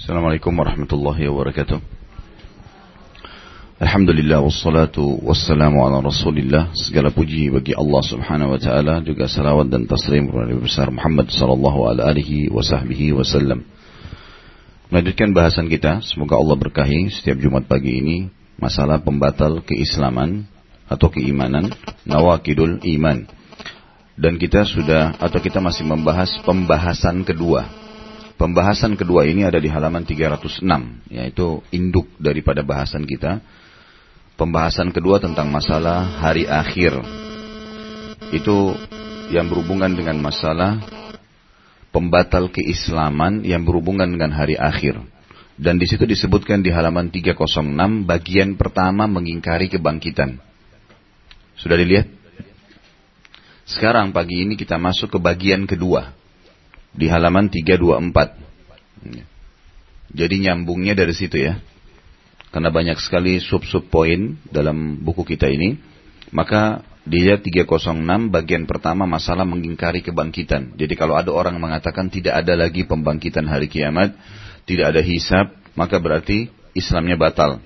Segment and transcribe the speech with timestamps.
[0.00, 1.76] Assalamualaikum warahmatullahi wabarakatuh.
[3.84, 6.72] Alhamdulillah wassalatu wassalamu ala rasulillah.
[6.72, 11.92] Segala puji bagi Allah subhanahu wa ta'ala Juga salawat dan taslim kepada besar Muhammad sallallahu
[11.92, 13.60] alaihi wa sahbihi wasallam
[14.88, 20.48] Melanjutkan bahasan kita Semoga Allah berkahi setiap Jumat pagi ini Masalah pembatal keislaman
[20.88, 21.76] Atau keimanan
[22.08, 23.28] Nawakidul iman.
[24.16, 27.89] Dan kita sudah Atau kita masih membahas pembahasan kedua
[28.40, 30.64] Pembahasan kedua ini ada di halaman 306,
[31.12, 33.44] yaitu induk daripada bahasan kita.
[34.40, 37.04] Pembahasan kedua tentang masalah hari akhir.
[38.32, 38.72] Itu
[39.28, 40.80] yang berhubungan dengan masalah
[41.92, 44.96] pembatal keislaman yang berhubungan dengan hari akhir.
[45.60, 50.40] Dan di situ disebutkan di halaman 306 bagian pertama mengingkari kebangkitan.
[51.60, 52.08] Sudah dilihat?
[53.68, 56.16] Sekarang pagi ini kita masuk ke bagian kedua
[56.94, 58.14] di halaman 324.
[60.10, 61.58] Jadi nyambungnya dari situ ya.
[62.50, 65.78] Karena banyak sekali sub-sub poin dalam buku kita ini.
[66.34, 70.74] Maka dia 306 bagian pertama masalah mengingkari kebangkitan.
[70.74, 74.14] Jadi kalau ada orang mengatakan tidak ada lagi pembangkitan hari kiamat,
[74.66, 77.58] tidak ada hisab, maka berarti Islamnya batal.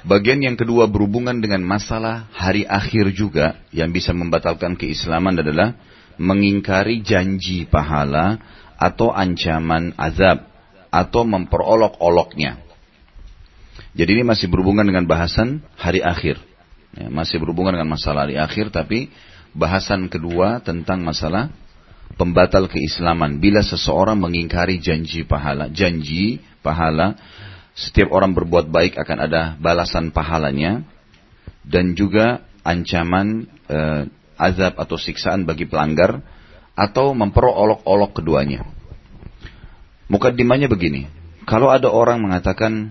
[0.00, 5.76] Bagian yang kedua berhubungan dengan masalah hari akhir juga yang bisa membatalkan keislaman adalah
[6.20, 8.36] mengingkari janji pahala
[8.76, 10.44] atau ancaman azab
[10.92, 12.60] atau memperolok-oloknya.
[13.96, 16.36] Jadi ini masih berhubungan dengan bahasan hari akhir.
[16.92, 19.08] Ya, masih berhubungan dengan masalah hari akhir tapi
[19.56, 21.48] bahasan kedua tentang masalah
[22.20, 23.40] pembatal keislaman.
[23.40, 27.16] Bila seseorang mengingkari janji pahala, janji pahala,
[27.72, 30.84] setiap orang berbuat baik akan ada balasan pahalanya
[31.64, 34.02] dan juga ancaman eh,
[34.40, 36.24] azab atau siksaan bagi pelanggar
[36.72, 38.64] atau memperolok-olok keduanya.
[40.08, 41.06] Mukaddimahnya begini,
[41.44, 42.90] kalau ada orang mengatakan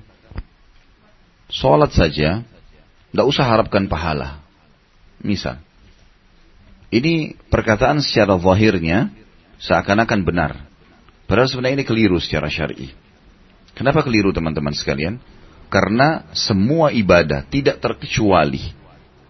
[1.50, 2.45] sholat saja,
[3.09, 4.39] tidak usah harapkan pahala.
[5.19, 5.59] Misal,
[6.94, 9.12] ini perkataan secara zahirnya
[9.59, 10.52] seakan-akan benar.
[11.28, 12.90] Padahal sebenarnya ini keliru secara syar'i.
[13.75, 15.19] Kenapa keliru teman-teman sekalian?
[15.69, 18.78] Karena semua ibadah tidak terkecuali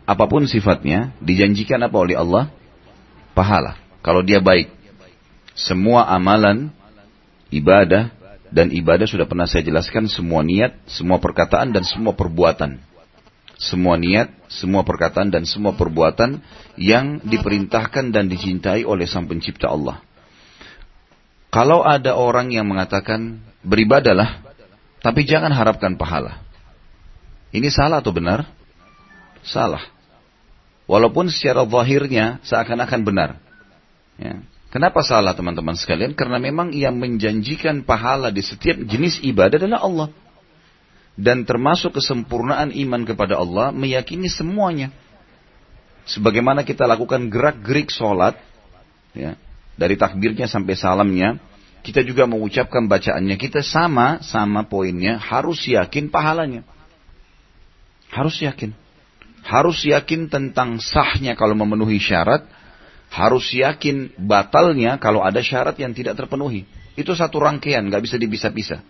[0.09, 2.49] apa pun sifatnya, dijanjikan apa oleh Allah?
[3.37, 3.77] Pahala.
[4.01, 4.73] Kalau dia baik.
[5.53, 6.73] Semua amalan,
[7.53, 8.09] ibadah,
[8.49, 12.81] dan ibadah sudah pernah saya jelaskan semua niat, semua perkataan, dan semua perbuatan.
[13.61, 16.41] Semua niat, semua perkataan, dan semua perbuatan
[16.73, 20.01] yang diperintahkan dan dicintai oleh sang pencipta Allah.
[21.53, 24.41] Kalau ada orang yang mengatakan beribadalah,
[25.05, 26.41] tapi jangan harapkan pahala.
[27.53, 28.49] Ini salah atau benar?
[29.45, 29.98] Salah.
[30.89, 33.29] Walaupun secara zahirnya seakan-akan benar.
[34.17, 34.41] Ya.
[34.73, 36.17] Kenapa salah teman-teman sekalian?
[36.17, 40.09] Karena memang yang menjanjikan pahala di setiap jenis ibadah adalah Allah.
[41.13, 44.89] Dan termasuk kesempurnaan iman kepada Allah meyakini semuanya.
[46.09, 48.41] Sebagaimana kita lakukan gerak-gerik sholat,
[49.13, 49.37] ya,
[49.77, 51.37] dari takbirnya sampai salamnya,
[51.85, 53.37] kita juga mengucapkan bacaannya.
[53.37, 56.65] Kita sama, sama poinnya, harus yakin pahalanya.
[58.09, 58.73] Harus yakin
[59.43, 62.45] harus yakin tentang sahnya kalau memenuhi syarat,
[63.09, 66.69] harus yakin batalnya kalau ada syarat yang tidak terpenuhi.
[66.93, 68.81] Itu satu rangkaian, nggak bisa dipisah-pisah.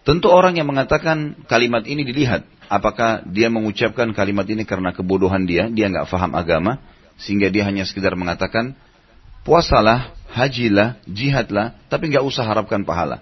[0.00, 5.68] Tentu orang yang mengatakan kalimat ini dilihat, apakah dia mengucapkan kalimat ini karena kebodohan dia,
[5.68, 6.80] dia nggak faham agama,
[7.20, 8.72] sehingga dia hanya sekedar mengatakan
[9.44, 13.20] puasalah, hajilah, jihadlah, tapi nggak usah harapkan pahala.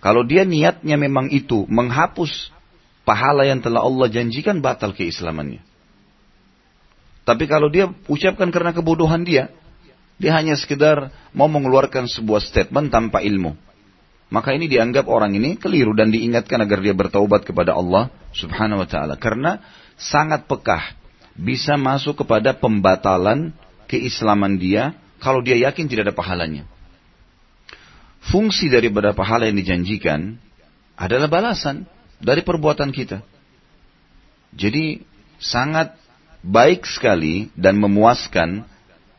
[0.00, 2.52] Kalau dia niatnya memang itu menghapus
[3.04, 5.62] pahala yang telah Allah janjikan batal keislamannya.
[7.24, 9.52] Tapi kalau dia ucapkan karena kebodohan dia,
[10.20, 13.56] dia hanya sekedar mau mengeluarkan sebuah statement tanpa ilmu.
[14.30, 18.88] Maka ini dianggap orang ini keliru dan diingatkan agar dia bertaubat kepada Allah subhanahu wa
[18.88, 19.18] ta'ala.
[19.18, 19.58] Karena
[19.98, 20.98] sangat pekah.
[21.34, 23.50] Bisa masuk kepada pembatalan
[23.90, 26.62] keislaman dia kalau dia yakin tidak ada pahalanya.
[28.20, 30.38] Fungsi daripada pahala yang dijanjikan
[30.94, 31.88] adalah balasan
[32.20, 33.24] dari perbuatan kita.
[34.54, 35.00] Jadi
[35.40, 35.96] sangat
[36.44, 38.64] baik sekali dan memuaskan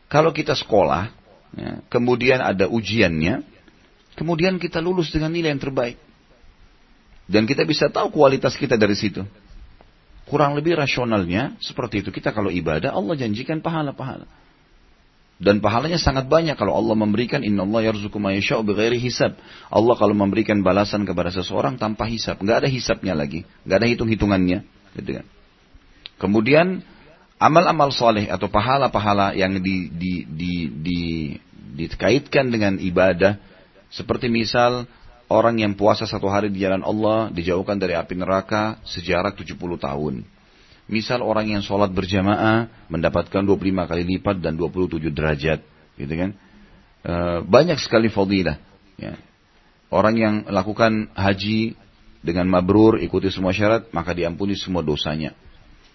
[0.06, 1.08] kalau kita sekolah,
[1.56, 3.42] ya, kemudian ada ujiannya,
[4.14, 5.96] kemudian kita lulus dengan nilai yang terbaik.
[7.24, 9.24] Dan kita bisa tahu kualitas kita dari situ.
[10.28, 12.12] Kurang lebih rasionalnya seperti itu.
[12.12, 14.28] Kita kalau ibadah, Allah janjikan pahala-pahala.
[15.42, 18.62] Dan pahalanya sangat banyak kalau Allah memberikan inna Allah yarzuqu ma yasha'u
[18.94, 19.34] hisab.
[19.66, 24.62] Allah kalau memberikan balasan kepada seseorang tanpa hisab, nggak ada hisabnya lagi, nggak ada hitung-hitungannya,
[25.02, 25.26] gitu kan.
[26.22, 26.86] Kemudian
[27.42, 31.00] amal-amal soleh atau pahala-pahala yang di, di, di, di,
[31.74, 33.50] dikaitkan dengan ibadah
[33.92, 34.88] Seperti misal
[35.28, 40.24] orang yang puasa satu hari di jalan Allah dijauhkan dari api neraka sejarah 70 tahun.
[40.92, 45.64] Misal orang yang sholat berjamaah mendapatkan 25 kali lipat dan 27 derajat.
[45.96, 46.36] Gitu kan.
[47.00, 47.14] E,
[47.48, 48.60] banyak sekali fadilah.
[49.00, 49.16] Ya.
[49.88, 51.80] Orang yang lakukan haji
[52.20, 55.32] dengan mabrur, ikuti semua syarat, maka diampuni semua dosanya.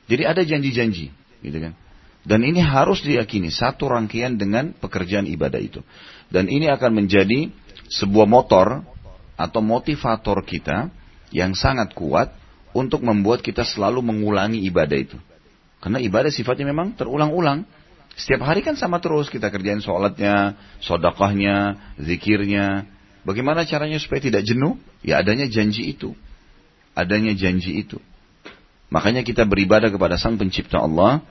[0.09, 1.13] Jadi ada janji-janji.
[1.45, 1.77] Gitu kan.
[2.25, 5.85] Dan ini harus diyakini satu rangkaian dengan pekerjaan ibadah itu.
[6.33, 7.53] Dan ini akan menjadi
[7.87, 8.81] sebuah motor
[9.37, 10.89] atau motivator kita
[11.29, 12.33] yang sangat kuat
[12.73, 15.17] untuk membuat kita selalu mengulangi ibadah itu.
[15.79, 17.63] Karena ibadah sifatnya memang terulang-ulang.
[18.17, 22.89] Setiap hari kan sama terus kita kerjain sholatnya, sodakahnya, zikirnya.
[23.21, 24.79] Bagaimana caranya supaya tidak jenuh?
[25.05, 26.17] Ya adanya janji itu.
[26.97, 28.01] Adanya janji itu.
[28.89, 31.21] Makanya kita beribadah kepada sang pencipta Allah,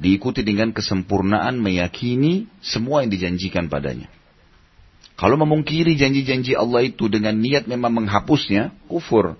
[0.00, 4.08] diikuti dengan kesempurnaan meyakini semua yang dijanjikan padanya.
[5.14, 9.38] Kalau memungkiri janji-janji Allah itu dengan niat memang menghapusnya, kufur.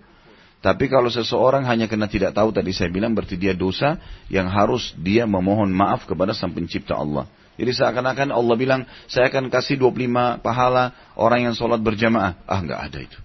[0.65, 4.01] Tapi kalau seseorang hanya karena tidak tahu tadi saya bilang berarti dia dosa
[4.33, 7.29] yang harus dia memohon maaf kepada sang pencipta Allah.
[7.61, 12.41] Jadi seakan-akan Allah bilang, saya akan kasih 25 pahala orang yang sholat berjamaah.
[12.49, 13.19] Ah nggak ada itu.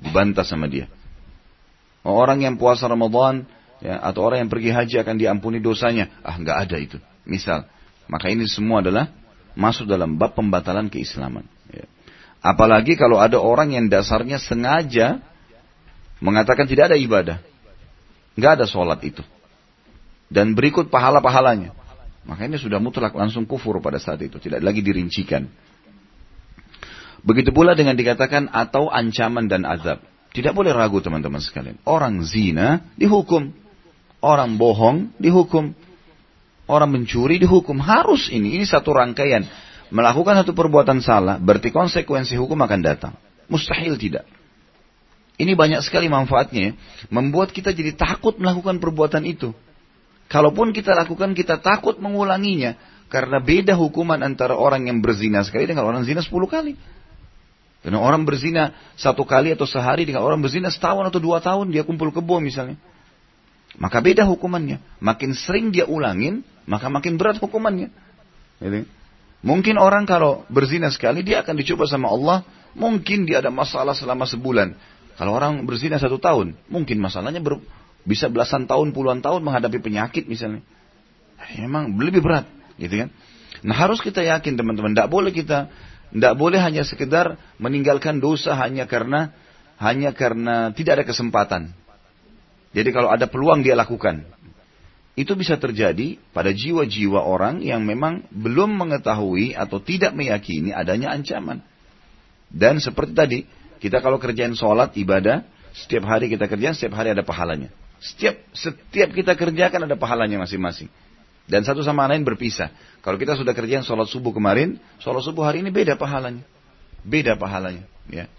[0.00, 0.88] Dibantah sama dia.
[2.00, 3.44] Orang yang puasa Ramadan
[3.84, 6.08] ya, atau orang yang pergi haji akan diampuni dosanya.
[6.24, 6.96] Ah nggak ada itu.
[7.28, 7.68] Misal.
[8.08, 9.12] Maka ini semua adalah
[9.52, 11.44] masuk dalam bab pembatalan keislaman.
[11.68, 11.84] Ya.
[12.40, 15.20] Apalagi kalau ada orang yang dasarnya sengaja
[16.20, 17.38] mengatakan tidak ada ibadah.
[18.36, 19.24] Nggak ada sholat itu.
[20.30, 21.74] Dan berikut pahala-pahalanya.
[22.22, 24.38] Maka ini sudah mutlak langsung kufur pada saat itu.
[24.38, 25.50] Tidak lagi dirincikan.
[27.20, 30.00] Begitu pula dengan dikatakan atau ancaman dan azab.
[30.30, 31.76] Tidak boleh ragu teman-teman sekalian.
[31.82, 33.50] Orang zina dihukum.
[34.22, 35.74] Orang bohong dihukum.
[36.70, 37.82] Orang mencuri dihukum.
[37.82, 38.54] Harus ini.
[38.60, 39.42] Ini satu rangkaian
[39.90, 43.12] melakukan satu perbuatan salah, berarti konsekuensi hukum akan datang.
[43.50, 44.24] Mustahil tidak.
[45.40, 46.76] Ini banyak sekali manfaatnya,
[47.08, 49.56] membuat kita jadi takut melakukan perbuatan itu.
[50.28, 52.76] Kalaupun kita lakukan, kita takut mengulanginya.
[53.08, 56.76] Karena beda hukuman antara orang yang berzina sekali dengan orang zina sepuluh kali.
[57.80, 61.82] Karena orang berzina satu kali atau sehari dengan orang berzina setahun atau dua tahun, dia
[61.82, 62.76] kumpul kebo misalnya.
[63.80, 64.78] Maka beda hukumannya.
[65.00, 67.88] Makin sering dia ulangin, maka makin berat hukumannya.
[68.60, 68.84] Jadi,
[69.40, 72.44] Mungkin orang kalau berzina sekali dia akan dicoba sama Allah,
[72.76, 74.76] mungkin dia ada masalah selama sebulan.
[75.20, 77.60] Kalau orang berzina satu tahun, mungkin masalahnya ber,
[78.08, 80.64] bisa belasan tahun, puluhan tahun menghadapi penyakit misalnya.
[81.60, 82.48] Memang lebih berat,
[82.80, 83.12] gitu kan?
[83.60, 85.68] Nah harus kita yakin teman-teman, tidak boleh kita,
[86.08, 89.36] tidak boleh hanya sekedar meninggalkan dosa hanya karena
[89.76, 91.76] hanya karena tidak ada kesempatan.
[92.72, 94.24] Jadi kalau ada peluang dia lakukan
[95.20, 101.60] itu bisa terjadi pada jiwa-jiwa orang yang memang belum mengetahui atau tidak meyakini adanya ancaman.
[102.48, 103.38] Dan seperti tadi,
[103.80, 105.42] kita kalau kerjain sholat, ibadah,
[105.72, 107.72] setiap hari kita kerjain, setiap hari ada pahalanya.
[108.00, 110.92] Setiap setiap kita kerjakan ada pahalanya masing-masing.
[111.50, 112.70] Dan satu sama lain berpisah.
[113.02, 116.44] Kalau kita sudah kerjain sholat subuh kemarin, sholat subuh hari ini beda pahalanya.
[117.02, 117.88] Beda pahalanya.
[118.06, 118.30] Ya.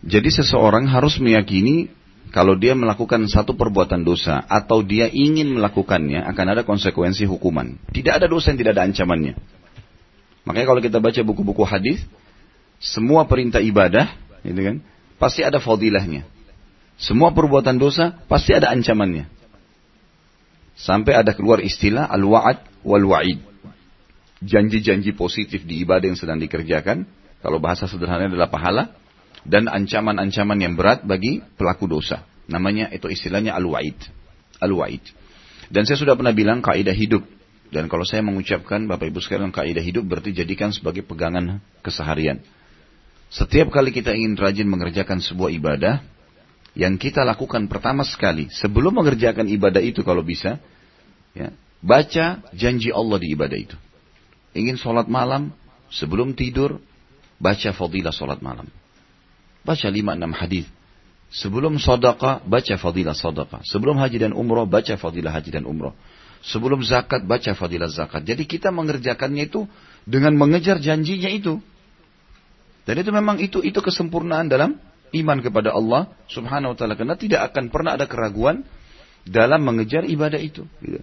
[0.00, 1.92] Jadi seseorang harus meyakini
[2.32, 7.76] kalau dia melakukan satu perbuatan dosa atau dia ingin melakukannya akan ada konsekuensi hukuman.
[7.92, 9.34] Tidak ada dosa yang tidak ada ancamannya.
[10.48, 12.00] Makanya kalau kita baca buku-buku hadis,
[12.80, 14.08] semua perintah ibadah,
[14.44, 14.76] gitu kan,
[15.20, 16.24] pasti ada fadilahnya.
[17.00, 19.24] Semua perbuatan dosa pasti ada ancamannya.
[20.76, 23.40] Sampai ada keluar istilah al-wa'ad wal-wa'id.
[24.40, 27.04] Janji-janji positif di ibadah yang sedang dikerjakan.
[27.40, 28.92] Kalau bahasa sederhana adalah pahala
[29.44, 32.24] dan ancaman-ancaman yang berat bagi pelaku dosa.
[32.48, 33.96] Namanya itu istilahnya al-wa'id.
[34.60, 35.04] Al-wa'id.
[35.72, 37.24] Dan saya sudah pernah bilang kaidah hidup.
[37.70, 42.42] Dan kalau saya mengucapkan Bapak Ibu sekalian kaidah hidup berarti jadikan sebagai pegangan keseharian.
[43.30, 46.02] Setiap kali kita ingin rajin mengerjakan sebuah ibadah,
[46.74, 50.58] yang kita lakukan pertama sekali sebelum mengerjakan ibadah itu kalau bisa,
[51.34, 53.78] ya, baca janji Allah di ibadah itu.
[54.50, 55.54] Ingin sholat malam,
[55.94, 56.82] sebelum tidur,
[57.38, 58.66] baca fadilah sholat malam.
[59.62, 60.66] Baca lima enam hadis.
[61.30, 63.62] Sebelum sodaka, baca fadilah sodaka.
[63.62, 65.94] Sebelum haji dan umroh, baca fadilah haji dan umroh.
[66.42, 68.26] Sebelum zakat, baca fadilah zakat.
[68.26, 69.70] Jadi kita mengerjakannya itu
[70.02, 71.62] dengan mengejar janjinya itu.
[72.90, 74.74] Dan itu memang itu itu kesempurnaan dalam
[75.14, 76.98] iman kepada Allah subhanahu wa ta'ala.
[76.98, 78.66] Karena tidak akan pernah ada keraguan
[79.22, 80.66] dalam mengejar ibadah itu.
[80.82, 80.98] Gitu.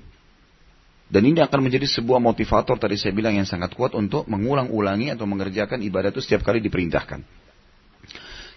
[1.07, 5.23] Dan ini akan menjadi sebuah motivator tadi saya bilang yang sangat kuat untuk mengulang-ulangi atau
[5.23, 7.23] mengerjakan ibadah itu setiap kali diperintahkan.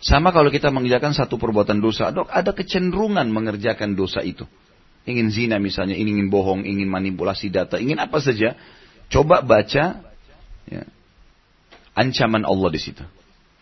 [0.03, 4.43] Sama kalau kita mengerjakan satu perbuatan dosa, dok, ada kecenderungan mengerjakan dosa itu.
[5.07, 8.59] Ingin zina misalnya, ingin bohong, ingin manipulasi data, ingin apa saja.
[9.07, 10.03] Coba baca
[10.67, 10.83] ya,
[11.95, 13.05] ancaman Allah di situ.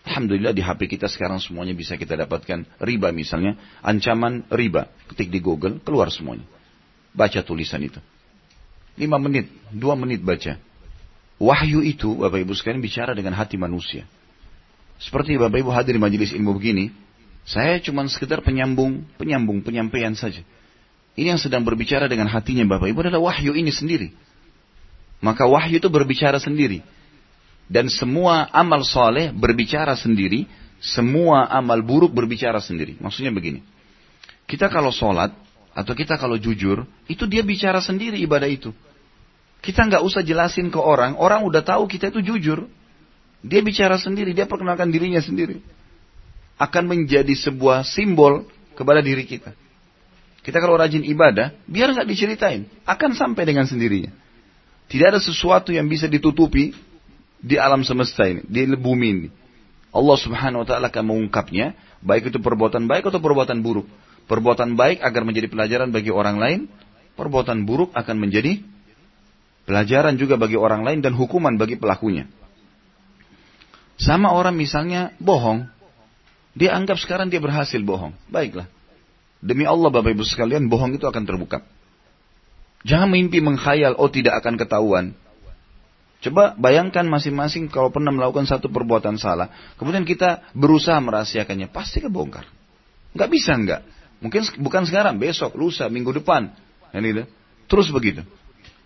[0.09, 3.61] Alhamdulillah di HP kita sekarang semuanya bisa kita dapatkan riba misalnya.
[3.85, 4.89] Ancaman riba.
[5.13, 6.49] Ketik di Google, keluar semuanya.
[7.13, 8.01] Baca tulisan itu.
[8.97, 10.57] Lima menit, dua menit baca.
[11.39, 14.09] Wahyu itu, Bapak Ibu sekalian bicara dengan hati manusia.
[14.99, 16.91] Seperti Bapak Ibu hadir di majelis ilmu begini,
[17.47, 20.43] saya cuma sekedar penyambung, penyambung, penyampaian saja.
[21.15, 24.11] Ini yang sedang berbicara dengan hatinya Bapak Ibu adalah wahyu ini sendiri.
[25.23, 26.83] Maka wahyu itu berbicara sendiri.
[27.69, 30.49] Dan semua amal soleh berbicara sendiri,
[30.81, 32.97] semua amal buruk berbicara sendiri.
[32.97, 33.61] Maksudnya begini,
[34.49, 35.37] kita kalau sholat
[35.77, 38.73] atau kita kalau jujur, itu dia bicara sendiri ibadah itu.
[39.61, 42.65] Kita nggak usah jelasin ke orang, orang udah tahu kita itu jujur.
[43.45, 45.61] Dia bicara sendiri, dia perkenalkan dirinya sendiri.
[46.59, 49.55] Akan menjadi sebuah simbol kepada diri kita.
[50.43, 54.11] Kita kalau rajin ibadah, biar nggak diceritain, akan sampai dengan sendirinya.
[54.89, 56.73] Tidak ada sesuatu yang bisa ditutupi
[57.39, 59.29] di alam semesta ini, di bumi ini.
[59.95, 61.73] Allah subhanahu wa ta'ala akan mengungkapnya,
[62.05, 63.89] baik itu perbuatan baik atau perbuatan buruk.
[64.29, 66.61] Perbuatan baik agar menjadi pelajaran bagi orang lain,
[67.17, 68.61] perbuatan buruk akan menjadi
[69.65, 72.29] pelajaran juga bagi orang lain dan hukuman bagi pelakunya.
[73.99, 75.67] Sama orang misalnya bohong,
[76.55, 78.15] dia anggap sekarang dia berhasil bohong.
[78.31, 78.69] Baiklah.
[79.39, 81.63] Demi Allah Bapak Ibu sekalian, bohong itu akan terbuka.
[82.87, 85.15] Jangan mimpi mengkhayal, oh tidak akan ketahuan.
[86.19, 92.47] Coba bayangkan masing-masing kalau pernah melakukan satu perbuatan salah, kemudian kita berusaha merahasiakannya, pasti kebongkar.
[93.15, 93.81] Nggak bisa nggak.
[94.19, 96.51] Mungkin bukan sekarang, besok, lusa, minggu depan.
[96.91, 97.23] Ini
[97.71, 98.27] Terus begitu.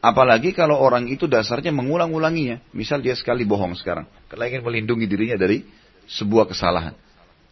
[0.02, 2.60] Apalagi kalau orang itu dasarnya mengulang-ulanginya.
[2.74, 4.04] Misal dia sekali bohong sekarang.
[4.26, 5.62] Karena ingin melindungi dirinya dari
[6.10, 6.92] sebuah kesalahan.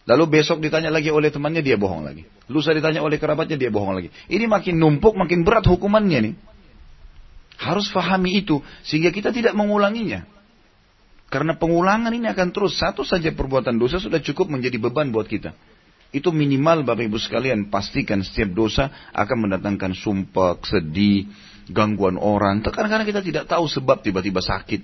[0.04, 2.26] Lalu besok ditanya lagi oleh temannya, dia bohong lagi.
[2.50, 4.10] Lusa ditanya oleh kerabatnya, dia bohong lagi.
[4.26, 6.34] Ini makin numpuk, makin berat hukumannya nih.
[7.60, 10.24] Harus fahami itu sehingga kita tidak mengulanginya.
[11.28, 15.52] Karena pengulangan ini akan terus satu saja perbuatan dosa sudah cukup menjadi beban buat kita.
[16.10, 21.30] Itu minimal Bapak Ibu sekalian pastikan setiap dosa akan mendatangkan sumpah, sedih,
[21.70, 22.64] gangguan orang.
[22.64, 24.80] Kadang-kadang kita tidak tahu sebab tiba-tiba sakit.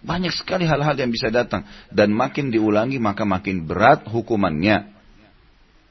[0.00, 1.68] Banyak sekali hal-hal yang bisa datang.
[1.92, 4.88] Dan makin diulangi maka makin berat hukumannya.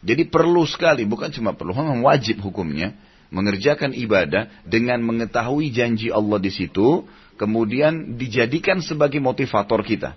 [0.02, 2.98] Jadi perlu sekali, bukan cuma perlu, memang wajib hukumnya
[3.34, 7.10] mengerjakan ibadah dengan mengetahui janji Allah di situ,
[7.42, 10.14] kemudian dijadikan sebagai motivator kita.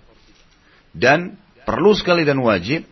[0.93, 1.33] Dan
[1.65, 2.85] perlu sekali dan wajib,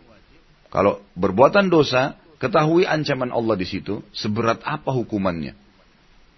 [0.74, 5.54] kalau berbuatan dosa, ketahui ancaman Allah di situ, seberat apa hukumannya.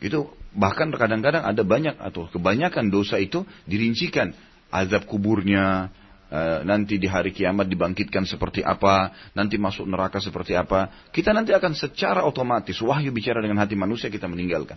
[0.05, 4.37] Itu bahkan kadang-kadang ada banyak atau kebanyakan dosa itu dirincikan
[4.69, 5.89] azab kuburnya,
[6.29, 11.09] Eh, nanti di hari kiamat dibangkitkan seperti apa, nanti masuk neraka seperti apa.
[11.09, 14.77] Kita nanti akan secara otomatis, wahyu bicara dengan hati manusia kita meninggalkan.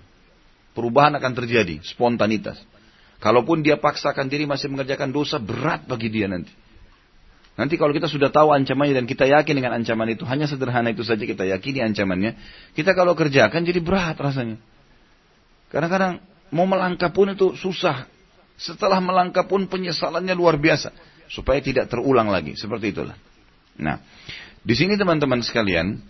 [0.72, 2.56] Perubahan akan terjadi, spontanitas.
[3.20, 6.56] Kalaupun dia paksakan diri masih mengerjakan dosa, berat bagi dia nanti.
[7.60, 11.04] Nanti kalau kita sudah tahu ancamannya dan kita yakin dengan ancaman itu, hanya sederhana itu
[11.04, 12.40] saja kita yakini ancamannya,
[12.80, 14.56] kita kalau kerjakan jadi berat rasanya.
[15.68, 18.08] Kadang-kadang mau melangkah pun itu susah.
[18.56, 22.60] Setelah melangkah pun penyesalannya luar biasa supaya tidak terulang lagi.
[22.60, 23.16] Seperti itulah.
[23.80, 24.04] Nah,
[24.62, 26.04] di sini teman-teman sekalian,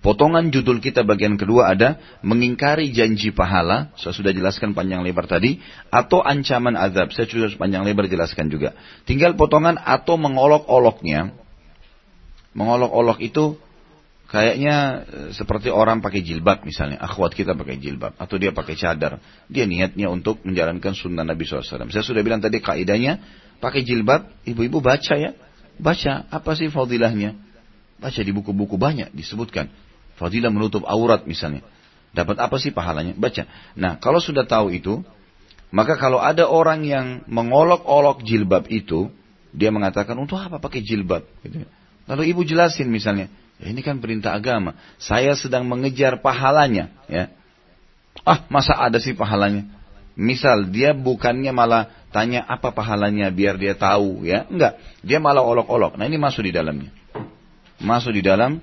[0.00, 5.60] potongan judul kita bagian kedua ada mengingkari janji pahala, saya sudah jelaskan panjang lebar tadi,
[5.92, 8.72] atau ancaman azab, saya sudah panjang lebar jelaskan juga.
[9.04, 11.36] Tinggal potongan atau mengolok-oloknya.
[12.54, 13.58] Mengolok-olok itu
[14.30, 19.22] kayaknya eh, seperti orang pakai jilbab misalnya, akhwat kita pakai jilbab, atau dia pakai cadar.
[19.46, 21.90] Dia niatnya untuk menjalankan sunnah Nabi SAW.
[21.92, 23.22] Saya sudah bilang tadi kaidahnya,
[23.64, 25.32] pakai jilbab, ibu-ibu baca ya.
[25.80, 27.32] Baca, apa sih fadilahnya?
[27.96, 29.72] Baca di buku-buku banyak disebutkan.
[30.20, 31.64] Fadilah menutup aurat misalnya.
[32.12, 33.16] Dapat apa sih pahalanya?
[33.16, 33.48] Baca.
[33.74, 35.00] Nah, kalau sudah tahu itu,
[35.74, 39.10] maka kalau ada orang yang mengolok-olok jilbab itu,
[39.50, 41.26] dia mengatakan, untuk apa pakai jilbab?
[41.42, 41.66] Gitu.
[42.06, 44.78] Lalu ibu jelasin misalnya, ya ini kan perintah agama.
[45.00, 46.92] Saya sedang mengejar pahalanya.
[47.10, 47.32] ya.
[48.22, 49.66] Ah, masa ada sih pahalanya?
[50.14, 54.46] Misal dia bukannya malah tanya apa pahalanya biar dia tahu ya.
[54.46, 55.98] Enggak, dia malah olok-olok.
[55.98, 56.94] Nah ini masuk di dalamnya.
[57.82, 58.62] Masuk di dalam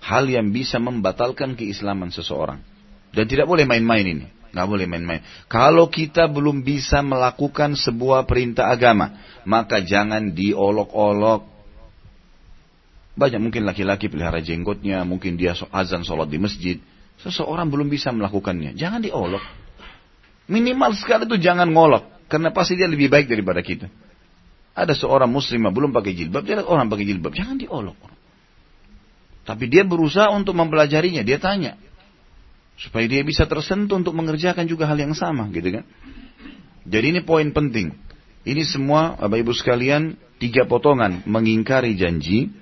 [0.00, 2.64] hal yang bisa membatalkan keislaman seseorang.
[3.12, 4.26] Dan tidak boleh main-main ini.
[4.56, 5.20] Nggak boleh main-main.
[5.52, 11.44] Kalau kita belum bisa melakukan sebuah perintah agama, maka jangan diolok-olok.
[13.20, 16.76] Banyak mungkin laki-laki pelihara jenggotnya, mungkin dia azan sholat di masjid.
[17.20, 18.72] Seseorang belum bisa melakukannya.
[18.80, 19.65] Jangan diolok.
[20.46, 22.30] Minimal sekali itu jangan ngolok.
[22.30, 23.86] Karena pasti dia lebih baik daripada kita.
[24.76, 27.32] Ada seorang muslimah belum pakai jilbab, dia lihat orang pakai jilbab.
[27.32, 27.96] Jangan diolok.
[29.46, 31.22] Tapi dia berusaha untuk mempelajarinya.
[31.22, 31.78] Dia tanya.
[32.76, 35.48] Supaya dia bisa tersentuh untuk mengerjakan juga hal yang sama.
[35.54, 35.84] gitu kan.
[36.86, 37.94] Jadi ini poin penting.
[38.46, 42.54] Ini semua Bapak Ibu sekalian tiga potongan mengingkari janji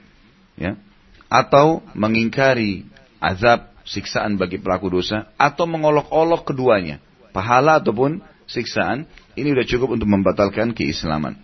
[0.57, 0.81] ya
[1.29, 2.89] atau mengingkari
[3.21, 10.07] azab siksaan bagi pelaku dosa atau mengolok-olok keduanya, pahala ataupun siksaan, ini sudah cukup untuk
[10.07, 11.35] membatalkan keislaman.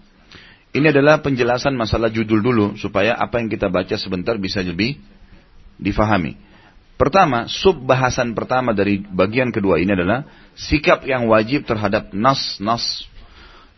[0.70, 5.02] Ini adalah penjelasan masalah judul dulu supaya apa yang kita baca sebentar bisa lebih
[5.82, 6.38] difahami.
[6.94, 13.08] Pertama, sub bahasan pertama dari bagian kedua ini adalah sikap yang wajib terhadap nas-nas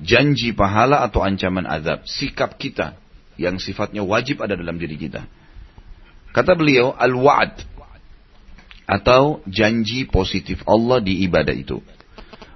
[0.03, 2.05] janji pahala atau ancaman azab.
[2.05, 2.99] Sikap kita
[3.41, 5.25] yang sifatnya wajib ada dalam diri kita.
[6.35, 7.73] Kata beliau, al-wa'ad
[8.83, 11.81] atau janji positif Allah di ibadah itu.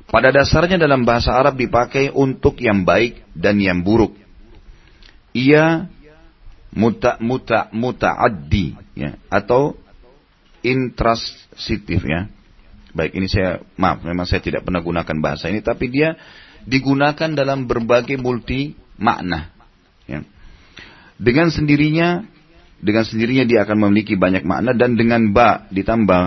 [0.07, 4.15] Pada dasarnya dalam bahasa Arab dipakai untuk yang baik dan yang buruk.
[5.35, 5.91] Ia
[6.77, 9.75] muta muta mutaaddi ya atau
[10.63, 12.31] intransitif ya.
[12.97, 16.15] Baik ini saya maaf memang saya tidak pernah gunakan bahasa ini tapi dia
[16.65, 19.51] digunakan dalam berbagai multi makna.
[20.07, 20.23] Ya.
[21.19, 22.25] Dengan sendirinya,
[22.79, 26.23] dengan sendirinya dia akan memiliki banyak makna dan dengan ba ditambah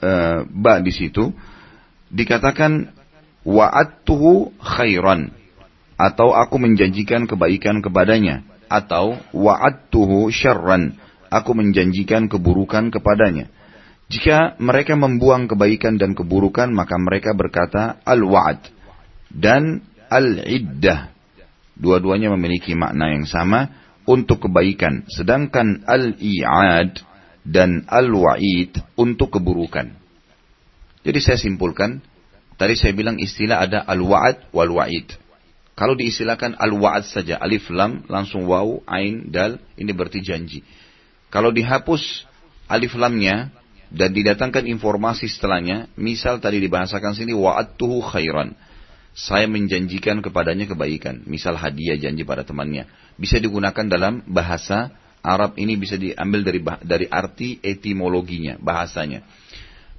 [0.00, 0.10] e,
[0.48, 1.32] ba di situ
[2.10, 2.99] dikatakan
[3.46, 5.32] wa'adtuhu khairan
[5.96, 10.96] atau aku menjanjikan kebaikan kepadanya atau wa'adtuhu syarran
[11.30, 13.48] aku menjanjikan keburukan kepadanya.
[14.10, 18.58] Jika mereka membuang kebaikan dan keburukan, maka mereka berkata al-wa'ad
[19.30, 21.14] dan al-iddah.
[21.78, 23.70] Dua-duanya memiliki makna yang sama
[24.10, 25.06] untuk kebaikan.
[25.06, 26.98] Sedangkan al-i'ad
[27.46, 29.94] dan al-wa'id untuk keburukan.
[31.06, 32.02] Jadi saya simpulkan,
[32.60, 35.16] tadi saya bilang istilah ada al-wa'ad wal-wa'id.
[35.72, 40.60] Kalau diistilahkan al-wa'ad saja, alif lam, langsung waw, ain, dal, ini berarti janji.
[41.32, 42.28] Kalau dihapus
[42.68, 43.48] alif lamnya,
[43.90, 48.54] dan didatangkan informasi setelahnya, misal tadi dibahasakan sini wa'adtuhu khairan
[49.10, 51.26] saya menjanjikan kepadanya kebaikan.
[51.26, 52.86] Misal hadiah janji pada temannya.
[53.18, 59.26] Bisa digunakan dalam bahasa Arab ini bisa diambil dari dari arti etimologinya, bahasanya.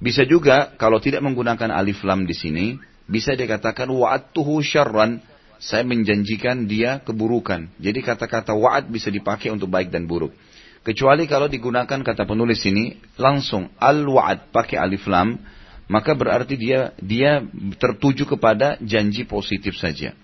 [0.02, 5.22] Bisa juga kalau tidak menggunakan alif lam di sini, bisa dikatakan wa'adtuhu syarran,
[5.62, 7.70] saya menjanjikan dia keburukan.
[7.78, 10.34] Jadi kata-kata wa'ad bisa dipakai untuk baik dan buruk.
[10.82, 15.38] Kecuali kalau digunakan kata penulis ini langsung al-wa'ad pakai alif lam,
[15.86, 17.46] maka berarti dia dia
[17.78, 20.18] tertuju kepada janji positif saja.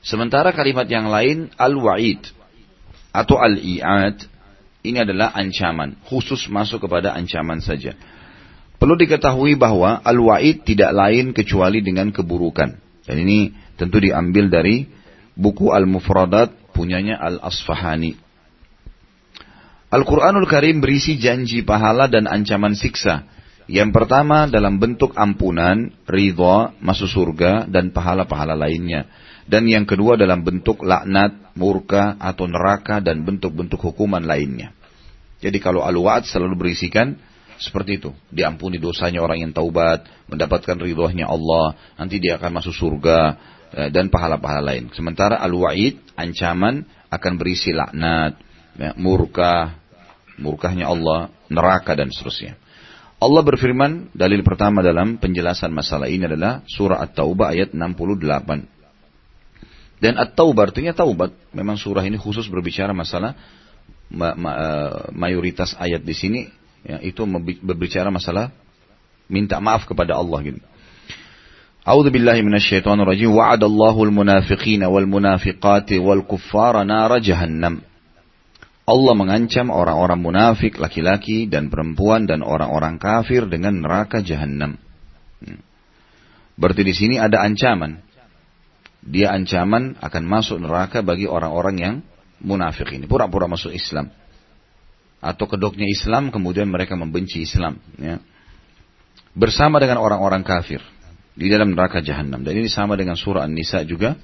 [0.00, 2.24] Sementara kalimat yang lain al-wa'id
[3.12, 4.24] atau al-i'ad
[4.84, 7.96] ini adalah ancaman, khusus masuk kepada ancaman saja.
[8.76, 12.76] Perlu diketahui bahwa al-wa'id tidak lain kecuali dengan keburukan.
[13.08, 14.84] Dan ini tentu diambil dari
[15.32, 18.12] buku Al-Mufradat punyanya Al-Asfahani.
[19.88, 23.24] Al-Quranul Karim berisi janji pahala dan ancaman siksa
[23.64, 29.08] yang pertama dalam bentuk ampunan, ridha, masuk surga, dan pahala-pahala lainnya.
[29.48, 34.73] Dan yang kedua dalam bentuk laknat, murka, atau neraka, dan bentuk-bentuk hukuman lainnya.
[35.44, 37.20] Jadi kalau al-wa'ad selalu berisikan
[37.60, 38.10] seperti itu.
[38.32, 43.18] Diampuni dosanya orang yang taubat, mendapatkan ridhonya Allah, nanti dia akan masuk surga,
[43.76, 44.88] eh, dan pahala-pahala lain.
[44.96, 48.40] Sementara al-wa'id, ancaman, akan berisi laknat,
[48.80, 49.76] ya, murka,
[50.40, 52.56] murkahnya Allah, neraka, dan seterusnya.
[53.22, 58.66] Allah berfirman, dalil pertama dalam penjelasan masalah ini adalah surah At-Taubah ayat 68.
[60.02, 61.32] Dan At-Taubah artinya taubat.
[61.54, 63.38] Memang surah ini khusus berbicara masalah
[64.10, 66.40] ma ma eh, mayoritas ayat di sini
[66.84, 67.24] ya, itu
[67.62, 68.52] berbicara masalah
[69.28, 70.60] minta maaf kepada Allah gitu.
[71.84, 73.28] A'udzu billahi minasyaitonir rajim.
[73.28, 77.84] Wa'adallahu al-munafiqina wal munafiqati wal kuffara nar jahannam.
[78.84, 84.76] Allah mengancam orang-orang munafik, laki-laki dan perempuan dan orang-orang kafir dengan neraka jahanam.
[85.40, 85.60] Hmm.
[86.56, 88.00] Berarti di sini ada ancaman.
[89.04, 91.94] Dia ancaman akan masuk neraka bagi orang-orang yang
[92.40, 93.04] munafik ini.
[93.06, 94.10] Pura-pura masuk Islam.
[95.24, 97.80] Atau kedoknya Islam kemudian mereka membenci Islam.
[97.96, 98.20] Ya.
[99.34, 100.82] Bersama dengan orang-orang kafir.
[101.34, 102.46] Di dalam neraka jahanam.
[102.46, 104.14] Dan ini sama dengan surah An-Nisa juga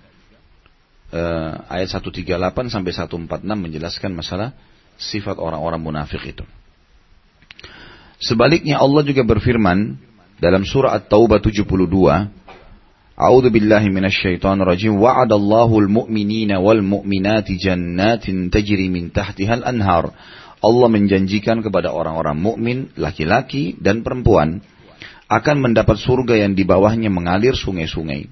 [1.11, 4.55] uh, ayat 138 sampai 146 menjelaskan masalah
[5.01, 6.45] sifat orang-orang munafik itu.
[8.21, 9.97] Sebaliknya Allah juga berfirman
[10.41, 11.65] dalam surah At-Taubah 72,
[13.21, 14.97] A'udzu billahi minasyaitonir rajim.
[14.97, 20.17] Wa'adallahu al-mu'minina wal mu'minati jannatin tajri min tahtiha al-anhar.
[20.65, 24.65] Allah menjanjikan kepada orang-orang mukmin, laki-laki dan perempuan
[25.29, 28.29] akan mendapat surga yang di bawahnya mengalir sungai-sungai.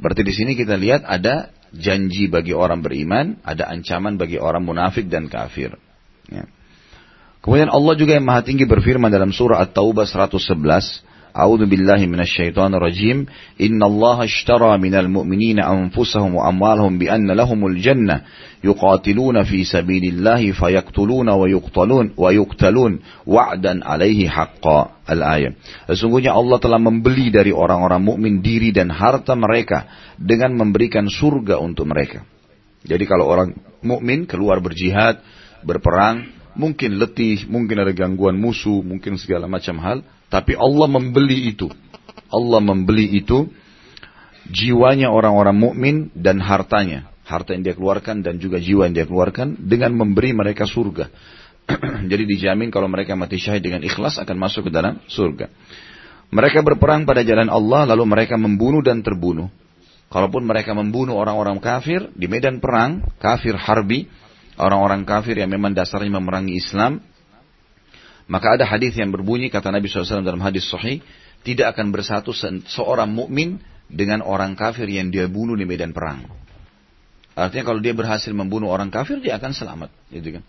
[0.00, 5.12] Berarti di sini kita lihat ada janji bagi orang beriman, ada ancaman bagi orang munafik
[5.12, 5.76] dan kafir.
[6.32, 6.48] Ya.
[7.44, 13.26] Kemudian Allah juga yang maha tinggi berfirman dalam surah At-Taubah 111, A'udzu billahi minasyaitonir rajim.
[13.58, 18.22] Innallaha ashtara minal mu'minina anfusahum wa amwalahum bi anna lahumul jannah
[18.62, 24.94] yuqatiluna fi sabilillahi fayaktuluna wa yuqtalun wa yuqtalun wa'dan alaihi haqqa.
[25.04, 25.58] Al-ayat.
[25.90, 31.90] Sesungguhnya Allah telah membeli dari orang-orang mukmin diri dan harta mereka dengan memberikan surga untuk
[31.90, 32.24] mereka.
[32.86, 35.20] Jadi kalau orang mukmin keluar berjihad,
[35.60, 40.00] berperang, mungkin letih, mungkin ada gangguan musuh, mungkin segala macam hal,
[40.34, 41.70] tapi Allah membeli itu.
[42.26, 43.46] Allah membeli itu
[44.50, 47.06] jiwanya orang-orang mukmin dan hartanya.
[47.22, 51.06] Harta yang dia keluarkan dan juga jiwa yang dia keluarkan dengan memberi mereka surga.
[52.10, 55.46] Jadi dijamin kalau mereka mati syahid dengan ikhlas akan masuk ke dalam surga.
[56.34, 59.46] Mereka berperang pada jalan Allah lalu mereka membunuh dan terbunuh.
[60.10, 64.10] Kalaupun mereka membunuh orang-orang kafir di medan perang, kafir harbi,
[64.58, 67.00] orang-orang kafir yang memang dasarnya memerangi Islam,
[68.24, 71.04] maka ada hadis yang berbunyi kata Nabi SAW dalam hadis sahih,
[71.44, 72.32] tidak akan bersatu
[72.64, 73.60] seorang mukmin
[73.92, 76.24] dengan orang kafir yang dia bunuh di medan perang.
[77.36, 80.44] Artinya kalau dia berhasil membunuh orang kafir dia akan selamat, gitu kan?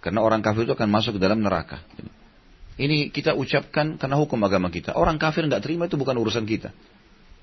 [0.00, 1.84] Karena orang kafir itu akan masuk ke dalam neraka.
[2.80, 4.96] Ini kita ucapkan karena hukum agama kita.
[4.96, 6.72] Orang kafir nggak terima itu bukan urusan kita.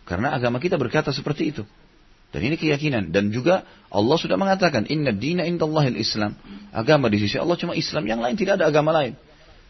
[0.10, 1.64] Karena agama kita berkata seperti itu.
[2.34, 3.14] Dan ini keyakinan.
[3.14, 3.62] Dan juga
[3.94, 6.34] Allah sudah mengatakan, Inna dina indallahil Islam.
[6.74, 8.10] Agama di sisi Allah cuma Islam.
[8.10, 9.14] Yang lain tidak ada agama lain.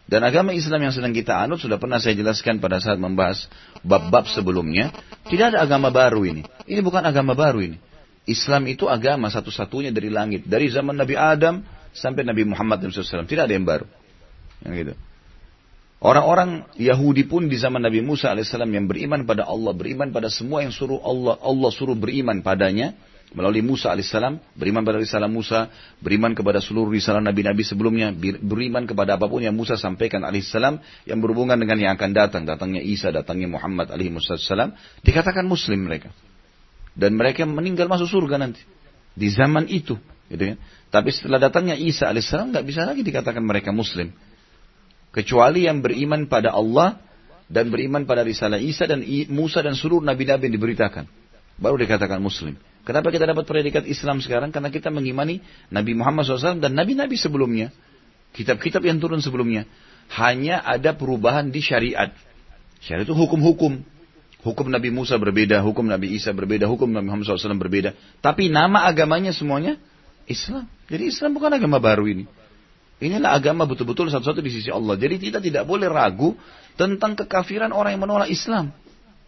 [0.08, 3.44] Dan agama Islam yang sedang kita anut sudah pernah saya jelaskan pada saat membahas
[3.84, 4.88] bab-bab sebelumnya.
[5.28, 6.42] Tidak ada agama baru ini.
[6.64, 7.76] Ini bukan agama baru ini.
[8.24, 10.48] Islam itu agama satu-satunya dari langit.
[10.48, 11.60] Dari zaman Nabi Adam
[11.92, 13.28] sampai Nabi Muhammad SAW.
[13.28, 13.84] Tidak ada yang baru.
[14.64, 14.94] Yang gitu.
[15.98, 20.62] Orang-orang Yahudi pun di zaman Nabi Musa alaihissalam yang beriman pada Allah, beriman pada semua
[20.62, 22.94] yang suruh Allah, Allah suruh beriman padanya,
[23.36, 25.68] melalui Musa alaihissalam, beriman pada risalah Musa,
[26.00, 28.08] beriman kepada seluruh risalah nabi-nabi sebelumnya,
[28.40, 32.80] beriman kepada apa pun yang Musa sampaikan alaihissalam yang berhubungan dengan yang akan datang, datangnya
[32.80, 34.72] Isa, datangnya Muhammad alaihissalam,
[35.04, 36.08] dikatakan muslim mereka.
[36.96, 38.64] Dan mereka meninggal masuk surga nanti.
[39.12, 40.00] Di zaman itu.
[40.32, 40.56] Gitu kan?
[40.88, 44.08] Tapi setelah datangnya Isa alaihissalam nggak bisa lagi dikatakan mereka muslim.
[45.12, 47.00] Kecuali yang beriman pada Allah
[47.48, 51.08] dan beriman pada risalah Isa dan Musa dan seluruh nabi-nabi yang diberitakan.
[51.58, 52.56] Baru dikatakan muslim.
[52.88, 54.48] Kenapa kita dapat predikat Islam sekarang?
[54.48, 57.68] Karena kita mengimani Nabi Muhammad SAW dan Nabi-Nabi sebelumnya.
[58.32, 59.68] Kitab-kitab yang turun sebelumnya.
[60.08, 62.08] Hanya ada perubahan di syariat.
[62.80, 63.84] Syariat itu hukum-hukum.
[64.40, 67.92] Hukum Nabi Musa berbeda, hukum Nabi Isa berbeda, hukum Nabi Muhammad SAW berbeda.
[68.24, 69.76] Tapi nama agamanya semuanya
[70.24, 70.64] Islam.
[70.88, 72.24] Jadi Islam bukan agama baru ini.
[73.04, 74.96] Inilah agama betul-betul satu-satu di sisi Allah.
[74.96, 76.40] Jadi kita tidak boleh ragu
[76.80, 78.72] tentang kekafiran orang yang menolak Islam.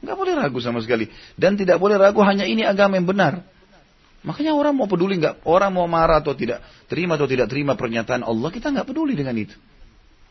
[0.00, 1.08] Nggak boleh ragu sama sekali.
[1.36, 3.44] Dan tidak boleh ragu hanya ini agama yang benar.
[4.20, 6.60] Makanya orang mau peduli nggak, orang mau marah atau tidak,
[6.92, 9.56] terima atau tidak terima pernyataan Allah, kita nggak peduli dengan itu.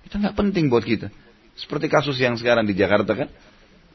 [0.06, 1.10] Kita nggak penting buat kita.
[1.58, 3.34] Seperti kasus yang sekarang di Jakarta kan,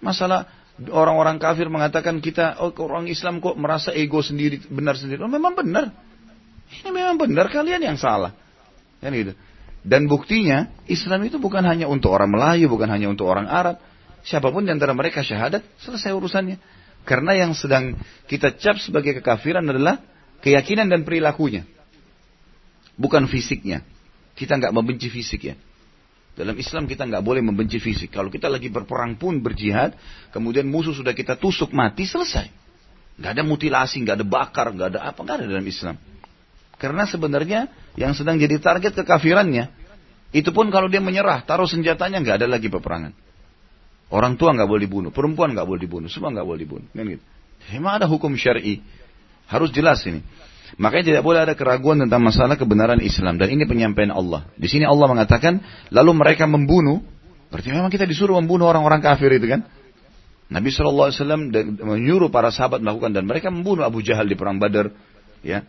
[0.02, 0.50] masalah
[0.90, 5.22] orang-orang kafir mengatakan kita, oh orang Islam kok merasa ego sendiri, benar sendiri.
[5.22, 5.94] Oh memang benar.
[6.82, 8.34] Ini memang benar, kalian yang salah.
[8.98, 9.38] Kan gitu.
[9.86, 13.78] Dan buktinya, Islam itu bukan hanya untuk orang Melayu, bukan hanya untuk orang Arab,
[14.24, 16.56] Siapa pun di antara mereka syahadat, selesai urusannya.
[17.04, 20.00] Karena yang sedang kita cap sebagai kekafiran adalah
[20.40, 21.68] keyakinan dan perilakunya.
[22.96, 23.84] Bukan fisiknya.
[24.32, 25.56] Kita nggak membenci fisik ya.
[26.34, 28.10] Dalam Islam kita nggak boleh membenci fisik.
[28.10, 29.94] Kalau kita lagi berperang pun berjihad,
[30.34, 32.50] kemudian musuh sudah kita tusuk mati, selesai.
[33.20, 35.94] Nggak ada mutilasi, nggak ada bakar, nggak ada apa, nggak ada dalam Islam.
[36.74, 39.70] Karena sebenarnya yang sedang jadi target kekafirannya,
[40.34, 43.14] itu pun kalau dia menyerah, taruh senjatanya, nggak ada lagi peperangan.
[44.12, 46.88] Orang tua nggak boleh dibunuh, perempuan nggak boleh dibunuh, semua nggak boleh dibunuh.
[46.92, 47.24] Kan gitu.
[47.72, 48.84] Memang ada hukum syar'i,
[49.48, 50.20] harus jelas ini.
[50.76, 54.44] Makanya tidak boleh ada keraguan tentang masalah kebenaran Islam dan ini penyampaian Allah.
[54.58, 55.62] Di sini Allah mengatakan,
[55.94, 57.00] lalu mereka membunuh,
[57.48, 59.64] berarti memang kita disuruh membunuh orang-orang kafir itu kan?
[60.50, 61.10] Nabi SAW
[61.80, 64.92] menyuruh para sahabat melakukan dan mereka membunuh Abu Jahal di perang Badar,
[65.40, 65.64] ya,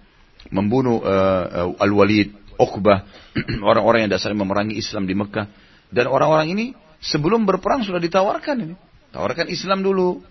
[0.51, 3.07] membunuh uh, uh, Al Walid, Uqbah,
[3.69, 5.47] orang-orang yang dasarnya memerangi Islam di Mekah
[5.93, 6.65] dan orang-orang ini
[7.05, 8.75] Sebelum berperang sudah ditawarkan ini.
[9.13, 10.25] Tawarkan Islam dulu.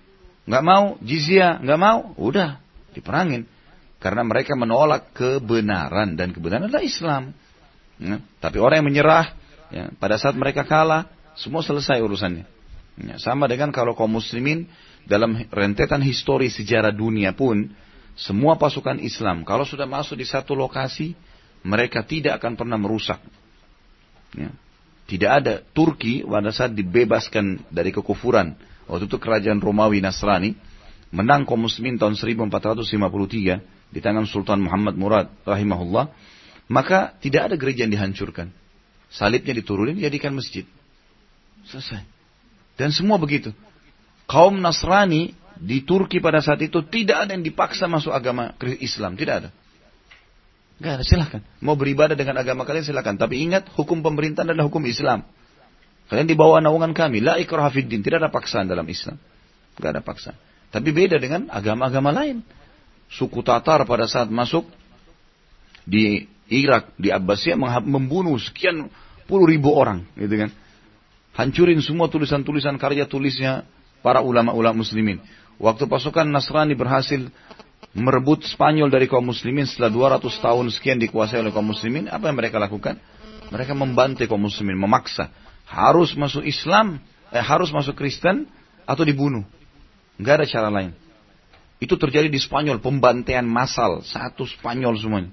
[0.45, 2.61] Nggak mau, jizya, nggak mau, udah
[2.93, 3.49] diperangin.
[4.03, 7.33] Karena mereka menolak kebenaran dan kebenaran adalah Islam.
[7.97, 9.33] Ya, tapi orang yang menyerah,
[9.73, 11.09] ya, pada saat mereka kalah,
[11.39, 12.45] semua selesai urusannya.
[13.01, 14.69] Ya, sama dengan kalau kaum muslimin
[15.09, 17.73] dalam rentetan histori sejarah dunia pun,
[18.15, 21.17] semua pasukan Islam kalau sudah masuk di satu lokasi,
[21.65, 23.19] mereka tidak akan pernah merusak.
[24.37, 24.53] Ya,
[25.05, 28.57] tidak ada Turki pada saat dibebaskan dari kekufuran.
[28.89, 30.57] Waktu itu kerajaan Romawi Nasrani
[31.13, 36.09] menang kaum muslimin tahun 1453 di tangan Sultan Muhammad Murad rahimahullah.
[36.73, 38.49] Maka tidak ada gereja yang dihancurkan.
[39.13, 40.65] Salibnya diturunin dijadikan masjid.
[41.69, 42.03] Selesai.
[42.75, 43.53] Dan semua begitu.
[44.25, 49.15] Kaum Nasrani di Turki pada saat itu tidak ada yang dipaksa masuk agama Islam.
[49.15, 49.51] Tidak ada.
[50.83, 51.41] Gak ada, silahkan.
[51.63, 53.15] Mau beribadah dengan agama kalian silahkan.
[53.15, 55.23] Tapi ingat, hukum pemerintahan adalah hukum Islam.
[56.11, 57.23] Kalian di bawah naungan kami.
[57.23, 57.71] La ikrah.
[57.71, 59.15] Tidak ada paksaan dalam Islam.
[59.79, 60.37] Gak ada paksaan.
[60.75, 62.43] Tapi beda dengan agama-agama lain.
[63.07, 64.67] Suku Tatar pada saat masuk
[65.87, 68.91] di Irak, di Abbasiyah membunuh sekian
[69.31, 70.03] puluh ribu orang.
[70.19, 70.51] Gitu kan.
[71.39, 73.63] Hancurin semua tulisan-tulisan karya tulisnya
[74.03, 75.23] para ulama-ulama muslimin.
[75.63, 77.31] Waktu pasukan Nasrani berhasil
[77.95, 82.37] merebut Spanyol dari kaum muslimin setelah 200 tahun sekian dikuasai oleh kaum muslimin, apa yang
[82.37, 82.99] mereka lakukan?
[83.55, 85.31] Mereka membantai kaum muslimin, memaksa.
[85.65, 86.99] Harus masuk Islam,
[87.31, 88.51] eh, harus masuk Kristen,
[88.85, 89.47] atau dibunuh.
[90.19, 90.93] Nggak ada cara lain.
[91.79, 95.31] Itu terjadi di Spanyol, pembantaian massal, satu Spanyol semuanya.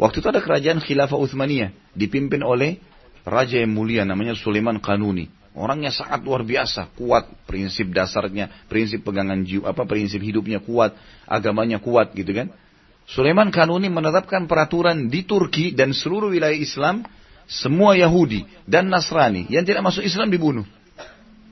[0.00, 2.82] Waktu itu ada kerajaan Khilafah Uthmaniyah, dipimpin oleh
[3.24, 5.32] Raja yang mulia namanya Sulaiman Kanuni.
[5.54, 10.98] Orangnya sangat luar biasa, kuat prinsip dasarnya, prinsip pegangan jiwa, apa prinsip hidupnya kuat,
[11.30, 12.50] agamanya kuat gitu kan.
[13.06, 17.06] Sulaiman Kanuni menetapkan peraturan di Turki dan seluruh wilayah Islam,
[17.46, 20.66] semua Yahudi dan Nasrani yang tidak masuk Islam dibunuh.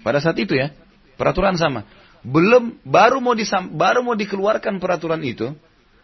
[0.03, 0.75] Pada saat itu ya,
[1.15, 1.87] peraturan sama.
[2.27, 5.55] Belum baru mau disam, baru mau dikeluarkan peraturan itu,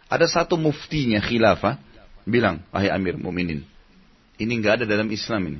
[0.07, 1.75] ada satu muftinya khilafah
[2.23, 3.67] bilang, "Wahai Amir Mukminin,
[4.39, 5.59] ini nggak ada dalam Islam ini."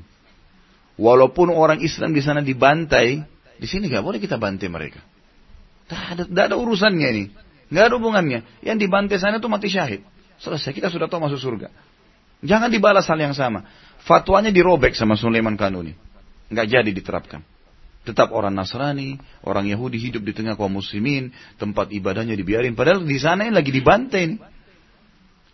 [0.99, 3.23] Walaupun orang Islam di sana dibantai,
[3.55, 4.99] di sini nggak boleh kita bantai mereka.
[5.87, 7.25] Tidak ada, tidak ada urusannya ini.
[7.71, 8.39] Nggak ada hubungannya.
[8.59, 10.03] Yang dibantai sana itu mati syahid.
[10.43, 11.71] Selesai, kita sudah tahu masuk surga.
[12.43, 13.63] Jangan dibalas hal yang sama.
[14.03, 15.95] Fatwanya dirobek sama Sulaiman Kanuni.
[16.51, 17.47] Nggak jadi diterapkan.
[18.03, 19.15] Tetap orang Nasrani,
[19.47, 22.75] orang Yahudi hidup di tengah kaum muslimin, tempat ibadahnya dibiarin.
[22.75, 24.23] Padahal di sana ini lagi dibantai.
[24.27, 24.35] Ini.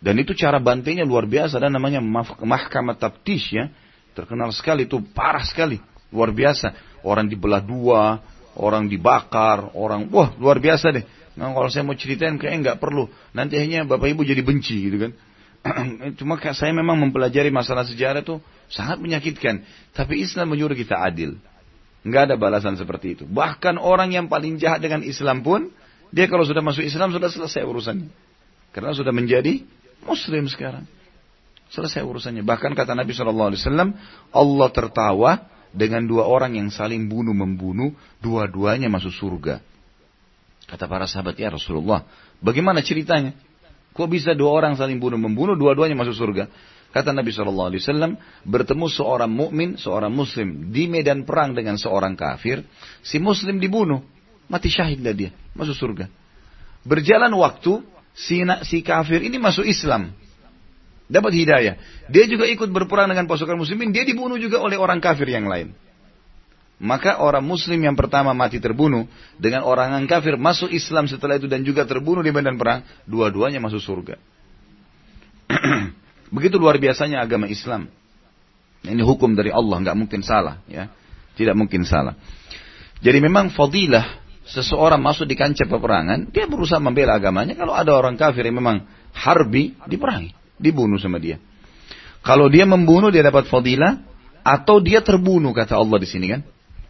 [0.02, 3.70] Dan itu cara bantainya luar biasa dan namanya mahkamah taptish ya
[4.16, 5.76] Terkenal sekali itu parah sekali,
[6.08, 6.72] luar biasa.
[7.04, 8.24] Orang dibelah dua,
[8.56, 11.04] orang dibakar, orang wah luar biasa deh.
[11.36, 13.12] Nah, kalau saya mau ceritain kayaknya nggak perlu.
[13.36, 15.12] Nanti akhirnya bapak ibu jadi benci gitu kan.
[16.18, 18.40] Cuma saya memang mempelajari masalah sejarah itu
[18.72, 19.60] sangat menyakitkan.
[19.92, 21.36] Tapi Islam menyuruh kita adil.
[22.08, 23.24] Nggak ada balasan seperti itu.
[23.28, 25.68] Bahkan orang yang paling jahat dengan Islam pun,
[26.08, 28.08] dia kalau sudah masuk Islam sudah selesai urusannya.
[28.72, 29.60] Karena sudah menjadi
[30.08, 30.88] Muslim sekarang.
[31.66, 32.46] Selesai urusannya.
[32.46, 33.90] Bahkan kata Nabi Shallallahu Alaihi Wasallam,
[34.30, 35.30] Allah tertawa
[35.74, 39.60] dengan dua orang yang saling bunuh membunuh, dua-duanya masuk surga.
[40.66, 42.06] Kata para sahabat ya Rasulullah,
[42.42, 43.34] bagaimana ceritanya?
[43.94, 46.50] Kok bisa dua orang saling bunuh membunuh, dua-duanya masuk surga?
[46.94, 48.12] Kata Nabi Shallallahu Alaihi Wasallam,
[48.46, 52.64] bertemu seorang mukmin, seorang muslim di medan perang dengan seorang kafir,
[53.04, 54.00] si muslim dibunuh,
[54.48, 56.06] mati syahidlah dia, masuk surga.
[56.86, 57.84] Berjalan waktu,
[58.16, 60.14] si, si kafir ini masuk Islam,
[61.06, 61.74] Dapat hidayah.
[62.10, 63.94] Dia juga ikut berperang dengan pasukan muslimin.
[63.94, 65.70] Dia dibunuh juga oleh orang kafir yang lain.
[66.76, 69.06] Maka orang muslim yang pertama mati terbunuh.
[69.38, 72.82] Dengan orang yang kafir masuk Islam setelah itu dan juga terbunuh di medan perang.
[73.06, 74.18] Dua-duanya masuk surga.
[76.34, 77.86] Begitu luar biasanya agama Islam.
[78.82, 80.86] Ini hukum dari Allah, nggak mungkin salah, ya,
[81.34, 82.14] tidak mungkin salah.
[83.02, 87.58] Jadi memang fadilah seseorang masuk di kancah peperangan, dia berusaha membela agamanya.
[87.58, 91.40] Kalau ada orang kafir yang memang harbi, diperangi dibunuh sama dia.
[92.26, 94.02] Kalau dia membunuh dia dapat fadilah
[94.42, 96.42] atau dia terbunuh kata Allah di sini kan.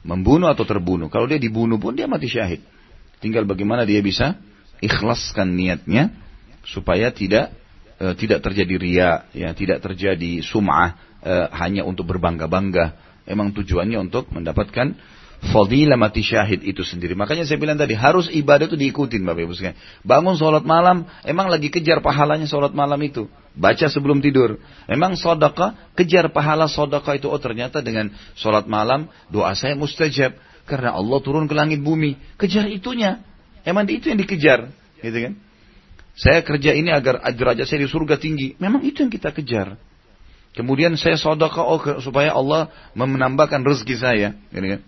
[0.07, 1.11] Membunuh atau terbunuh.
[1.11, 2.63] Kalau dia dibunuh pun dia mati syahid.
[3.19, 4.39] Tinggal bagaimana dia bisa
[4.79, 6.15] ikhlaskan niatnya
[6.63, 7.53] supaya tidak
[7.99, 12.97] e, tidak terjadi ria, ya, tidak terjadi sum'ah e, hanya untuk berbangga-bangga.
[13.27, 14.95] Emang tujuannya untuk mendapatkan
[15.51, 17.19] fadilah mati syahid itu sendiri.
[17.19, 19.79] Makanya saya bilang tadi, harus ibadah itu diikutin Bapak Ibu sekalian.
[20.07, 23.27] Bangun sholat malam, emang lagi kejar pahalanya sholat malam itu.
[23.57, 24.61] Baca sebelum tidur.
[24.85, 27.33] Emang sodaka, kejar pahala sodaka itu.
[27.33, 30.37] Oh ternyata dengan sholat malam, doa saya mustajab.
[30.69, 32.21] Karena Allah turun ke langit bumi.
[32.37, 33.25] Kejar itunya.
[33.65, 34.69] Emang itu yang dikejar.
[35.01, 35.33] Gitu kan?
[36.17, 38.57] Saya kerja ini agar derajat saya di surga tinggi.
[38.61, 39.81] Memang itu yang kita kejar.
[40.53, 44.29] Kemudian saya sodaka oh, supaya Allah menambahkan rezeki saya.
[44.53, 44.81] Gitu kan?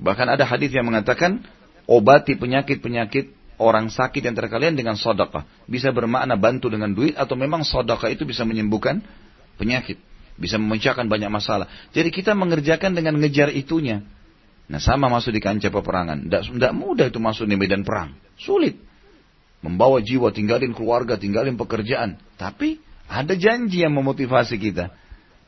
[0.00, 1.40] Bahkan ada hadis yang mengatakan
[1.88, 5.46] obati penyakit-penyakit orang sakit yang terkalian dengan sodakah.
[5.66, 9.02] Bisa bermakna bantu dengan duit atau memang sodakah itu bisa menyembuhkan
[9.60, 9.98] penyakit.
[10.34, 11.70] Bisa memecahkan banyak masalah.
[11.94, 14.02] Jadi kita mengerjakan dengan ngejar itunya.
[14.66, 16.26] Nah sama masuk di kancah peperangan.
[16.26, 18.16] Tidak mudah itu masuk di medan perang.
[18.34, 18.74] Sulit.
[19.62, 22.20] Membawa jiwa, tinggalin keluarga, tinggalin pekerjaan.
[22.36, 24.90] Tapi ada janji yang memotivasi kita.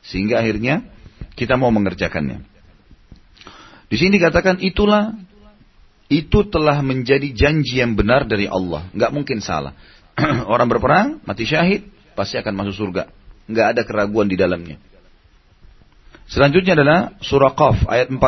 [0.01, 0.87] Sehingga akhirnya
[1.35, 2.41] kita mau mengerjakannya.
[3.87, 5.15] Di sini dikatakan itulah
[6.07, 8.87] itu telah menjadi janji yang benar dari Allah.
[8.95, 9.75] Nggak mungkin salah.
[10.53, 13.11] Orang berperang, mati syahid, pasti akan masuk surga.
[13.47, 14.79] Nggak ada keraguan di dalamnya.
[16.27, 18.19] Selanjutnya adalah surah Qaf ayat 45.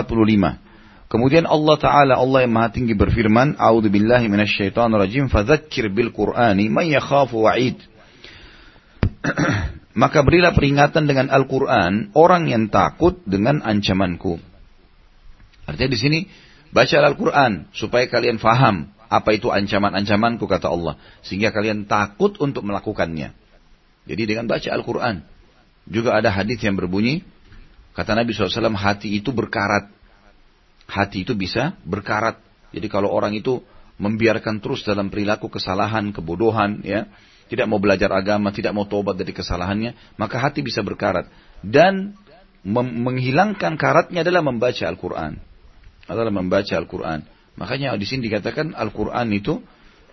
[1.09, 6.85] Kemudian Allah Ta'ala, Allah yang maha tinggi berfirman, A'udhu billahi minasyaitonirrajim, fadzakir bil Qur'ani man
[6.85, 7.81] yakhafu wa'id.
[9.99, 14.37] Maka berilah peringatan dengan Al-Quran orang yang takut dengan ancamanku.
[15.65, 16.19] Artinya di sini
[16.69, 20.97] baca Al-Quran supaya kalian faham apa itu ancaman-ancamanku kata Allah.
[21.25, 23.33] Sehingga kalian takut untuk melakukannya.
[24.05, 25.25] Jadi dengan baca Al-Quran.
[25.89, 27.25] Juga ada hadis yang berbunyi,
[27.97, 29.89] kata Nabi SAW, hati itu berkarat
[30.89, 32.41] hati itu bisa berkarat.
[32.73, 33.61] Jadi kalau orang itu
[34.01, 37.05] membiarkan terus dalam perilaku kesalahan, kebodohan, ya,
[37.47, 41.29] tidak mau belajar agama, tidak mau tobat dari kesalahannya, maka hati bisa berkarat.
[41.61, 42.17] Dan
[42.65, 45.39] menghilangkan karatnya adalah membaca Al-Quran.
[46.09, 47.23] Adalah membaca Al-Quran.
[47.55, 49.61] Makanya di sini dikatakan Al-Quran itu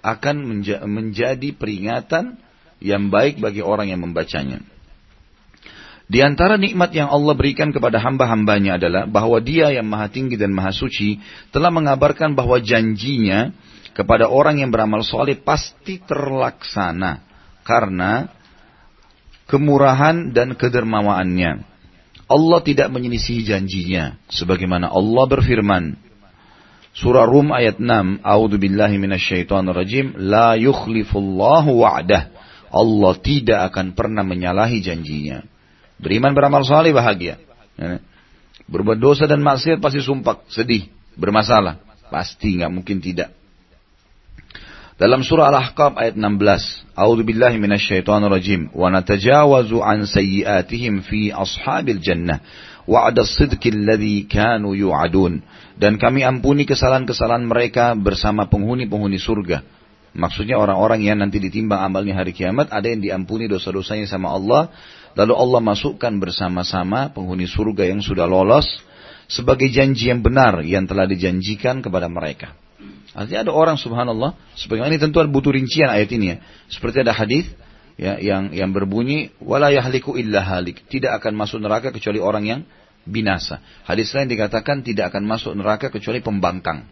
[0.05, 2.39] akan menja menjadi peringatan
[2.79, 4.61] yang baik bagi orang yang membacanya.
[6.07, 10.55] Di antara nikmat yang Allah berikan kepada hamba-hambanya adalah bahwa dia yang maha tinggi dan
[10.55, 11.19] maha suci
[11.51, 13.51] telah mengabarkan bahwa janjinya
[13.91, 17.27] kepada orang yang beramal soleh pasti terlaksana
[17.67, 18.31] karena
[19.51, 21.67] kemurahan dan kedermawaannya.
[22.27, 25.95] Allah tidak menyelisihi janjinya sebagaimana Allah berfirman
[26.97, 28.97] Surah Rum ayat 6 A'udzu billahi
[29.71, 32.23] rajim la yukhlifullahu wa'dah
[32.73, 35.45] Allah tidak akan pernah menyalahi janjinya
[35.97, 37.41] Beriman beramal saleh bahagia.
[38.69, 41.81] Berbuat dosa dan maksiat pasti sumpah, sedih, bermasalah.
[42.13, 43.33] Pasti nggak mungkin tidak.
[44.97, 52.01] Dalam surah Al-Ahqaf ayat 16, A'udzu billahi minasyaitonir rajim, wa natajawazu an sayyi'atihim fi ashabil
[52.01, 52.41] jannah
[52.89, 55.45] wa'ada as-sidqi alladhi kanu yu'adun.
[55.77, 59.61] Dan kami ampuni kesalahan-kesalahan mereka bersama penghuni-penghuni surga.
[60.17, 64.73] Maksudnya orang-orang yang nanti ditimbang amalnya hari kiamat ada yang diampuni dosa-dosanya sama Allah
[65.17, 68.69] Lalu Allah masukkan bersama-sama penghuni surga yang sudah lolos
[69.33, 72.53] sebagai janji yang benar yang telah dijanjikan kepada mereka.
[73.17, 76.45] Artinya ada orang subhanallah, sebagaimana ini tentu butuh rincian ayat ini ya.
[76.69, 77.49] Seperti ada hadis
[77.97, 82.61] ya yang yang berbunyi wala yahliku illa halik, tidak akan masuk neraka kecuali orang yang
[83.09, 83.65] binasa.
[83.89, 86.85] Hadis lain dikatakan tidak akan masuk neraka kecuali pembangkang.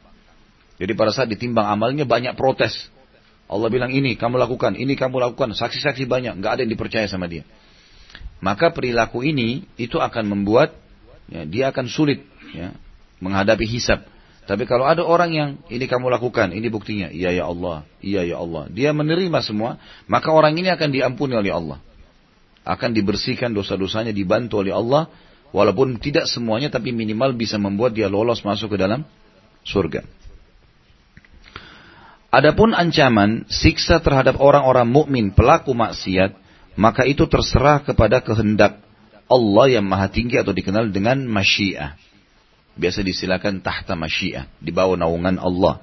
[0.81, 2.89] Jadi pada saat ditimbang amalnya banyak protes.
[3.45, 7.29] Allah bilang ini kamu lakukan, ini kamu lakukan, saksi-saksi banyak, nggak ada yang dipercaya sama
[7.29, 7.45] dia
[8.45, 10.77] maka perilaku ini itu akan membuat
[11.33, 12.21] ya, dia akan sulit
[12.53, 12.77] ya,
[13.25, 14.05] menghadapi hisab.
[14.45, 18.37] Tapi kalau ada orang yang ini kamu lakukan, ini buktinya, iya ya Allah, iya ya
[18.37, 18.69] Allah.
[18.69, 21.81] Dia menerima semua, maka orang ini akan diampuni oleh Allah.
[22.65, 25.09] Akan dibersihkan dosa-dosanya, dibantu oleh Allah.
[25.55, 29.07] Walaupun tidak semuanya, tapi minimal bisa membuat dia lolos masuk ke dalam
[29.65, 30.05] surga.
[32.35, 36.35] Adapun ancaman siksa terhadap orang-orang mukmin pelaku maksiat
[36.75, 38.83] maka itu terserah kepada kehendak
[39.31, 41.95] Allah yang maha tinggi atau dikenal dengan masyiah.
[42.75, 45.79] Biasa disilakan tahta masyiah, di bawah naungan Allah.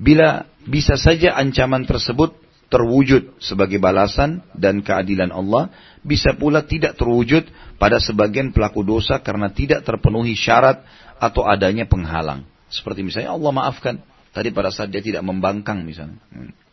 [0.00, 2.34] Bila bisa saja ancaman tersebut
[2.72, 5.70] terwujud sebagai balasan dan keadilan Allah,
[6.02, 7.46] bisa pula tidak terwujud
[7.78, 10.82] pada sebagian pelaku dosa karena tidak terpenuhi syarat
[11.20, 12.42] atau adanya penghalang.
[12.72, 14.02] Seperti misalnya Allah maafkan,
[14.34, 16.18] tadi pada saat dia tidak membangkang misalnya.
[16.34, 16.63] Hmm.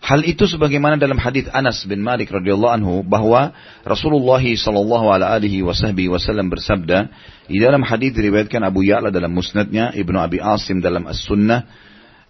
[0.00, 3.52] Hal itu sebagaimana dalam hadis Anas bin Malik radhiyallahu anhu bahwa
[3.84, 7.12] Rasulullah sallallahu alaihi wasallam bersabda
[7.44, 11.68] di dalam hadis diriwayatkan Abu Ya'la dalam musnadnya, Ibnu Abi Asim dalam As-Sunnah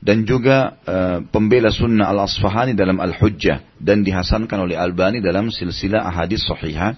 [0.02, 6.42] dan juga uh, pembela sunnah Al-Asfahani dalam Al-Hujjah dan dihasankan oleh Albani dalam silsilah ahadis
[6.48, 6.96] sahihah.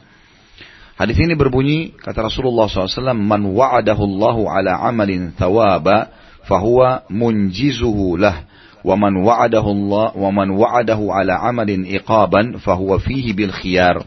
[0.97, 6.15] Hadis ini berbunyi kata Rasulullah SAW, "Man wa'adahu Allahu ala amalin thawaba,
[6.47, 8.47] fahuwa munjizuhu lah."
[8.88, 13.98] ومن وعده الله ومن وعده على عمل إقابا فهو فيه بالخيار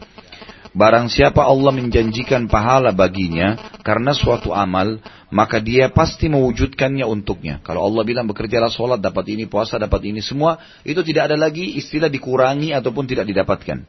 [0.71, 7.59] Barang siapa Allah menjanjikan pahala baginya karena suatu amal, maka dia pasti mewujudkannya untuknya.
[7.59, 11.75] Kalau Allah bilang bekerjalah sholat, dapat ini, puasa, dapat ini, semua, itu tidak ada lagi
[11.75, 13.83] istilah dikurangi ataupun tidak didapatkan.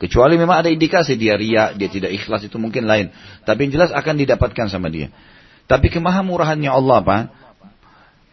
[0.00, 3.12] Kecuali memang ada indikasi dia ria, dia tidak ikhlas, itu mungkin lain.
[3.44, 5.12] Tapi yang jelas akan didapatkan sama dia.
[5.68, 7.18] Tapi kemahamurahannya Allah apa?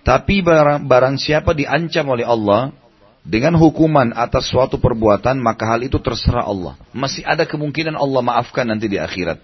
[0.05, 2.77] tapi barang, barang siapa diancam oleh Allah
[3.25, 6.77] dengan hukuman atas suatu perbuatan, maka hal itu terserah Allah.
[6.93, 9.41] Masih ada kemungkinan Allah maafkan nanti di akhirat.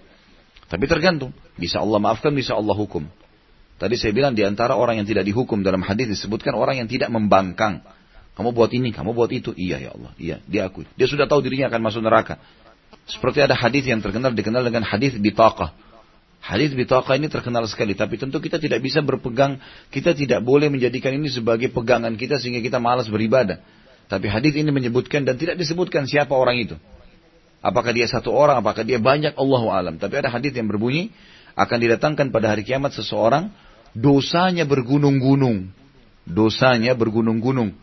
[0.69, 1.33] Tapi tergantung.
[1.57, 3.09] Bisa Allah maafkan, bisa Allah hukum.
[3.81, 7.09] Tadi saya bilang di antara orang yang tidak dihukum dalam hadis disebutkan orang yang tidak
[7.09, 7.81] membangkang.
[8.37, 9.57] Kamu buat ini, kamu buat itu.
[9.57, 10.85] Iya ya Allah, iya, diakui.
[10.93, 12.37] Dia sudah tahu dirinya akan masuk neraka.
[13.09, 15.73] Seperti ada hadis yang terkenal dikenal dengan hadis bitaqah.
[16.41, 19.61] Hadis bitaqah ini terkenal sekali, tapi tentu kita tidak bisa berpegang,
[19.93, 23.61] kita tidak boleh menjadikan ini sebagai pegangan kita sehingga kita malas beribadah.
[24.09, 26.75] Tapi hadis ini menyebutkan dan tidak disebutkan siapa orang itu.
[27.61, 29.95] Apakah dia satu orang, apakah dia banyak, Allah alam.
[30.01, 31.13] Tapi ada hadis yang berbunyi,
[31.53, 33.53] akan didatangkan pada hari kiamat seseorang,
[33.93, 35.69] dosanya bergunung-gunung.
[36.25, 37.77] Dosanya bergunung-gunung.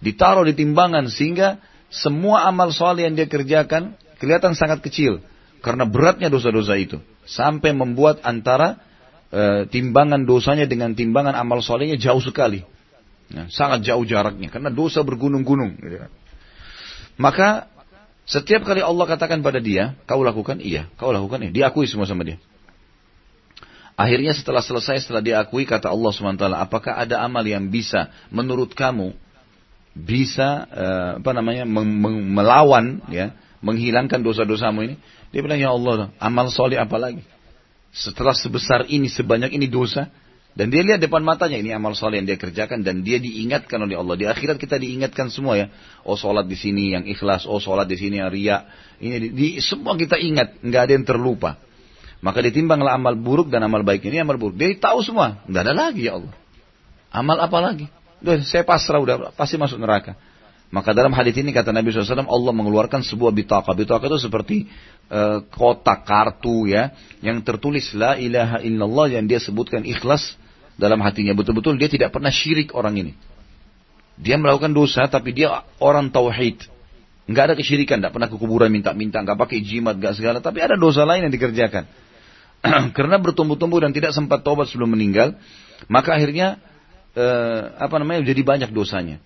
[0.00, 1.60] Ditaruh di timbangan sehingga
[1.92, 5.20] semua amal soleh yang dia kerjakan kelihatan sangat kecil.
[5.60, 6.96] Karena beratnya dosa-dosa itu.
[7.28, 8.80] Sampai membuat antara
[9.28, 12.64] e, timbangan dosanya dengan timbangan amal solehnya jauh sekali.
[13.28, 14.48] Nah, sangat jauh jaraknya.
[14.48, 15.76] Karena dosa bergunung-gunung.
[15.76, 16.10] Gitu kan.
[17.20, 17.48] Maka
[18.24, 21.50] setiap kali Allah katakan pada dia, kau lakukan, iya, kau lakukan, iya.
[21.52, 22.40] Diakui semua sama dia.
[23.98, 29.10] Akhirnya setelah selesai, setelah diakui, kata Allah SWT, apakah ada amal yang bisa menurut kamu
[29.98, 34.94] bisa uh, apa namanya melawan ya menghilangkan dosa-dosamu ini
[35.28, 37.24] dia bilang ya Allah amal soleh apa lagi?
[37.92, 40.08] Setelah sebesar ini sebanyak ini dosa.
[40.58, 43.94] Dan dia lihat depan matanya ini amal soleh yang dia kerjakan dan dia diingatkan oleh
[43.94, 44.18] Allah.
[44.18, 45.70] Di akhirat kita diingatkan semua ya.
[46.02, 48.66] Oh sholat di sini yang ikhlas oh sholat di sini yang ria
[48.98, 51.62] ini di, di, semua kita ingat nggak ada yang terlupa.
[52.18, 54.58] Maka ditimbanglah amal buruk dan amal baik ini amal buruk.
[54.58, 56.34] Dia tahu semua nggak ada lagi ya Allah.
[57.14, 57.86] Amal apa lagi?
[58.18, 60.18] Udah, saya pasrah udah pasti masuk neraka.
[60.68, 63.72] Maka dalam hadis ini kata Nabi SAW Allah mengeluarkan sebuah bitaka.
[63.72, 64.56] Bitaka itu seperti
[65.08, 66.92] uh, kotak kartu ya
[67.24, 70.36] yang tertulis la ilaha illallah yang dia sebutkan ikhlas
[70.76, 73.12] dalam hatinya betul-betul dia tidak pernah syirik orang ini.
[74.20, 76.68] Dia melakukan dosa tapi dia orang tauhid.
[77.28, 80.80] Enggak ada kesyirikan, enggak pernah ke kuburan minta-minta, enggak pakai jimat, enggak segala, tapi ada
[80.80, 81.84] dosa lain yang dikerjakan.
[82.96, 85.36] Karena bertumbuh-tumbuh dan tidak sempat tobat sebelum meninggal,
[85.92, 86.56] maka akhirnya
[87.12, 89.20] eh, apa namanya jadi banyak dosanya.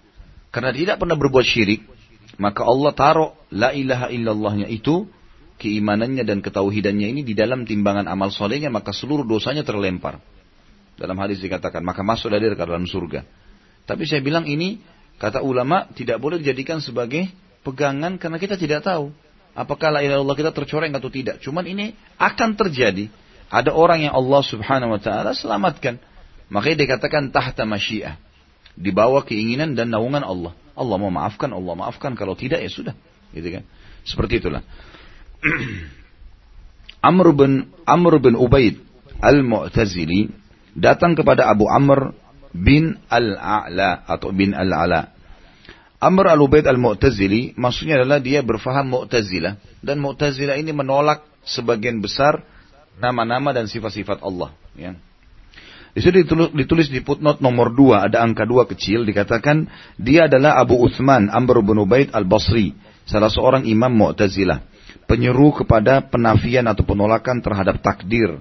[0.52, 1.88] Karena tidak pernah berbuat syirik,
[2.36, 5.08] maka Allah taruh la ilaha illallahnya itu
[5.56, 10.20] keimanannya dan ketauhidannya ini di dalam timbangan amal solehnya maka seluruh dosanya terlempar.
[11.00, 13.24] Dalam hadis dikatakan maka masuk dari ke dalam surga.
[13.88, 14.78] Tapi saya bilang ini
[15.16, 17.32] kata ulama tidak boleh dijadikan sebagai
[17.64, 19.08] pegangan karena kita tidak tahu
[19.56, 21.40] apakah la ilaha illallah kita tercoreng atau tidak.
[21.40, 23.08] Cuman ini akan terjadi.
[23.52, 26.00] Ada orang yang Allah subhanahu wa ta'ala selamatkan.
[26.48, 28.16] Makanya dikatakan tahta masyiah.
[28.72, 30.52] Di bawah keinginan dan naungan Allah.
[30.72, 32.16] Allah mau maafkan, Allah maafkan.
[32.16, 32.94] Kalau tidak ya sudah.
[33.32, 33.62] Gitu kan.
[34.02, 34.64] Seperti itulah.
[37.02, 38.78] Amr bin Amr bin Ubaid
[39.18, 40.30] Al-Mu'tazili
[40.72, 42.14] datang kepada Abu Amr
[42.54, 45.10] bin Al-A'la atau bin Al-Ala.
[46.02, 52.42] Amr Al-Ubaid Al-Mu'tazili maksudnya adalah dia berfaham Mu'tazilah dan Mu'tazilah ini menolak sebagian besar
[52.98, 54.94] nama-nama dan sifat-sifat Allah, ya.
[55.92, 59.68] Di situ ditulis, ditulis di footnote nomor dua ada angka dua kecil dikatakan
[60.00, 62.72] dia adalah Abu Uthman Amr bin Ubaid al-Basri,
[63.04, 64.64] salah seorang imam Mu'tazilah,
[65.04, 68.40] penyeru kepada penafian atau penolakan terhadap takdir,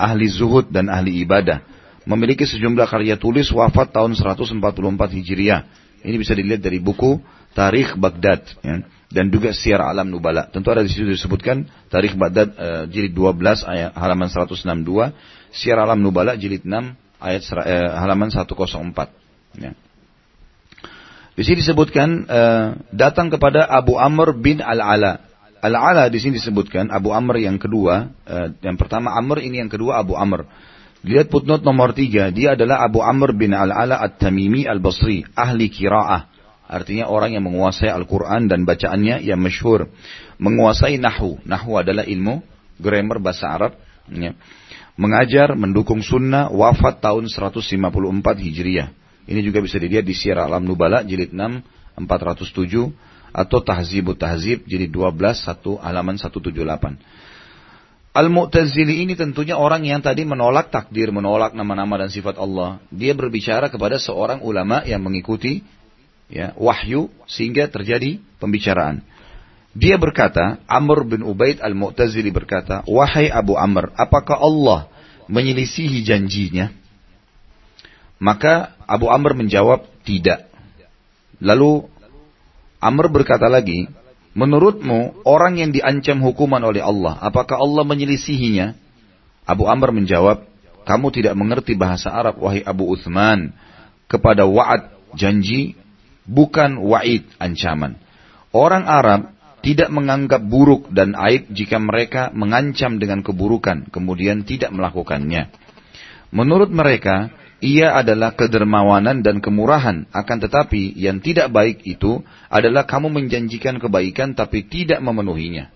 [0.00, 1.60] ahli zuhud dan ahli ibadah.
[2.08, 4.56] Memiliki sejumlah karya tulis wafat tahun 144
[5.20, 5.68] Hijriah.
[6.06, 7.18] Ini bisa dilihat dari buku
[7.50, 8.84] Tarikh Baghdad ya.
[9.10, 10.46] dan juga Syiar Alam Nubala.
[10.48, 14.64] Tentu ada di situ disebutkan Tarikh Baghdad uh, jilid 12 ayat halaman 162
[15.56, 18.52] Syiar Alam Nubala jilid 6 ayat eh, halaman 104.
[19.56, 19.72] Ya.
[21.36, 25.24] Di sini disebutkan eh, datang kepada Abu Amr bin Al-Ala.
[25.64, 30.00] Al-Ala di sini disebutkan Abu Amr yang kedua, eh, yang pertama Amr ini yang kedua
[30.04, 30.44] Abu Amr.
[31.06, 36.28] Lihat footnote nomor tiga, dia adalah Abu Amr bin Al-Ala At-Tamimi Al-Basri, ahli kiraah.
[36.66, 39.86] Artinya orang yang menguasai Al-Quran dan bacaannya yang masyhur.
[40.42, 41.38] Menguasai Nahu.
[41.46, 42.42] Nahu adalah ilmu
[42.82, 43.78] grammar bahasa Arab.
[44.10, 44.34] Ya
[44.96, 47.62] mengajar, mendukung sunnah, wafat tahun 154
[48.40, 48.90] Hijriah.
[49.28, 51.62] Ini juga bisa dilihat di Syiar Alam Nubala jilid 6
[51.96, 52.92] 407
[53.36, 55.12] atau Tahzibut Tahzib jilid 12
[55.44, 56.96] 1 halaman 178.
[58.16, 62.80] Al-Mu'tazili ini tentunya orang yang tadi menolak takdir, menolak nama-nama dan sifat Allah.
[62.88, 65.60] Dia berbicara kepada seorang ulama yang mengikuti
[66.32, 69.04] ya, wahyu sehingga terjadi pembicaraan.
[69.76, 74.88] Dia berkata, Amr bin Ubaid al-Mu'tazili berkata, Wahai Abu Amr, apakah Allah
[75.28, 76.72] menyelisihi janjinya?
[78.16, 80.48] Maka Abu Amr menjawab, tidak.
[81.44, 81.84] Lalu
[82.80, 83.84] Amr berkata lagi,
[84.32, 88.72] menurutmu orang yang diancam hukuman oleh Allah, apakah Allah menyelisihinya?
[89.44, 90.48] Abu Amr menjawab,
[90.88, 93.52] kamu tidak mengerti bahasa Arab, wahai Abu Uthman.
[94.08, 95.76] Kepada wa'ad, janji,
[96.24, 98.00] bukan wa'id, ancaman.
[98.56, 99.35] Orang Arab
[99.66, 105.50] tidak menganggap buruk dan aib jika mereka mengancam dengan keburukan, kemudian tidak melakukannya.
[106.30, 113.10] Menurut mereka, ia adalah kedermawanan dan kemurahan, akan tetapi yang tidak baik itu adalah kamu
[113.10, 115.74] menjanjikan kebaikan tapi tidak memenuhinya.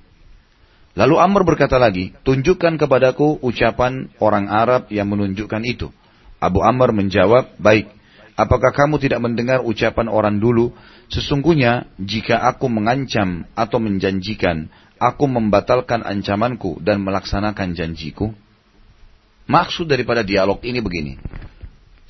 [0.95, 5.91] Lalu Amr berkata lagi, tunjukkan kepadaku ucapan orang Arab yang menunjukkan itu.
[6.39, 7.91] Abu Amr menjawab, baik.
[8.41, 10.73] Apakah kamu tidak mendengar ucapan orang dulu?
[11.13, 18.33] Sesungguhnya jika aku mengancam atau menjanjikan, aku membatalkan ancamanku dan melaksanakan janjiku.
[19.45, 21.21] Maksud daripada dialog ini begini.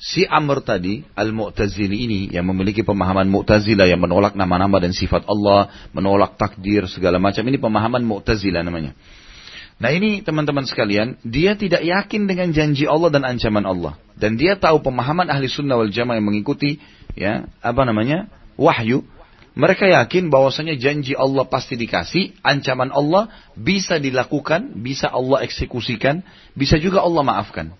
[0.01, 5.69] si Amr tadi, Al-Mu'tazili ini, yang memiliki pemahaman Mu'tazilah, yang menolak nama-nama dan sifat Allah,
[5.93, 8.97] menolak takdir, segala macam, ini pemahaman Mu'tazilah namanya.
[9.81, 13.97] Nah ini teman-teman sekalian, dia tidak yakin dengan janji Allah dan ancaman Allah.
[14.13, 16.77] Dan dia tahu pemahaman ahli sunnah wal jamaah yang mengikuti,
[17.17, 18.29] ya, apa namanya,
[18.61, 19.01] wahyu.
[19.57, 26.21] Mereka yakin bahwasanya janji Allah pasti dikasih, ancaman Allah bisa dilakukan, bisa Allah eksekusikan,
[26.53, 27.73] bisa juga Allah maafkan.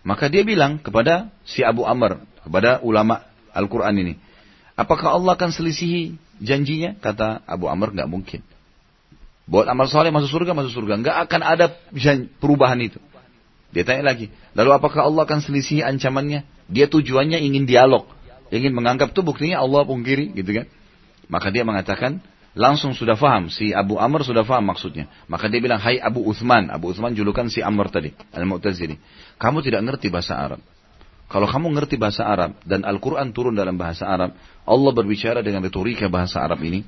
[0.00, 3.20] Maka dia bilang kepada si Abu Amr, kepada ulama
[3.52, 4.14] Al-Quran ini.
[4.80, 6.96] Apakah Allah akan selisihi janjinya?
[6.96, 8.40] Kata Abu Amr, nggak mungkin.
[9.50, 11.02] Buat amal soleh masuk surga, masuk surga.
[11.02, 11.66] Nggak akan ada
[12.38, 13.02] perubahan itu.
[13.74, 16.42] Dia tanya lagi, lalu apakah Allah akan selisihi ancamannya?
[16.70, 18.06] Dia tujuannya ingin dialog.
[18.50, 20.66] Ingin menganggap itu buktinya Allah pungkiri, gitu kan.
[21.30, 22.18] Maka dia mengatakan,
[22.58, 23.46] langsung sudah faham.
[23.46, 25.06] Si Abu Amr sudah faham maksudnya.
[25.30, 26.66] Maka dia bilang, hai Abu Uthman.
[26.66, 28.10] Abu Uthman julukan si Amr tadi.
[28.34, 28.98] Al-Mu'tazili.
[29.38, 30.58] Kamu tidak ngerti bahasa Arab.
[31.30, 34.34] Kalau kamu ngerti bahasa Arab dan Al-Quran turun dalam bahasa Arab,
[34.66, 36.82] Allah berbicara dengan retorika bahasa Arab ini.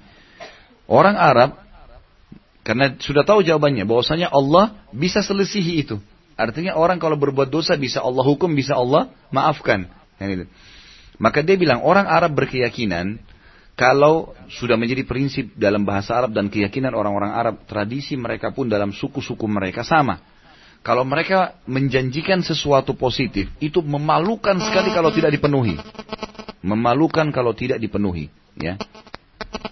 [0.90, 1.61] Orang Arab,
[2.62, 5.96] karena sudah tahu jawabannya, bahwasanya Allah bisa selisihi itu.
[6.38, 9.90] Artinya orang kalau berbuat dosa bisa Allah hukum, bisa Allah maafkan.
[11.18, 13.20] Maka dia bilang, orang Arab berkeyakinan,
[13.74, 18.94] kalau sudah menjadi prinsip dalam bahasa Arab dan keyakinan orang-orang Arab, tradisi mereka pun dalam
[18.94, 20.22] suku-suku mereka sama
[20.82, 25.78] kalau mereka menjanjikan sesuatu positif, itu memalukan sekali kalau tidak dipenuhi.
[26.58, 28.26] Memalukan kalau tidak dipenuhi.
[28.58, 28.82] Ya.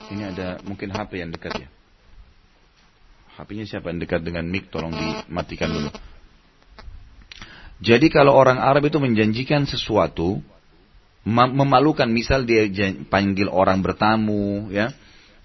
[0.07, 1.68] Ini ada mungkin HP yang dekat ya.
[3.41, 4.68] HP-nya siapa yang dekat dengan mic?
[4.68, 5.91] Tolong dimatikan dulu.
[7.80, 10.45] Jadi kalau orang Arab itu menjanjikan sesuatu,
[11.24, 12.05] memalukan.
[12.05, 12.68] Misal dia
[13.09, 14.93] panggil orang bertamu, ya.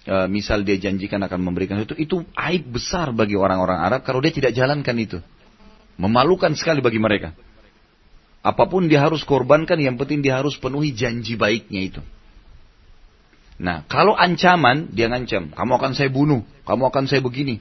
[0.04, 4.30] E, misal dia janjikan akan memberikan itu, itu aib besar bagi orang-orang Arab kalau dia
[4.30, 5.18] tidak jalankan itu.
[5.96, 7.32] Memalukan sekali bagi mereka.
[8.44, 12.00] Apa pun dia harus korbankan, yang penting dia harus penuhi janji baiknya itu.
[13.56, 17.58] Nah, kalau ancaman, dia ngancam, kamu akan saya bunuh, kamu akan saya begini.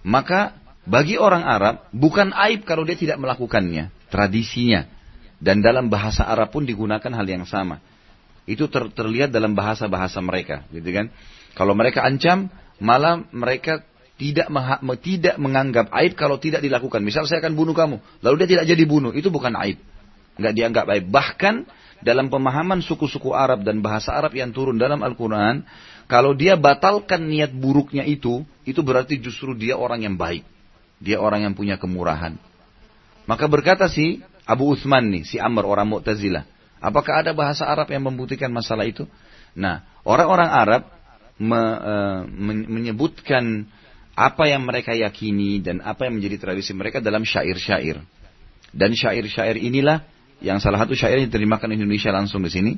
[0.00, 0.56] Maka
[0.88, 4.88] bagi orang Arab, bukan aib kalau dia tidak melakukannya, tradisinya.
[5.40, 7.80] Dan dalam bahasa Arab pun digunakan hal yang sama.
[8.44, 11.12] Itu ter terlihat dalam bahasa-bahasa mereka, gitu kan.
[11.56, 13.84] Kalau mereka ancam, malah mereka
[14.20, 14.52] tidak
[15.00, 17.00] tidak menganggap aib kalau tidak dilakukan.
[17.00, 19.80] Misal saya akan bunuh kamu, lalu dia tidak jadi bunuh, itu bukan aib.
[20.36, 21.04] Nggak dianggap aib.
[21.08, 21.54] Bahkan
[22.00, 25.64] dalam pemahaman suku-suku Arab dan bahasa Arab yang turun dalam Al-Quran,
[26.08, 30.42] kalau dia batalkan niat buruknya itu, itu berarti justru dia orang yang baik.
[31.00, 32.36] Dia orang yang punya kemurahan.
[33.28, 36.44] Maka berkata si Abu Uthman nih, si Amr orang Mu'tazilah.
[36.80, 39.04] Apakah ada bahasa Arab yang membuktikan masalah itu?
[39.54, 40.82] Nah, orang-orang Arab
[41.38, 42.20] me, uh,
[42.66, 43.70] menyebutkan
[44.18, 48.02] apa yang mereka yakini dan apa yang menjadi tradisi mereka dalam syair-syair.
[48.74, 50.09] Dan syair-syair inilah
[50.40, 52.72] yang salah satu syair yang diterjemahkan Indonesia langsung di sini.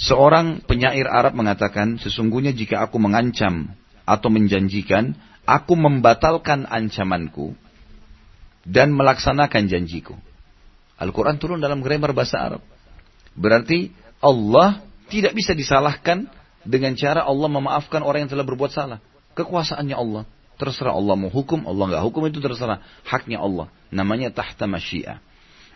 [0.00, 3.76] Seorang penyair Arab mengatakan, sesungguhnya jika aku mengancam
[4.08, 5.12] atau menjanjikan,
[5.44, 7.52] aku membatalkan ancamanku
[8.64, 10.16] dan melaksanakan janjiku.
[11.00, 12.62] Al-Quran turun dalam grammar bahasa Arab.
[13.32, 16.28] Berarti Allah tidak bisa disalahkan
[16.64, 19.00] dengan cara Allah memaafkan orang yang telah berbuat salah.
[19.32, 20.28] Kekuasaannya Allah.
[20.60, 22.84] Terserah Allah mau hukum, Allah nggak hukum itu terserah.
[23.08, 23.72] Haknya Allah.
[23.88, 25.24] Namanya tahta masyiah.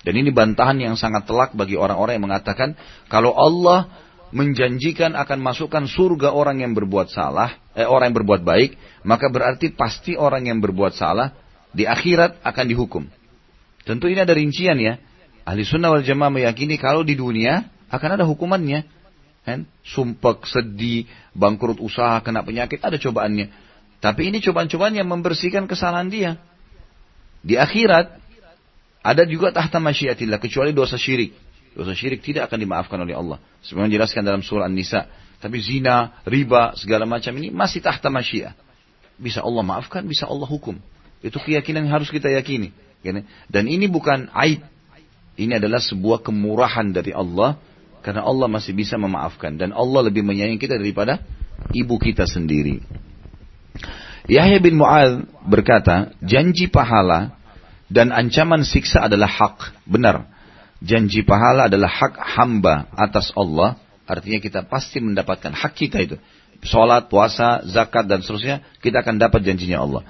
[0.04, 2.76] Dan ini bantahan yang sangat telak bagi orang-orang yang mengatakan
[3.08, 3.88] kalau Allah
[4.34, 8.76] menjanjikan akan masukkan surga orang yang berbuat salah, eh, orang yang berbuat baik,
[9.06, 11.32] maka berarti pasti orang yang berbuat salah
[11.72, 13.04] di akhirat akan dihukum.
[13.84, 15.00] Tentu ini ada rincian ya.
[15.44, 18.88] Ahli sunnah wal jamaah meyakini kalau di dunia akan ada hukumannya.
[19.44, 19.68] Kan?
[19.84, 21.04] Sumpek, sedih,
[21.36, 23.52] bangkrut usaha, kena penyakit, ada cobaannya.
[24.00, 26.40] Tapi ini cobaan-cobaan yang membersihkan kesalahan dia.
[27.44, 28.23] Di akhirat,
[29.04, 31.36] ada juga tahta masyiatillah, kecuali dosa syirik.
[31.76, 33.36] Dosa syirik tidak akan dimaafkan oleh Allah.
[33.60, 35.04] Sebagaimana dijelaskan dalam surah An-Nisa.
[35.44, 38.56] Tapi zina, riba, segala macam ini masih tahta masyiah.
[39.20, 40.80] Bisa Allah maafkan, bisa Allah hukum.
[41.20, 42.72] Itu keyakinan yang harus kita yakini.
[43.52, 44.64] Dan ini bukan aib.
[45.36, 47.60] Ini adalah sebuah kemurahan dari Allah
[48.00, 49.60] karena Allah masih bisa memaafkan.
[49.60, 51.20] Dan Allah lebih menyayangi kita daripada
[51.76, 52.80] ibu kita sendiri.
[54.24, 57.36] Yahya bin Mu'ad berkata, janji pahala
[57.92, 59.84] dan ancaman siksa adalah hak.
[59.84, 60.28] Benar.
[60.84, 63.80] Janji pahala adalah hak hamba atas Allah.
[64.04, 66.16] Artinya kita pasti mendapatkan hak kita itu.
[66.64, 68.64] Sholat, puasa, zakat, dan seterusnya.
[68.80, 70.02] Kita akan dapat janjinya Allah.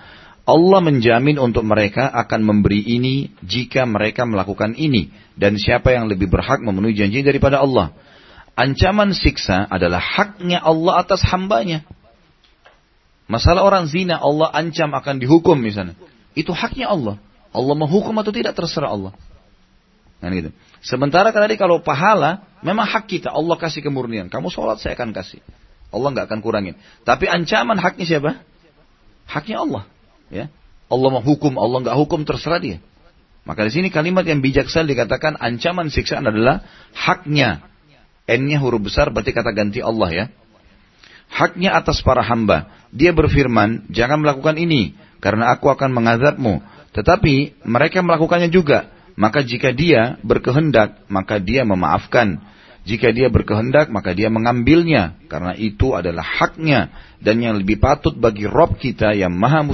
[0.45, 5.11] Allah menjamin untuk mereka akan memberi ini jika mereka melakukan ini.
[5.35, 7.95] Dan siapa yang lebih berhak memenuhi janji daripada Allah.
[8.55, 11.83] Ancaman siksa adalah haknya Allah atas hambanya.
[13.27, 15.97] Masalah orang zina Allah ancam akan dihukum misalnya.
[16.37, 17.19] Itu haknya Allah.
[17.55, 19.13] Allah menghukum atau tidak terserah Allah.
[20.19, 20.51] Kan gitu.
[20.83, 23.31] Sementara tadi kalau pahala, memang hak kita.
[23.31, 24.27] Allah kasih kemurnian.
[24.27, 25.39] Kamu sholat, saya akan kasih.
[25.95, 26.75] Allah nggak akan kurangin.
[27.07, 28.43] Tapi ancaman haknya siapa?
[29.31, 29.83] Haknya Allah.
[30.29, 30.51] Ya.
[30.91, 32.83] Allah mau hukum, Allah nggak hukum terserah dia.
[33.45, 36.65] Maka di sini kalimat yang bijaksana dikatakan ancaman siksaan adalah
[36.97, 37.63] haknya.
[38.25, 40.25] N-nya huruf besar berarti kata ganti Allah ya.
[41.29, 42.73] Haknya atas para hamba.
[42.89, 46.65] Dia berfirman, jangan melakukan ini, karena aku akan mengazabmu.
[46.95, 48.89] Tetapi mereka melakukannya juga.
[49.15, 52.39] Maka jika dia berkehendak, maka dia memaafkan.
[52.85, 55.17] Jika dia berkehendak, maka dia mengambilnya.
[55.27, 56.93] Karena itu adalah haknya.
[57.19, 59.65] Dan yang lebih patut bagi Rob kita yang maha,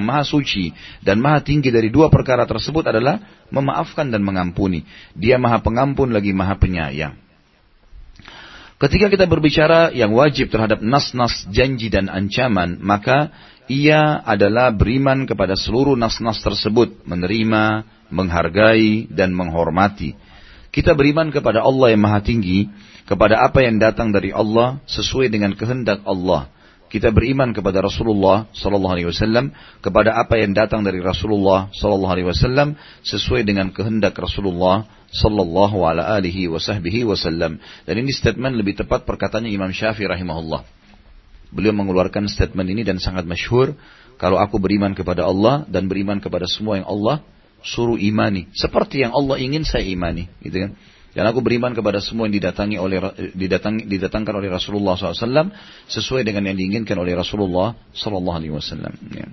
[0.00, 0.70] maha suci
[1.02, 3.18] dan maha tinggi dari dua perkara tersebut adalah
[3.50, 4.86] memaafkan dan mengampuni.
[5.12, 7.18] Dia maha pengampun lagi maha penyayang.
[8.78, 13.30] Ketika kita berbicara yang wajib terhadap nas-nas janji dan ancaman, maka
[13.72, 20.12] ia adalah beriman kepada seluruh nas-nas tersebut, menerima, menghargai, dan menghormati.
[20.68, 22.68] Kita beriman kepada Allah yang maha tinggi,
[23.08, 26.48] kepada apa yang datang dari Allah sesuai dengan kehendak Allah.
[26.92, 32.28] Kita beriman kepada Rasulullah Sallallahu Alaihi Wasallam, kepada apa yang datang dari Rasulullah Sallallahu Alaihi
[32.28, 37.56] Wasallam sesuai dengan kehendak Rasulullah Sallallahu Alaihi Wasallam.
[37.88, 40.81] Dan ini statement lebih tepat perkataannya Imam Syafi'i rahimahullah.
[41.52, 43.76] Beliau mengeluarkan statement ini dan sangat masyhur.
[44.16, 47.20] Kalau aku beriman kepada Allah dan beriman kepada semua yang Allah
[47.60, 48.48] suruh imani.
[48.56, 50.26] Seperti yang Allah ingin saya imani.
[50.40, 50.72] Gitu kan.
[51.12, 52.96] Dan aku beriman kepada semua yang didatangi oleh
[53.36, 55.52] didatang, didatangkan oleh Rasulullah SAW
[55.84, 58.40] sesuai dengan yang diinginkan oleh Rasulullah SAW.
[59.12, 59.28] Ya.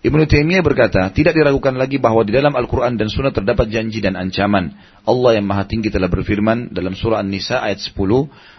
[0.00, 4.16] Ibnu Taimiyah berkata, tidak diragukan lagi bahwa di dalam Al-Quran dan Sunnah terdapat janji dan
[4.16, 4.72] ancaman.
[5.04, 8.00] Allah yang Maha Tinggi telah berfirman dalam surah An-Nisa ayat 10,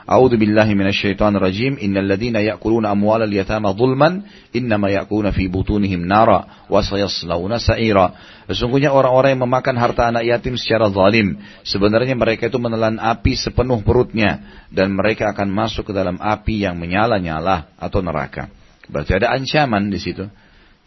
[0.06, 4.22] A'udzu billahi minasyaitonir rajim, innal ladzina ya'kuluna amwalal yatama zulman,
[4.54, 8.14] innama ya'kuluna fi butunihim nara wa sayaslawna sa'ira.
[8.46, 13.82] Sesungguhnya orang-orang yang memakan harta anak yatim secara zalim, sebenarnya mereka itu menelan api sepenuh
[13.82, 18.46] perutnya dan mereka akan masuk ke dalam api yang menyala-nyala atau neraka.
[18.86, 20.30] Berarti ada ancaman di situ.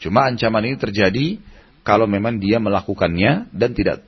[0.05, 1.40] Cuma ancaman ini terjadi
[1.80, 4.05] kalau memang dia melakukannya dan tidak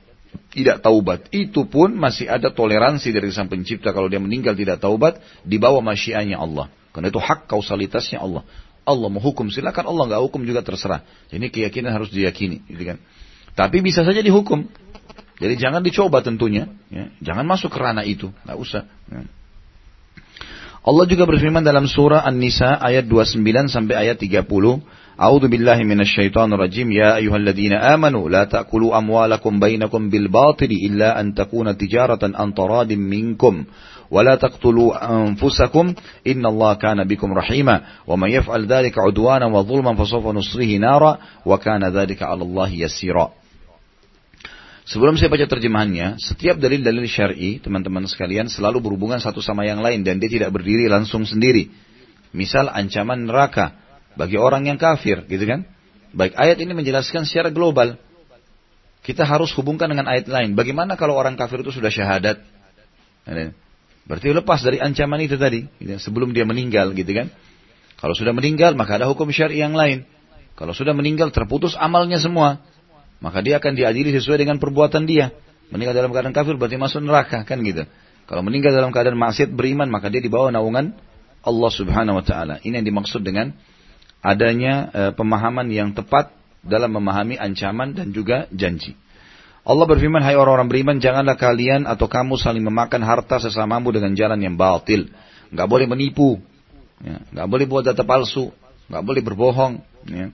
[0.53, 1.25] tidak taubat.
[1.33, 5.81] Itu pun masih ada toleransi dari sang pencipta kalau dia meninggal tidak taubat di bawah
[5.81, 6.69] masyiannya Allah.
[6.93, 8.45] Karena itu hak kausalitasnya Allah.
[8.87, 11.01] Allah mau hukum silakan Allah nggak hukum juga terserah.
[11.33, 12.97] Ini keyakinan harus diyakini, gitu kan.
[13.57, 14.69] Tapi bisa saja dihukum.
[15.37, 17.13] Jadi jangan dicoba tentunya, ya.
[17.21, 18.89] jangan masuk ke ranah itu, nggak usah.
[19.11, 19.21] Ya.
[20.87, 24.47] Allah juga berfirman dalam surah An-Nisa ayat 29 sampai ayat 30,
[25.17, 26.93] A'udzu billahi minasyaitonir rajim.
[26.93, 33.01] Ya ayyuhalladzina amanu la ta'kulu amwalakum bainakum bil batili illa an takuna tijaratan an taradin
[33.01, 33.65] minkum
[34.07, 35.85] ولا تقتلوا أنفسكم
[36.27, 41.11] إن الله كان بكم rahima wa يفعل ذلك عدوانا 'udwanan فسوف dhulman نارا
[41.43, 43.35] وكان ذلك على الله dhalika.
[44.87, 50.07] Sebelum saya baca terjemahannya, setiap dalil-dalil syar'i, teman-teman sekalian, selalu berhubungan satu sama yang lain
[50.07, 51.67] dan dia tidak berdiri langsung sendiri.
[52.31, 53.75] Misal ancaman neraka,
[54.17, 55.63] bagi orang yang kafir, gitu kan?
[56.11, 57.95] Baik, ayat ini menjelaskan secara global.
[59.05, 60.57] Kita harus hubungkan dengan ayat lain.
[60.57, 62.41] Bagaimana kalau orang kafir itu sudah syahadat?
[64.09, 66.01] Berarti lepas dari ancaman itu tadi, gitu, kan?
[66.01, 67.29] sebelum dia meninggal, gitu kan?
[67.97, 70.03] Kalau sudah meninggal, maka ada hukum syari yang lain.
[70.57, 72.57] Kalau sudah meninggal, terputus amalnya semua.
[73.21, 75.33] Maka dia akan diadili sesuai dengan perbuatan dia.
[75.69, 77.85] Meninggal dalam keadaan kafir berarti masuk neraka, kan gitu.
[78.27, 80.95] Kalau meninggal dalam keadaan maksiat beriman, maka dia dibawa naungan
[81.43, 82.59] Allah subhanahu wa ta'ala.
[82.63, 83.55] Ini yang dimaksud dengan
[84.21, 86.33] adanya e, pemahaman yang tepat
[86.65, 88.97] dalam memahami ancaman dan juga janji.
[89.67, 94.39] Allah berfirman, hai orang-orang beriman, janganlah kalian atau kamu saling memakan harta sesamamu dengan jalan
[94.39, 95.11] yang batil.
[95.51, 96.39] Nggak boleh menipu,
[97.03, 97.19] ya.
[97.35, 98.55] nggak boleh buat data palsu,
[98.87, 99.83] nggak boleh berbohong.
[100.07, 100.31] Ya.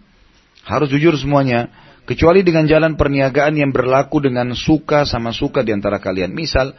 [0.70, 1.74] Harus jujur semuanya,
[2.06, 6.30] kecuali dengan jalan perniagaan yang berlaku dengan suka sama suka di antara kalian.
[6.30, 6.78] Misal,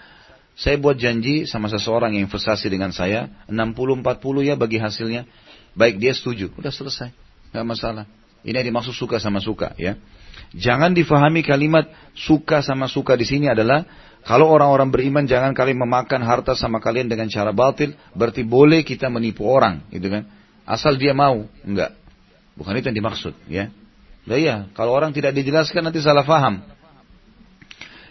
[0.55, 5.27] saya buat janji sama seseorang yang investasi dengan saya, 60-40 ya bagi hasilnya.
[5.75, 7.11] Baik dia setuju, udah selesai,
[7.51, 8.05] nggak masalah.
[8.47, 9.99] Ini yang dimaksud suka sama suka ya.
[10.55, 13.83] Jangan difahami kalimat suka sama suka di sini adalah
[14.25, 19.12] kalau orang-orang beriman jangan kalian memakan harta sama kalian dengan cara batil, berarti boleh kita
[19.12, 20.25] menipu orang, gitu kan?
[20.64, 21.93] Asal dia mau, enggak.
[22.57, 23.68] Bukan itu yang dimaksud, ya.
[24.25, 26.64] Nah, iya, kalau orang tidak dijelaskan nanti salah faham.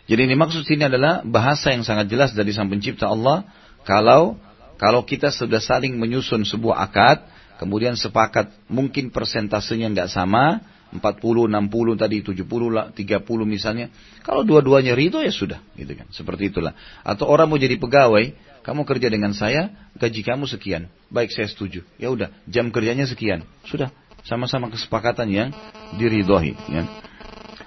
[0.05, 3.47] Jadi ini maksud sini adalah bahasa yang sangat jelas dari Sang Pencipta Allah.
[3.88, 4.38] Kalau
[4.78, 7.24] kalau kita sudah saling menyusun sebuah akad,
[7.62, 10.62] kemudian sepakat mungkin persentasenya nggak sama,
[10.93, 13.89] 40, 60 tadi, 70, 30 misalnya.
[14.22, 16.06] Kalau dua-duanya ridho ya sudah, gitu kan.
[16.14, 16.78] Seperti itulah.
[17.01, 20.93] Atau orang mau jadi pegawai, kamu kerja dengan saya, gaji kamu sekian.
[21.10, 21.82] Baik, saya setuju.
[21.97, 23.41] Ya udah, jam kerjanya sekian.
[23.66, 23.89] Sudah,
[24.22, 25.49] sama-sama kesepakatan yang
[25.97, 26.54] diridhoi.
[26.70, 26.86] Ya.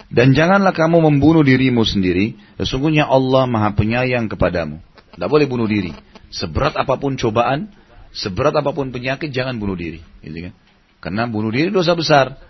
[0.07, 4.78] Dan janganlah kamu membunuh dirimu sendiri, sesungguhnya Allah maha penyayang kepadamu.
[5.18, 5.91] Tidak boleh bunuh diri.
[6.30, 7.74] Seberat apa pun cobaan,
[8.16, 10.00] seberat apa pun penyakit, jangan bunuh diri.
[10.24, 10.54] Gitu kan?
[11.04, 12.40] Karena bunuh diri dosa besar.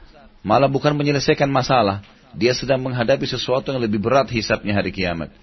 [0.47, 2.07] Malah bukan menyelesaikan masalah.
[2.39, 5.35] Dia sedang menghadapi sesuatu yang lebih berat hisapnya hari kiamat.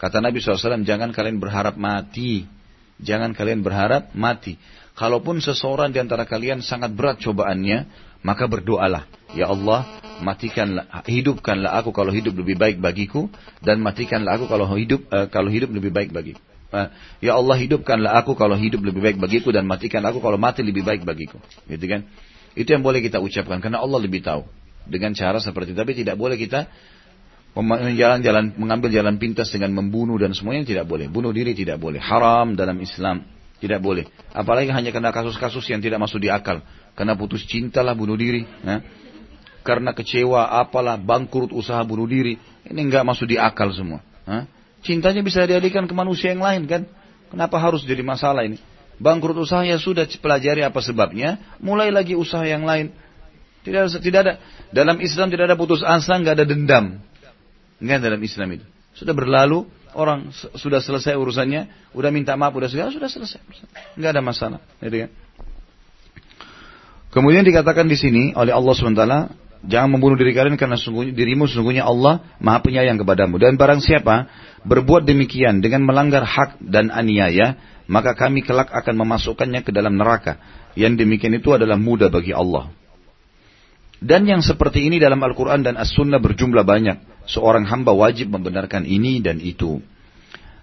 [0.00, 2.48] Kata Nabi SAW, jangan kalian berharap mati.
[2.96, 4.56] Jangan kalian berharap mati.
[4.96, 7.84] Kalaupun seseorang di antara kalian sangat berat cobaannya,
[8.24, 9.04] maka berdoalah.
[9.36, 9.84] Ya Allah,
[10.24, 13.28] matikanlah, hidupkanlah aku kalau hidup lebih baik bagiku,
[13.60, 16.40] dan matikanlah aku kalau hidup uh, kalau hidup lebih baik bagiku.
[16.66, 16.90] Uh,
[17.22, 20.82] ya Allah, hidupkanlah aku kalau hidup lebih baik bagiku, dan matikan aku kalau mati lebih
[20.82, 21.38] baik bagiku.
[21.70, 22.06] Gitu kan?
[22.58, 24.42] Itu yang boleh kita ucapkan, karena Allah lebih tahu.
[24.86, 25.78] Dengan cara seperti itu.
[25.82, 26.70] Tapi tidak boleh kita
[27.96, 31.10] jalan-jalan mengambil jalan pintas dengan membunuh dan semuanya tidak boleh.
[31.10, 31.98] Bunuh diri tidak boleh.
[31.98, 33.26] Haram dalam Islam.
[33.56, 34.04] Tidak boleh.
[34.36, 36.60] Apalagi hanya karena kasus-kasus yang tidak masuk di akal.
[36.92, 38.44] Karena putus cinta lah bunuh diri.
[38.62, 38.84] Ya.
[39.64, 42.36] Karena kecewa apalah bangkrut usaha bunuh diri.
[42.68, 44.04] Ini nggak masuk di akal semua.
[44.28, 44.44] Ya.
[44.86, 46.86] Cintanya bisa dialihkan ke manusia yang lain kan.
[47.26, 48.62] Kenapa harus jadi masalah ini?
[49.02, 51.42] Bangkrut usaha ya sudah pelajari apa sebabnya.
[51.58, 52.94] Mulai lagi usaha yang lain.
[53.66, 54.32] Tidak, tidak ada.
[54.70, 57.02] Dalam Islam tidak ada putus asa, nggak ada dendam.
[57.82, 58.66] Nggak dalam Islam itu.
[58.94, 63.42] Sudah berlalu, orang sudah selesai urusannya, udah minta maaf, udah segala, sudah selesai.
[63.98, 64.60] Nggak ada masalah.
[64.78, 65.08] Jadi, ya.
[67.10, 69.02] Kemudian dikatakan di sini oleh Allah SWT,
[69.64, 73.40] jangan membunuh diri kalian karena sungguhnya, dirimu sesungguhnya Allah maha penyayang kepadamu.
[73.40, 74.28] Dan barang siapa
[74.66, 77.56] berbuat demikian dengan melanggar hak dan aniaya,
[77.88, 80.36] maka kami kelak akan memasukkannya ke dalam neraka.
[80.76, 82.68] Yang demikian itu adalah mudah bagi Allah.
[83.96, 87.28] Dan yang seperti ini dalam Al-Quran dan As-Sunnah berjumlah banyak.
[87.32, 89.80] Seorang hamba wajib membenarkan ini dan itu.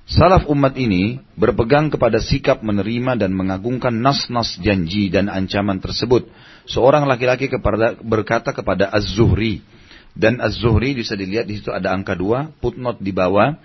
[0.04, 6.28] Salaf umat ini berpegang kepada sikap menerima dan mengagungkan nas-nas janji dan ancaman tersebut.
[6.68, 7.48] Seorang laki-laki
[8.04, 9.64] berkata kepada Az-Zuhri.
[10.12, 13.56] Dan Az-Zuhri bisa dilihat di situ ada angka dua, putnot di bawah.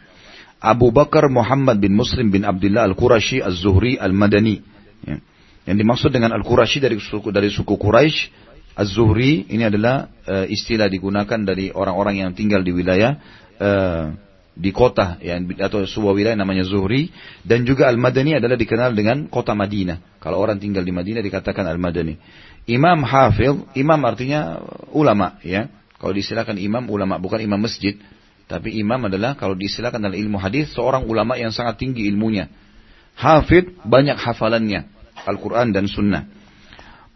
[0.62, 4.62] Abu Bakar Muhammad bin Muslim bin Abdullah Al-Qurashi Az-Zuhri Al-Madani.
[5.07, 5.18] Ya.
[5.66, 8.47] Yang dimaksud dengan Al-Qurashi dari suku, dari suku Quraisy
[8.78, 13.18] Az-Zuhri ini adalah uh, istilah digunakan dari orang-orang yang tinggal di wilayah
[13.59, 14.28] uh,
[14.59, 17.15] di kota ya, atau sebuah wilayah namanya Zuhri
[17.47, 20.19] dan juga Al-Madani adalah dikenal dengan kota Madinah.
[20.19, 22.19] Kalau orang tinggal di Madinah dikatakan Al-Madani.
[22.67, 24.59] Imam Hafil, imam artinya
[24.91, 25.71] ulama ya.
[25.99, 27.95] Kalau disilakan imam ulama bukan imam masjid,
[28.51, 32.51] tapi imam adalah kalau disilakan dalam ilmu hadis seorang ulama yang sangat tinggi ilmunya.
[33.15, 34.91] Hafid banyak hafalannya
[35.23, 36.27] Al-Quran dan Sunnah.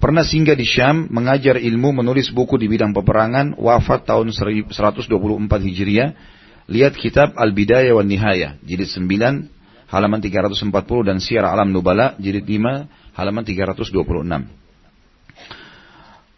[0.03, 5.07] Pernah singgah di Syam, mengajar ilmu, menulis buku di bidang peperangan, wafat tahun 124
[5.63, 6.11] Hijriah,
[6.71, 13.19] Lihat kitab Al-Bidayah wa Nihayah, jilid 9, halaman 340 dan Syiar Alam Nubala, jilid 5,
[13.19, 14.63] halaman 326.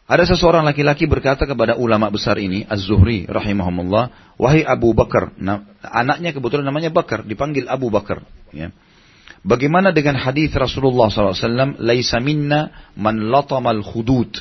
[0.04, 6.36] Ada seseorang laki-laki berkata kepada ulama besar ini, Az-Zuhri rahimahumullah, wahai Abu Bakar, nah, anaknya
[6.36, 8.20] kebetulan namanya Bakar, dipanggil Abu Bakar.
[8.52, 8.68] Ya.
[9.44, 14.32] Bagaimana dengan hadis Rasulullah SAW, Laisa minna man latamal khudud.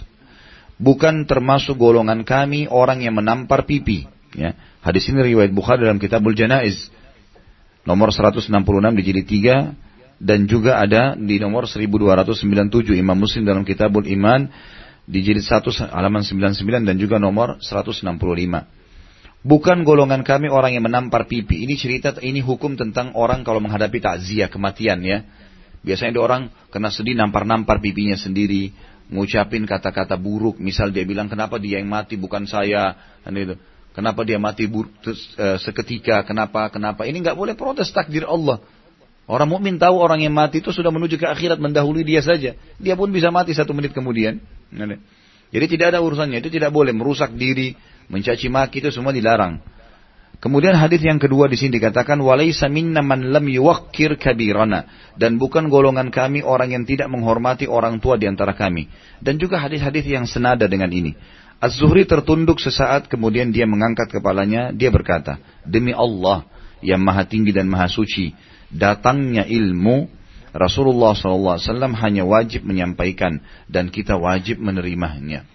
[0.79, 4.07] Bukan termasuk golongan kami orang yang menampar pipi.
[4.36, 4.55] Ya.
[4.84, 6.91] Hadis ini riwayat Bukhari dalam Kitabul Janaiz
[7.88, 8.51] nomor 166
[8.99, 14.51] di jilid 3 dan juga ada di nomor 1297 Imam Muslim dalam Kitabul Iman
[15.07, 18.03] di jilid 1 halaman 99 dan juga nomor 165.
[19.43, 21.63] Bukan golongan kami orang yang menampar pipi.
[21.63, 25.23] Ini cerita, ini hukum tentang orang kalau menghadapi takziah, kematian ya.
[25.84, 28.71] Biasanya ada orang kena sedih nampar-nampar pipinya sendiri,
[29.11, 30.59] ngucapin kata-kata buruk.
[30.63, 33.55] Misal dia bilang kenapa dia yang mati bukan saya, dan itu.
[33.93, 34.83] Kenapa dia mati uh,
[35.61, 36.25] seketika?
[36.25, 36.65] Kenapa?
[36.73, 37.05] Kenapa?
[37.05, 38.57] Ini nggak boleh protes takdir Allah.
[39.23, 42.57] Orang mukmin tahu orang yang mati itu sudah menuju ke akhirat mendahului dia saja.
[42.81, 44.41] Dia pun bisa mati satu menit kemudian.
[45.53, 46.41] Jadi tidak ada urusannya.
[46.43, 47.77] Itu tidak boleh merusak diri,
[48.09, 49.61] mencaci maki itu semua dilarang.
[50.43, 55.71] Kemudian hadis yang kedua di sini dikatakan walaisa minna man lam yuwakkir kabirana dan bukan
[55.71, 58.91] golongan kami orang yang tidak menghormati orang tua di antara kami.
[59.23, 61.15] Dan juga hadis-hadis yang senada dengan ini.
[61.64, 66.43] Az-Zuhri tertunduk sesaat kemudian dia mengangkat kepalanya, dia berkata, Demi Allah
[66.84, 68.36] yang maha tinggi dan maha suci,
[68.68, 70.11] datangnya ilmu,
[70.51, 71.55] Rasulullah SAW
[72.03, 73.39] hanya wajib menyampaikan
[73.72, 75.47] dan kita wajib menerimanya.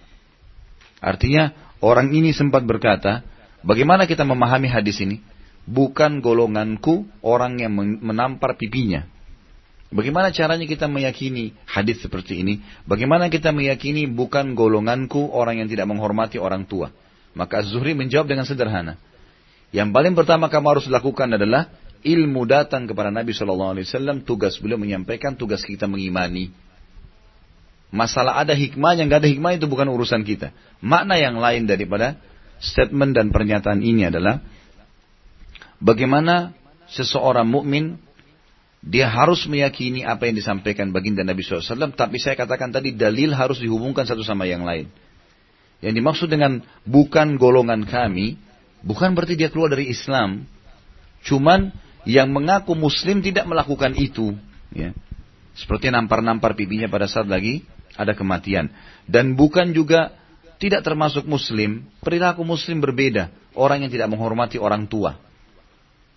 [0.97, 3.21] Artinya orang ini sempat berkata,
[3.61, 5.21] bagaimana kita memahami hadis ini?
[5.69, 9.05] Bukan golonganku orang yang menampar pipinya.
[9.89, 12.61] Bagaimana caranya kita meyakini hadis seperti ini?
[12.85, 16.93] Bagaimana kita meyakini bukan golonganku orang yang tidak menghormati orang tua?
[17.33, 19.01] Maka Zuhri menjawab dengan sederhana.
[19.73, 21.73] Yang paling pertama kamu harus lakukan adalah
[22.05, 24.21] ilmu datang kepada Nabi Shallallahu Alaihi Wasallam.
[24.21, 26.53] Tugas beliau menyampaikan, tugas kita mengimani.
[27.89, 30.53] Masalah ada hikmah yang nggak ada hikmah itu bukan urusan kita.
[30.85, 32.21] Makna yang lain daripada
[32.61, 34.45] statement dan pernyataan ini adalah
[35.81, 36.53] bagaimana
[36.93, 37.97] seseorang mukmin
[38.79, 43.59] dia harus meyakini apa yang disampaikan baginda Nabi SAW, tapi saya katakan tadi dalil harus
[43.59, 44.87] dihubungkan satu sama yang lain.
[45.83, 48.39] Yang dimaksud dengan bukan golongan kami,
[48.83, 50.47] bukan berarti dia keluar dari Islam.
[51.23, 51.75] Cuman
[52.07, 54.35] yang mengaku Muslim tidak melakukan itu.
[54.71, 54.95] Ya.
[55.59, 57.67] Seperti nampar-nampar pipinya pada saat lagi
[57.99, 58.71] ada kematian.
[59.03, 60.15] Dan bukan juga
[60.59, 63.31] tidak termasuk Muslim, perilaku Muslim berbeda.
[63.55, 65.19] Orang yang tidak menghormati orang tua.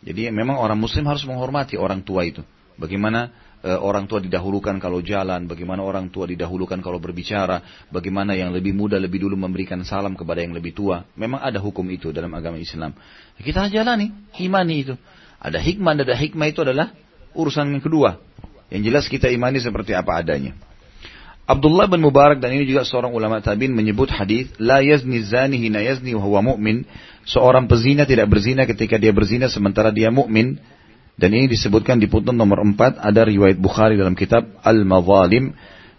[0.02, 2.42] Jadi memang orang muslim harus menghormati orang tua itu.
[2.74, 3.30] Bagaimana
[3.62, 8.74] e, orang tua didahulukan kalau jalan, bagaimana orang tua didahulukan kalau berbicara, bagaimana yang lebih
[8.74, 11.06] muda lebih dulu memberikan salam kepada yang lebih tua.
[11.14, 12.90] Memang ada hukum itu dalam agama Islam.
[13.38, 14.10] Kita jalani,
[14.42, 14.94] imani itu.
[15.38, 16.90] Ada hikmah, ada hikmah itu adalah
[17.38, 18.18] urusan yang kedua.
[18.72, 20.58] Yang jelas kita imani seperti apa adanya.
[21.42, 25.82] Abdullah bin Mubarak dan ini juga seorang ulama tabi'in menyebut hadis la yazni zani hina
[25.82, 26.86] yazni wa huwa mu'min.
[27.22, 30.58] Seorang pezina tidak berzina ketika dia berzina sementara dia mukmin.
[31.12, 35.52] Dan ini disebutkan di putun nomor 4 ada riwayat Bukhari dalam kitab Al-Mazalim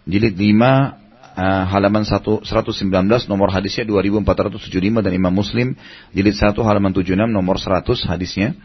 [0.04, 4.68] jilid 5 uh, halaman 1, 119 nomor hadisnya 2475
[5.06, 5.78] dan Imam Muslim
[6.10, 8.58] jilid 1 halaman 76 nomor 100 hadisnya.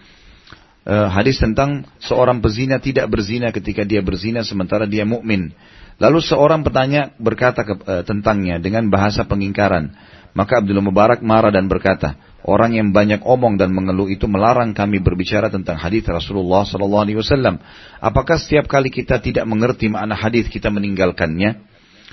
[0.90, 5.54] Uh, hadis tentang seorang pezina tidak berzina ketika dia berzina sementara dia mukmin.
[6.00, 9.92] Lalu seorang petanya berkata ke, e, tentangnya dengan bahasa pengingkaran.
[10.38, 12.16] Maka Abdullah Mubarak marah dan berkata,
[12.46, 17.18] orang yang banyak omong dan mengeluh itu melarang kami berbicara tentang hadis Rasulullah Sallallahu Alaihi
[17.20, 17.58] Wasallam.
[18.00, 21.66] Apakah setiap kali kita tidak mengerti makna hadis kita meninggalkannya?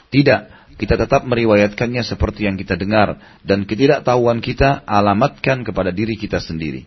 [0.08, 0.40] Tidak,
[0.76, 6.84] kita tetap meriwayatkannya seperti yang kita dengar dan ketidaktahuan kita alamatkan kepada diri kita sendiri.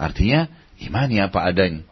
[0.00, 0.48] Artinya,
[0.80, 1.84] imani apa adanya.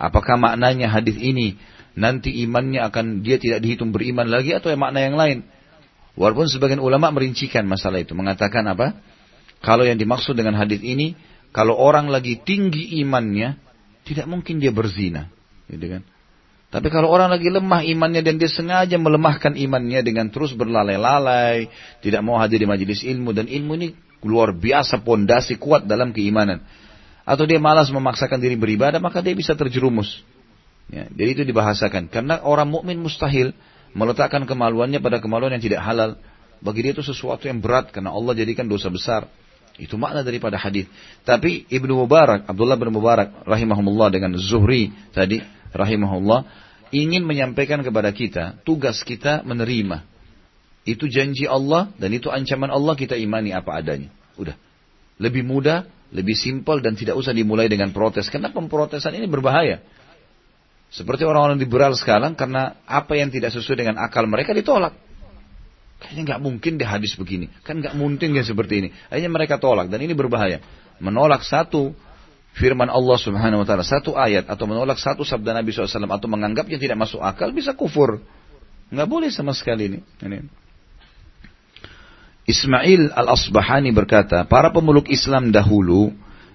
[0.00, 1.60] Apakah maknanya hadis ini
[1.98, 5.38] nanti imannya akan dia tidak dihitung beriman lagi atau makna yang lain.
[6.18, 8.98] Walaupun sebagian ulama merincikan masalah itu, mengatakan apa?
[9.60, 11.14] Kalau yang dimaksud dengan hadis ini,
[11.54, 13.58] kalau orang lagi tinggi imannya,
[14.06, 15.30] tidak mungkin dia berzina,
[15.68, 16.02] gitu kan?
[16.70, 21.66] Tapi kalau orang lagi lemah imannya dan dia sengaja melemahkan imannya dengan terus berlalai-lalai,
[21.98, 23.88] tidak mau hadir di majelis ilmu dan ilmu ini
[24.22, 26.62] luar biasa pondasi kuat dalam keimanan.
[27.26, 30.22] Atau dia malas memaksakan diri beribadah, maka dia bisa terjerumus.
[30.90, 32.06] Ya, jadi itu dibahasakan.
[32.10, 33.50] Karena orang mukmin mustahil
[33.92, 36.16] meletakkan kemaluannya pada kemaluan yang tidak halal.
[36.60, 39.26] Bagi dia itu sesuatu yang berat karena Allah jadikan dosa besar.
[39.80, 40.84] Itu makna daripada hadis.
[41.24, 45.40] Tapi Ibnu Mubarak, Abdullah bin Mubarak rahimahumullah dengan Zuhri tadi
[45.72, 46.44] rahimahullah
[46.92, 50.04] ingin menyampaikan kepada kita tugas kita menerima.
[50.84, 54.12] Itu janji Allah dan itu ancaman Allah kita imani apa adanya.
[54.36, 54.56] Udah.
[55.20, 58.28] Lebih mudah, lebih simpel dan tidak usah dimulai dengan protes.
[58.28, 59.80] Karena pemprotesan ini berbahaya.
[60.90, 64.90] Seperti orang-orang liberal sekarang karena apa yang tidak sesuai dengan akal mereka ditolak.
[66.02, 67.46] Kayaknya nggak mungkin deh hadis begini.
[67.62, 68.88] Kan nggak mungkin ya seperti ini.
[69.06, 70.58] Akhirnya mereka tolak dan ini berbahaya.
[70.98, 71.94] Menolak satu
[72.58, 76.80] firman Allah Subhanahu Wa Taala, satu ayat atau menolak satu sabda Nabi SAW atau menganggapnya
[76.80, 78.18] tidak masuk akal bisa kufur.
[78.90, 79.98] Nggak boleh sama sekali ini.
[80.26, 80.50] ini.
[82.50, 86.10] Ismail al-Asbahani berkata, para pemeluk Islam dahulu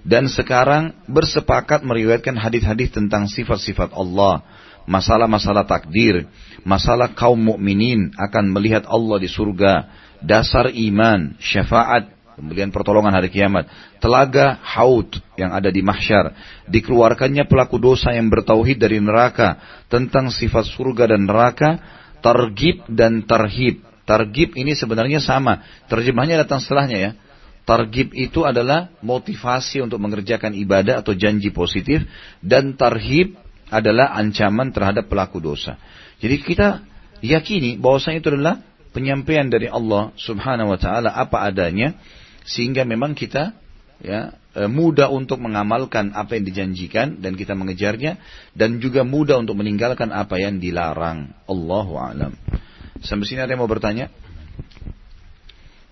[0.06, 4.46] dan sekarang bersepakat meriwayatkan hadis-hadis tentang sifat-sifat Allah,
[4.86, 6.30] masalah-masalah takdir,
[6.62, 9.90] masalah kaum mukminin akan melihat Allah di surga,
[10.22, 13.66] dasar iman, syafaat, kemudian pertolongan hari kiamat,
[13.98, 15.10] telaga haud
[15.42, 16.38] yang ada di mahsyar,
[16.70, 19.58] dikeluarkannya pelaku dosa yang bertauhid dari neraka,
[19.90, 21.82] tentang sifat surga dan neraka,
[22.22, 23.82] targib dan tarhib.
[24.06, 27.12] Targib ini sebenarnya sama, terjemahnya datang setelahnya ya.
[27.66, 32.06] Targib itu adalah motivasi untuk mengerjakan ibadah atau janji positif
[32.38, 33.34] dan tarhib
[33.74, 35.82] adalah ancaman terhadap pelaku dosa.
[36.22, 36.86] Jadi kita
[37.26, 38.62] yakini bahwasanya itu adalah
[38.94, 41.98] penyampaian dari Allah Subhanahu wa taala apa adanya
[42.46, 43.58] sehingga memang kita
[43.98, 48.22] ya e, mudah untuk mengamalkan apa yang dijanjikan dan kita mengejarnya
[48.54, 51.34] dan juga mudah untuk meninggalkan apa yang dilarang.
[51.50, 52.38] Allahu alam.
[53.02, 54.14] Sampai sini ada yang mau bertanya?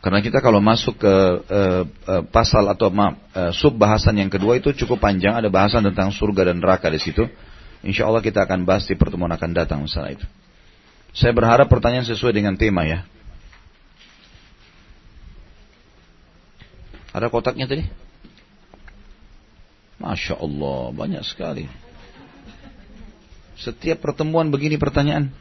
[0.03, 1.15] Karena kita kalau masuk ke
[1.47, 5.79] uh, uh, pasal atau ma, uh, sub bahasan yang kedua itu cukup panjang, ada bahasan
[5.79, 7.23] tentang surga dan neraka di situ.
[7.87, 10.27] Insya Allah kita akan bahas di pertemuan akan datang masalah itu.
[11.15, 13.07] Saya berharap pertanyaan sesuai dengan tema ya.
[17.15, 17.87] Ada kotaknya tadi?
[20.03, 21.71] Masya Allah, banyak sekali.
[23.55, 25.31] Setiap pertemuan begini pertanyaan.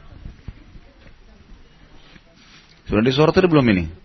[2.87, 4.02] Sudah disortir belum ini?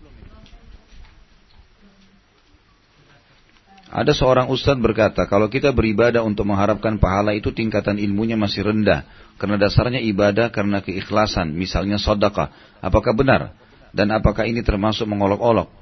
[3.89, 9.01] Ada seorang ustadz berkata, kalau kita beribadah untuk mengharapkan pahala itu tingkatan ilmunya masih rendah.
[9.41, 12.53] Karena dasarnya ibadah karena keikhlasan, misalnya sodakah.
[12.85, 13.57] Apakah benar?
[13.89, 15.73] Dan apakah ini termasuk mengolok-olok?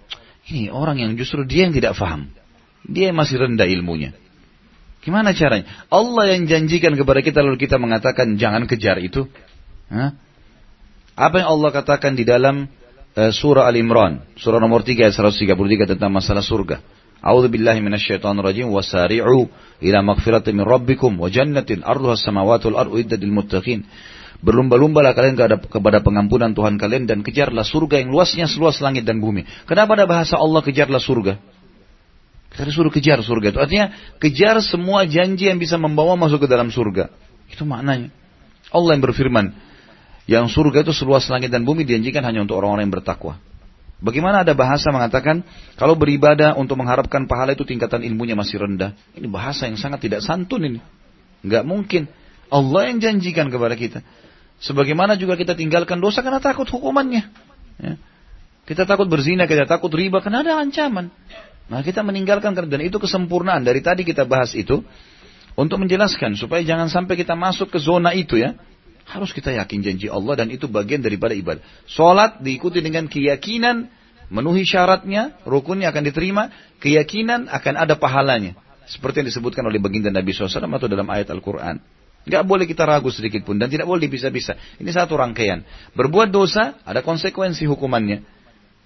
[0.47, 2.31] Ini orang yang justru dia yang tidak faham.
[2.87, 4.15] Dia masih rendah ilmunya.
[5.03, 5.67] Gimana caranya?
[5.91, 9.27] Allah yang janjikan kepada kita lalu kita mengatakan jangan kejar itu.
[9.91, 10.15] Hah?
[11.19, 12.71] Apa yang Allah katakan di dalam
[13.19, 16.79] uh, surah Al-Imran, surah nomor 3 ayat 133 tentang masalah surga.
[17.21, 19.49] A'udzu billahi minasyaitonir rajim wasari'u
[19.81, 23.85] ila magfiratin min rabbikum wa jannatin arduha as-samawati wal ardu iddatil muttaqin.
[24.37, 25.33] Berlumba-lumbalah kalian
[25.65, 29.49] kepada pengampunan Tuhan kalian dan kejarlah surga yang luasnya seluas langit dan bumi.
[29.65, 31.41] Kenapa ada bahasa Allah kejarlah surga?
[32.53, 33.59] Kita disuruh kejar surga itu.
[33.61, 37.09] Artinya kejar semua janji yang bisa membawa masuk ke dalam surga.
[37.49, 38.13] Itu maknanya.
[38.69, 39.45] Allah yang berfirman,
[40.29, 43.39] yang surga itu seluas langit dan bumi dijanjikan hanya untuk orang-orang yang bertakwa.
[43.97, 45.41] Bagaimana ada bahasa mengatakan
[45.73, 48.93] kalau beribadah untuk mengharapkan pahala itu tingkatan ilmunya masih rendah.
[49.17, 50.79] Ini bahasa yang sangat tidak santun ini.
[51.41, 52.03] Enggak mungkin.
[52.53, 54.05] Allah yang janjikan kepada kita.
[54.61, 57.25] Sebagaimana juga kita tinggalkan dosa karena takut hukumannya.
[57.81, 57.93] Ya.
[58.69, 61.09] Kita takut berzina, kita takut riba karena ada ancaman.
[61.67, 63.65] Nah kita meninggalkan dan itu kesempurnaan.
[63.65, 64.85] Dari tadi kita bahas itu
[65.57, 68.53] untuk menjelaskan supaya jangan sampai kita masuk ke zona itu ya.
[69.07, 71.63] Harus kita yakin janji Allah dan itu bagian daripada ibadah.
[71.87, 73.87] Sholat diikuti dengan keyakinan,
[74.27, 76.51] memenuhi syaratnya, rukunnya akan diterima,
[76.83, 78.59] keyakinan akan ada pahalanya.
[78.83, 81.79] Seperti yang disebutkan oleh baginda Nabi SAW atau dalam ayat Al-Quran.
[82.27, 84.83] Gak boleh kita ragu sedikit pun dan tidak boleh dipisah-pisah.
[84.83, 85.63] Ini satu rangkaian.
[85.95, 88.19] Berbuat dosa ada konsekuensi hukumannya.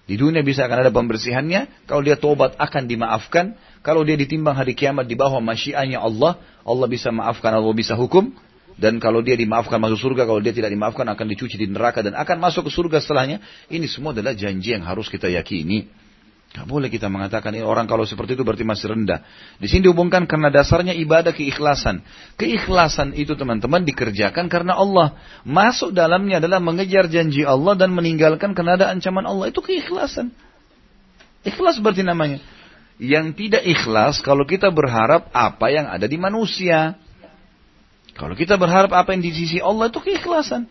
[0.05, 1.89] Di dunia bisa akan ada pembersihannya.
[1.89, 3.57] Kalau dia tobat akan dimaafkan.
[3.81, 6.37] Kalau dia ditimbang hari kiamat di bawah masyiannya Allah.
[6.61, 8.29] Allah bisa maafkan, Allah bisa hukum.
[8.81, 12.17] Dan kalau dia dimaafkan masuk surga, kalau dia tidak dimaafkan akan dicuci di neraka dan
[12.17, 13.37] akan masuk ke surga setelahnya.
[13.69, 15.85] Ini semua adalah janji yang harus kita yakini.
[16.51, 19.23] Gak boleh kita mengatakan ini orang kalau seperti itu berarti masih rendah.
[19.55, 22.03] Di sini dihubungkan karena dasarnya ibadah keikhlasan.
[22.35, 25.15] Keikhlasan itu teman-teman dikerjakan karena Allah.
[25.47, 29.47] Masuk dalamnya adalah mengejar janji Allah dan meninggalkan karena ada ancaman Allah.
[29.47, 30.33] Itu keikhlasan.
[31.47, 32.43] Ikhlas berarti namanya.
[32.99, 36.99] Yang tidak ikhlas kalau kita berharap apa yang ada di manusia.
[38.15, 40.67] Kalau kita berharap apa yang di sisi Allah itu keikhlasan.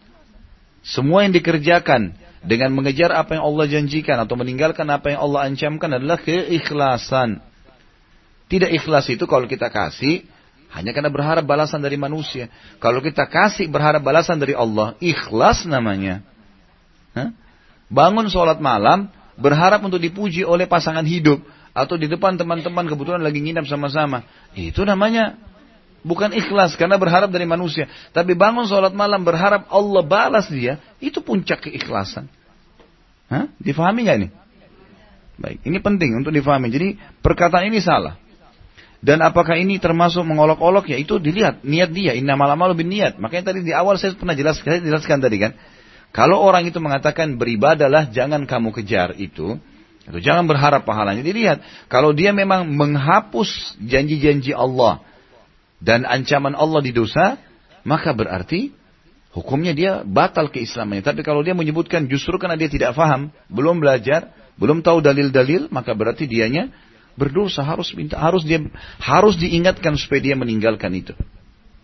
[0.80, 6.00] Semua yang dikerjakan dengan mengejar apa yang Allah janjikan atau meninggalkan apa yang Allah ancamkan
[6.00, 7.44] adalah keikhlasan.
[8.50, 10.24] Tidak ikhlas itu kalau kita kasih
[10.70, 12.46] hanya karena berharap balasan dari manusia.
[12.78, 16.22] Kalau kita kasih berharap balasan dari Allah, ikhlas namanya.
[17.10, 17.34] Hah?
[17.90, 21.42] Bangun sholat malam, berharap untuk dipuji oleh pasangan hidup.
[21.74, 24.26] Atau di depan teman-teman kebetulan lagi nginap sama-sama.
[24.54, 25.38] Itu namanya
[26.00, 27.84] Bukan ikhlas karena berharap dari manusia.
[28.16, 30.80] Tapi bangun sholat malam berharap Allah balas dia.
[30.96, 32.24] Itu puncak keikhlasan.
[33.28, 33.52] Hah?
[33.60, 34.28] Difahami nggak ini?
[35.40, 36.72] Baik, ini penting untuk difahami.
[36.72, 36.88] Jadi
[37.20, 38.16] perkataan ini salah.
[39.00, 42.12] Dan apakah ini termasuk mengolok-olok ya itu dilihat niat dia.
[42.16, 43.16] Inna malam bin niat.
[43.16, 45.52] Makanya tadi di awal saya pernah jelaskan, saya jelaskan tadi kan.
[46.12, 49.56] Kalau orang itu mengatakan beribadalah jangan kamu kejar itu.
[50.04, 51.24] Atau jangan berharap pahalanya.
[51.24, 51.60] Dilihat.
[51.92, 55.04] Kalau dia memang menghapus janji-janji Allah
[55.80, 57.40] dan ancaman Allah di dosa,
[57.82, 58.70] maka berarti
[59.32, 61.02] hukumnya dia batal keislamannya.
[61.02, 65.96] Tapi kalau dia menyebutkan justru karena dia tidak faham, belum belajar, belum tahu dalil-dalil, maka
[65.96, 66.68] berarti dianya
[67.18, 68.62] berdosa harus minta harus dia
[69.02, 71.16] harus diingatkan supaya dia meninggalkan itu.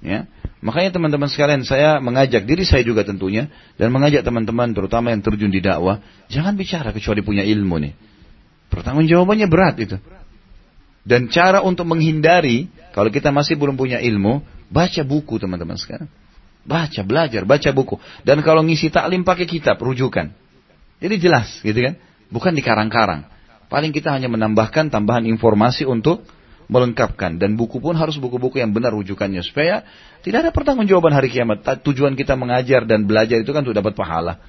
[0.04, 0.28] Ya.
[0.64, 5.52] Makanya teman-teman sekalian saya mengajak diri saya juga tentunya dan mengajak teman-teman terutama yang terjun
[5.52, 6.00] di dakwah,
[6.32, 7.92] jangan bicara kecuali punya ilmu nih.
[8.72, 9.96] Pertanggungjawabannya berat itu.
[11.06, 16.10] Dan cara untuk menghindari, kalau kita masih belum punya ilmu, baca buku teman-teman sekarang.
[16.66, 18.02] Baca, belajar, baca buku.
[18.26, 20.34] Dan kalau ngisi taklim pakai kitab, rujukan.
[20.98, 21.94] Jadi jelas gitu kan.
[22.26, 23.22] Bukan di karang-karang.
[23.70, 26.26] Paling kita hanya menambahkan tambahan informasi untuk
[26.66, 27.38] melengkapkan.
[27.38, 29.46] Dan buku pun harus buku-buku yang benar rujukannya.
[29.46, 29.86] Supaya
[30.26, 31.62] tidak ada pertanggungjawaban hari kiamat.
[31.86, 34.42] Tujuan kita mengajar dan belajar itu kan untuk dapat pahala.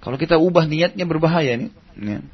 [0.00, 1.70] Kalau kita ubah niatnya berbahaya nih.
[2.00, 2.24] Ya.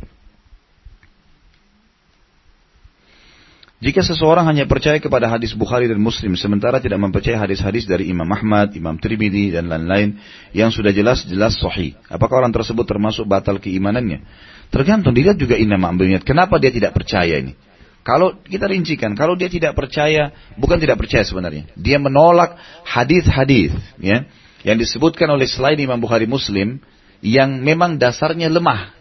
[3.77, 8.25] Jika seseorang hanya percaya kepada hadis Bukhari dan Muslim sementara tidak mempercayai hadis-hadis dari Imam
[8.33, 10.17] Ahmad, Imam Tirmidzi dan lain-lain
[10.57, 14.25] yang sudah jelas-jelas sahih, apakah orang tersebut termasuk batal keimanannya?
[14.73, 16.25] Tergantung dilihat juga inna niat.
[16.25, 17.53] Kenapa dia tidak percaya ini?
[18.01, 22.57] Kalau kita rincikan, kalau dia tidak percaya, bukan tidak percaya sebenarnya, dia menolak
[22.87, 24.25] hadis-hadis ya
[24.65, 26.81] yang disebutkan oleh selain Imam Bukhari Muslim
[27.21, 28.97] yang memang dasarnya lemah.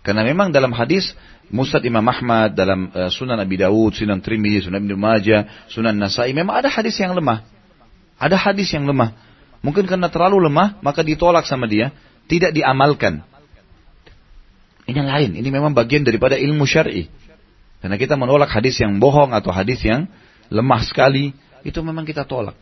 [0.00, 1.12] Karena memang dalam hadis
[1.50, 6.30] Musnad Imam Ahmad dalam uh, Sunan Abi Dawud, Sunan Trimidi, Sunan Ibnu Majah, Sunan Nasai
[6.30, 7.42] memang ada hadis yang lemah.
[8.22, 9.18] Ada hadis yang lemah.
[9.60, 11.90] Mungkin karena terlalu lemah maka ditolak sama dia,
[12.30, 13.26] tidak diamalkan.
[14.86, 17.10] Ini yang lain, ini memang bagian daripada ilmu syar'i.
[17.82, 20.06] Karena kita menolak hadis yang bohong atau hadis yang
[20.50, 21.34] lemah sekali,
[21.66, 22.54] itu memang kita tolak.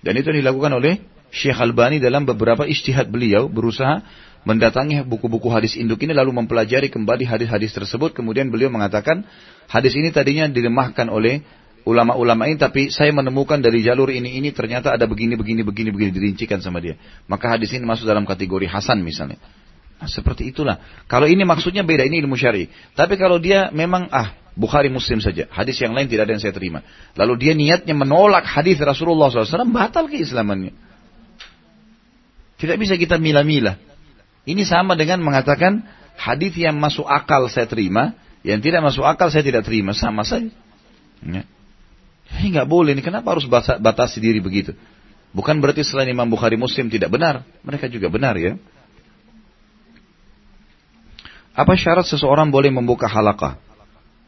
[0.00, 1.00] Dan itu dilakukan oleh
[1.30, 4.02] Syekh Albani dalam beberapa istihad beliau berusaha
[4.44, 8.16] mendatangi buku-buku hadis induk ini lalu mempelajari kembali hadis-hadis tersebut.
[8.16, 9.24] Kemudian beliau mengatakan
[9.68, 11.44] hadis ini tadinya dilemahkan oleh
[11.84, 16.10] ulama-ulama ini tapi saya menemukan dari jalur ini ini ternyata ada begini begini begini begini
[16.12, 16.96] dirincikan sama dia.
[17.28, 19.40] Maka hadis ini masuk dalam kategori hasan misalnya.
[20.00, 20.80] Nah, seperti itulah.
[21.04, 22.72] Kalau ini maksudnya beda, ini ilmu syari.
[22.96, 26.56] Tapi kalau dia memang ah Bukhari Muslim saja, hadis yang lain tidak ada yang saya
[26.56, 26.80] terima.
[27.14, 30.74] Lalu dia niatnya menolak hadis Rasulullah SAW, batal keislamannya.
[32.60, 33.89] Tidak bisa kita milah-milah.
[34.48, 35.84] Ini sama dengan mengatakan
[36.16, 40.48] hadis yang masuk akal saya terima, yang tidak masuk akal saya tidak terima, sama saja.
[41.20, 41.44] Ya.
[42.30, 44.72] Nggak boleh, ini kenapa harus batasi diri begitu?
[45.30, 48.58] Bukan berarti selain Imam Bukhari Muslim tidak benar, mereka juga benar ya.
[51.54, 53.58] Apa syarat seseorang boleh membuka halakah?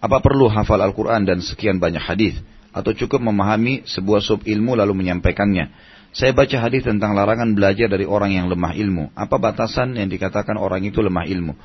[0.02, 2.34] Apa perlu hafal Al-Quran dan sekian banyak hadis?
[2.74, 5.70] Atau cukup memahami sebuah sub ilmu lalu menyampaikannya?
[6.12, 9.16] Saya baca hadis tentang larangan belajar dari orang yang lemah ilmu.
[9.16, 11.56] Apa batasan yang dikatakan orang itu lemah ilmu?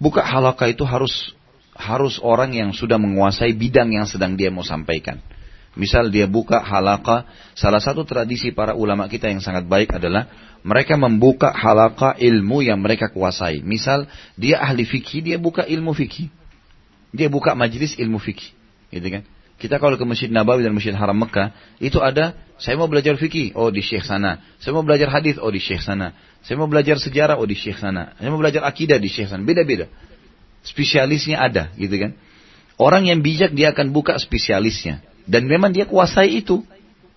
[0.00, 1.36] Buka halakah itu harus
[1.76, 5.20] harus orang yang sudah menguasai bidang yang sedang dia mau sampaikan.
[5.74, 7.26] Misal dia buka halaka,
[7.58, 10.30] salah satu tradisi para ulama kita yang sangat baik adalah
[10.62, 13.60] mereka membuka halaka ilmu yang mereka kuasai.
[13.60, 14.06] Misal
[14.38, 16.30] dia ahli fikih, dia buka ilmu fikih.
[17.10, 18.54] Dia buka majelis ilmu fikih.
[18.94, 19.22] Gitu kan?
[19.54, 23.54] Kita kalau ke Masjid Nabawi dan Masjid Haram Mekah, itu ada, saya mau belajar fikih,
[23.54, 24.42] oh di syekh sana.
[24.58, 26.10] Saya mau belajar hadis, oh di syekh sana.
[26.42, 28.12] Saya mau belajar sejarah, oh di syekh sana.
[28.18, 29.46] Saya mau belajar akidah di syekh sana.
[29.46, 29.86] Beda-beda.
[30.66, 32.18] Spesialisnya ada, gitu kan.
[32.74, 34.98] Orang yang bijak dia akan buka spesialisnya.
[35.24, 36.66] Dan memang dia kuasai itu.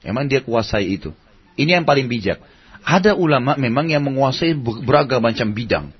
[0.05, 1.11] Memang dia kuasai itu.
[1.57, 2.37] Ini yang paling bijak.
[2.85, 5.91] Ada ulama memang yang menguasai beragam macam bidang.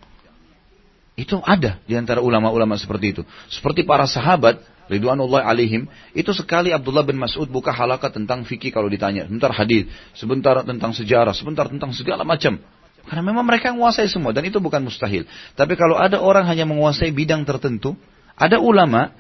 [1.18, 3.22] Itu ada di antara ulama-ulama seperti itu.
[3.50, 8.88] Seperti para sahabat, Ridwanullah alaihim, itu sekali Abdullah bin Mas'ud buka halakat tentang fikih kalau
[8.88, 9.28] ditanya.
[9.28, 12.60] Sebentar hadis, sebentar tentang sejarah, sebentar tentang segala macam.
[13.08, 15.24] Karena memang mereka menguasai semua dan itu bukan mustahil.
[15.56, 17.96] Tapi kalau ada orang hanya menguasai bidang tertentu,
[18.36, 19.16] ada ulama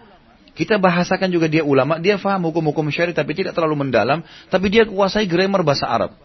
[0.58, 4.90] kita bahasakan juga dia ulama, dia faham hukum-hukum syari tapi tidak terlalu mendalam, tapi dia
[4.90, 6.18] kuasai grammar bahasa Arab.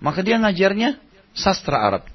[0.00, 0.96] Maka dia ngajarnya
[1.36, 2.13] sastra Arab.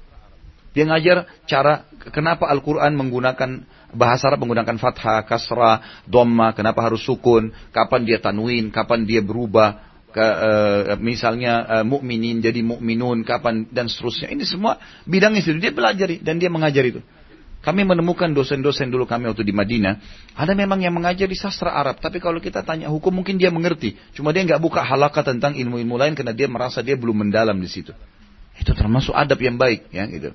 [0.70, 1.82] Dia ngajar cara
[2.14, 8.70] kenapa Al-Quran menggunakan bahasa Arab menggunakan fathah, kasrah, dhamma, kenapa harus sukun, kapan dia tanwin,
[8.70, 14.30] kapan dia berubah, ke, uh, misalnya uh, mukminin jadi mukminun, kapan dan seterusnya.
[14.30, 17.02] Ini semua bidangnya itu dia pelajari dan dia mengajar itu.
[17.60, 20.00] Kami menemukan dosen-dosen dulu kami waktu di Madinah,
[20.32, 24.00] ada memang yang mengajar di sastra Arab, tapi kalau kita tanya hukum mungkin dia mengerti,
[24.16, 27.68] cuma dia nggak buka halaka tentang ilmu-ilmu lain karena dia merasa dia belum mendalam di
[27.68, 27.92] situ.
[28.56, 30.32] Itu termasuk adab yang baik, ya gitu.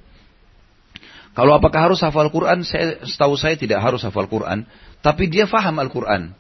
[1.36, 2.64] Kalau apakah harus hafal Quran?
[2.64, 4.64] Saya setahu saya tidak harus hafal Quran,
[5.04, 6.32] tapi dia faham Al-Quran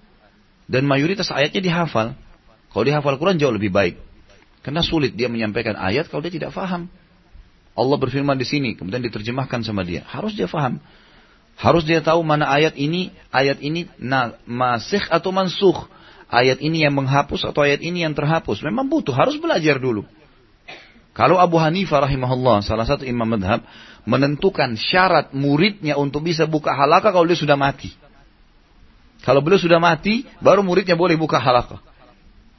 [0.72, 2.16] dan mayoritas ayatnya dihafal.
[2.72, 4.00] Kalau dia hafal Quran jauh lebih baik,
[4.64, 6.88] karena sulit dia menyampaikan ayat kalau dia tidak faham.
[7.76, 10.08] Allah berfirman di sini, kemudian diterjemahkan sama dia.
[10.08, 10.80] Harus dia faham.
[11.60, 15.88] Harus dia tahu mana ayat ini, ayat ini na, masih atau mansuh.
[16.32, 18.64] Ayat ini yang menghapus atau ayat ini yang terhapus.
[18.64, 20.08] Memang butuh, harus belajar dulu.
[21.16, 23.64] Kalau Abu Hanifah rahimahullah, salah satu imam madhab,
[24.06, 27.92] menentukan syarat muridnya untuk bisa buka halakah kalau dia sudah mati.
[29.26, 31.82] Kalau beliau sudah mati, baru muridnya boleh buka halakah.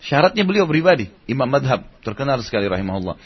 [0.02, 3.16] Syaratnya beliau pribadi, imam madhab, terkenal sekali rahimahullah.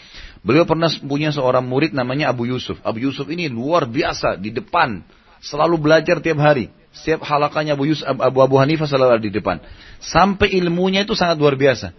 [0.41, 2.79] Beliau pernah punya seorang murid namanya Abu Yusuf.
[2.87, 5.03] Abu Yusuf ini luar biasa di depan.
[5.41, 6.69] Selalu belajar tiap hari.
[6.93, 9.61] Setiap halakanya Abu Yusuf, Abu Abu Hanifah selalu ada di depan.
[10.01, 11.93] Sampai ilmunya itu sangat luar biasa.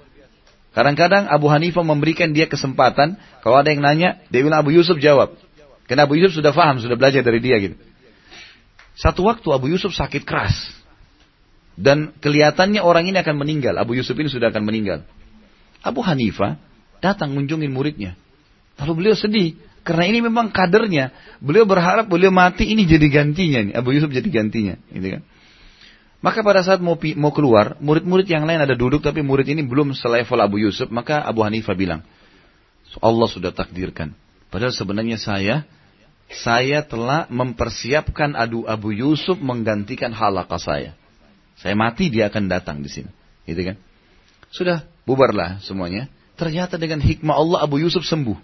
[0.71, 3.19] Kadang-kadang Abu Hanifah memberikan dia kesempatan.
[3.43, 5.35] Kalau ada yang nanya, dia bilang Abu Yusuf jawab.
[5.91, 7.75] Karena Abu Yusuf sudah paham, sudah belajar dari dia gitu.
[8.95, 10.55] Satu waktu Abu Yusuf sakit keras.
[11.75, 13.75] Dan kelihatannya orang ini akan meninggal.
[13.75, 15.03] Abu Yusuf ini sudah akan meninggal.
[15.83, 16.55] Abu Hanifah
[17.03, 18.15] datang mengunjungi muridnya.
[18.79, 19.59] Lalu beliau sedih.
[19.83, 21.11] Karena ini memang kadernya.
[21.43, 23.73] Beliau berharap beliau mati ini jadi gantinya nih.
[23.75, 24.79] Abu Yusuf jadi gantinya.
[24.95, 25.21] Gitu kan.
[26.23, 29.91] Maka pada saat mau, mau keluar, murid-murid yang lain ada duduk tapi murid ini belum
[29.91, 30.87] selevel Abu Yusuf.
[30.87, 31.99] Maka Abu Hanifah bilang,
[33.03, 34.15] Allah sudah takdirkan.
[34.47, 35.67] Padahal sebenarnya saya,
[36.31, 40.95] saya telah mempersiapkan Adu Abu Yusuf menggantikan halakah saya.
[41.59, 43.11] Saya mati dia akan datang di sini.
[43.43, 43.75] Gitu kan.
[44.49, 46.07] Sudah bubarlah semuanya.
[46.39, 48.39] Ternyata dengan hikmah Allah Abu Yusuf sembuh.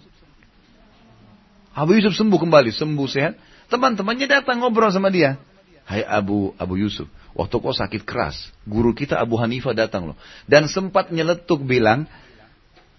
[1.72, 3.34] Abu Yusuf sembuh kembali, sembuh sehat.
[3.72, 5.40] Teman-temannya datang ngobrol sama dia.
[5.88, 10.16] Hai Abu Abu Yusuf, waktu kau sakit keras, guru kita Abu Hanifah datang loh.
[10.44, 12.04] Dan sempat nyeletuk bilang,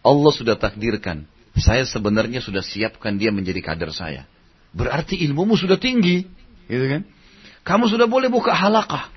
[0.01, 1.29] Allah sudah takdirkan.
[1.53, 4.25] Saya sebenarnya sudah siapkan dia menjadi kader saya.
[4.73, 6.25] Berarti ilmumu sudah tinggi.
[6.69, 7.01] Gitu kan?
[7.65, 9.09] Kamu sudah boleh buka halakah.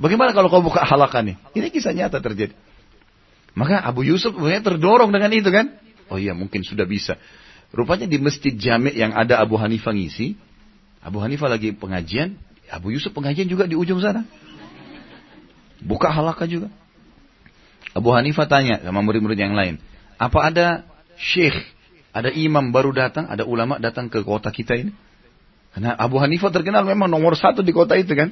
[0.00, 1.36] Bagaimana kalau kau buka halakah nih?
[1.56, 2.56] Ini kisah nyata terjadi.
[3.52, 5.76] Maka Abu Yusuf terdorong dengan itu kan.
[6.08, 7.20] Oh iya mungkin sudah bisa.
[7.72, 10.36] Rupanya di masjid jami yang ada Abu Hanifah ngisi,
[11.00, 12.36] Abu Hanifah lagi pengajian,
[12.68, 14.28] Abu Yusuf pengajian juga di ujung sana.
[15.80, 16.68] Buka halakah juga.
[17.92, 19.80] Abu Hanifah tanya sama murid-murid yang lain,
[20.16, 20.66] apa ada
[21.16, 21.56] syekh,
[22.12, 24.92] ada imam baru datang, ada ulama datang ke kota kita ini?
[25.72, 28.28] Karena Abu Hanifah terkenal memang nomor satu di kota itu kan.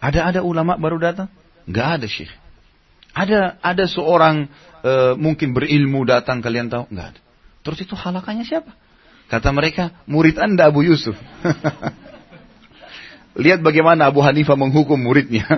[0.00, 1.28] Ada ada ulama baru datang?
[1.68, 2.32] Gak ada syekh.
[3.12, 4.48] Ada ada seorang
[4.80, 6.88] e, mungkin berilmu datang kalian tahu?
[6.88, 7.20] Enggak ada.
[7.62, 8.72] Terus itu halakannya siapa?
[9.28, 11.12] Kata mereka, murid anda Abu Yusuf.
[13.44, 15.46] Lihat bagaimana Abu Hanifah menghukum muridnya.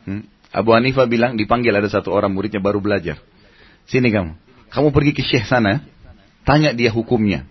[0.00, 0.24] Hmm.
[0.48, 3.20] Abu Hanifah bilang, dipanggil ada satu orang muridnya baru belajar.
[3.84, 4.32] Sini kamu.
[4.72, 5.84] Kamu pergi ke syekh sana,
[6.44, 7.46] tanya dia hukumnya.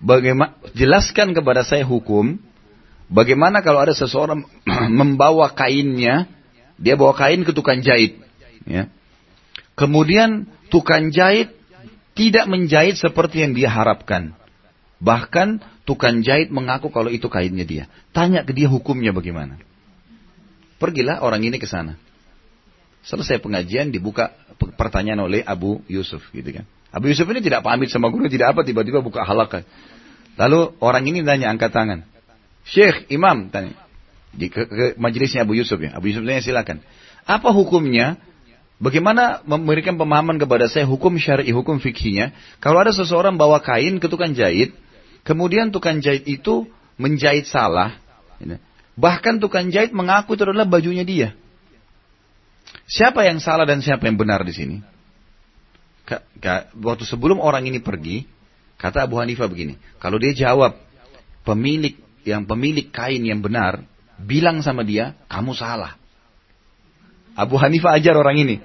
[0.00, 2.40] Bagaimana, jelaskan kepada saya hukum,
[3.12, 4.48] bagaimana kalau ada seseorang
[5.00, 6.24] membawa kainnya,
[6.80, 8.16] dia bawa kain ke tukang jahit.
[8.64, 8.88] Ya.
[9.76, 11.52] Kemudian tukang jahit
[12.16, 14.32] tidak menjahit seperti yang dia harapkan.
[15.00, 17.84] Bahkan tukang jahit mengaku kalau itu kainnya dia.
[18.12, 19.60] Tanya ke dia hukumnya bagaimana.
[20.80, 21.96] Pergilah orang ini ke sana.
[23.04, 24.32] Selesai pengajian dibuka
[24.76, 26.64] pertanyaan oleh Abu Yusuf gitu kan.
[26.90, 29.62] Abu Yusuf ini tidak pamit sama guru, tidak apa tiba-tiba buka halakah.
[30.34, 32.02] Lalu orang ini tanya angkat tangan.
[32.66, 33.78] Syekh, imam tanya.
[34.30, 35.94] Di ke, ke majelisnya Abu Yusuf ya.
[35.94, 36.82] Abu Yusuf tanya silakan.
[37.26, 38.18] Apa hukumnya
[38.80, 42.32] Bagaimana memberikan pemahaman kepada saya hukum syar'i, hukum fikihnya?
[42.64, 44.72] Kalau ada seseorang bawa kain ke tukang jahit,
[45.20, 46.64] kemudian tukang jahit itu
[46.96, 48.00] menjahit salah,
[48.96, 51.36] bahkan tukang jahit mengaku itu adalah bajunya dia.
[52.88, 54.76] Siapa yang salah dan siapa yang benar di sini?
[56.80, 58.26] Waktu sebelum orang ini pergi,
[58.80, 60.74] kata Abu Hanifah begini, kalau dia jawab
[61.46, 61.94] pemilik
[62.26, 63.84] yang pemilik kain yang benar,
[64.20, 65.96] bilang sama dia, kamu salah.
[67.38, 68.56] Abu Hanifah ajar orang ini.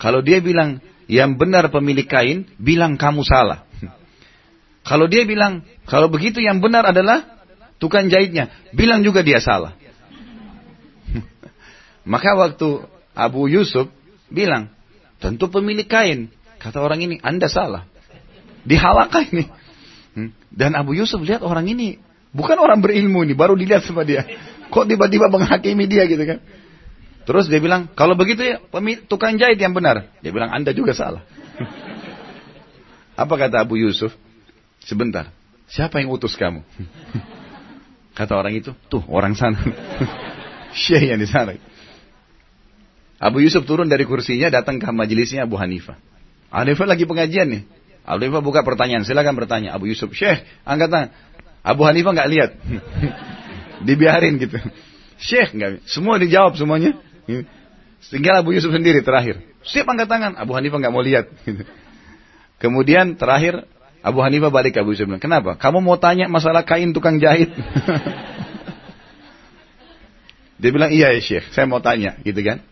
[0.00, 3.62] Kalau dia bilang yang benar pemilik kain, bilang kamu salah.
[4.88, 7.42] Kalau dia bilang, kalau begitu yang benar adalah
[7.82, 9.74] tukang jahitnya, bilang juga dia salah.
[12.12, 13.90] Maka waktu Abu Yusuf
[14.30, 14.70] bilang,
[15.18, 16.30] tentu pemilik kain.
[16.66, 17.86] Kata orang ini, anda salah.
[18.66, 19.46] Dihalakah ini.
[20.18, 20.34] Hmm.
[20.50, 22.02] Dan Abu Yusuf lihat orang ini,
[22.34, 24.26] bukan orang berilmu ini, baru dilihat sama dia.
[24.66, 26.42] Kok tiba-tiba menghakimi dia gitu kan.
[27.22, 28.58] Terus dia bilang, kalau begitu ya
[29.06, 30.10] tukang jahit yang benar.
[30.26, 31.22] Dia bilang, anda juga salah.
[33.22, 34.10] Apa kata Abu Yusuf?
[34.82, 35.30] Sebentar,
[35.70, 36.66] siapa yang utus kamu?
[38.18, 39.62] kata orang itu, tuh orang sana.
[40.82, 41.54] Syekh yang di sana.
[43.22, 46.15] Abu Yusuf turun dari kursinya, datang ke majelisnya Abu Hanifah.
[46.56, 47.62] Hanifah lagi pengajian nih.
[48.08, 49.76] Hanifah buka pertanyaan, silakan bertanya.
[49.76, 51.08] Abu Yusuf, Syekh, angkat tangan.
[51.60, 52.50] Abu Hanifah nggak lihat.
[53.86, 54.56] Dibiarin gitu.
[55.20, 56.96] Syekh nggak, semua dijawab semuanya.
[58.08, 59.44] Tinggal Abu Yusuf sendiri terakhir.
[59.68, 60.32] Siap angkat tangan.
[60.40, 61.28] Abu Hanifah nggak mau lihat.
[62.62, 63.68] Kemudian terakhir
[64.00, 65.60] Abu Hanifah balik ke Abu Yusuf bilang, kenapa?
[65.60, 67.52] Kamu mau tanya masalah kain tukang jahit?
[70.56, 72.64] Dia bilang, iya ya Syekh, saya mau tanya, gitu kan?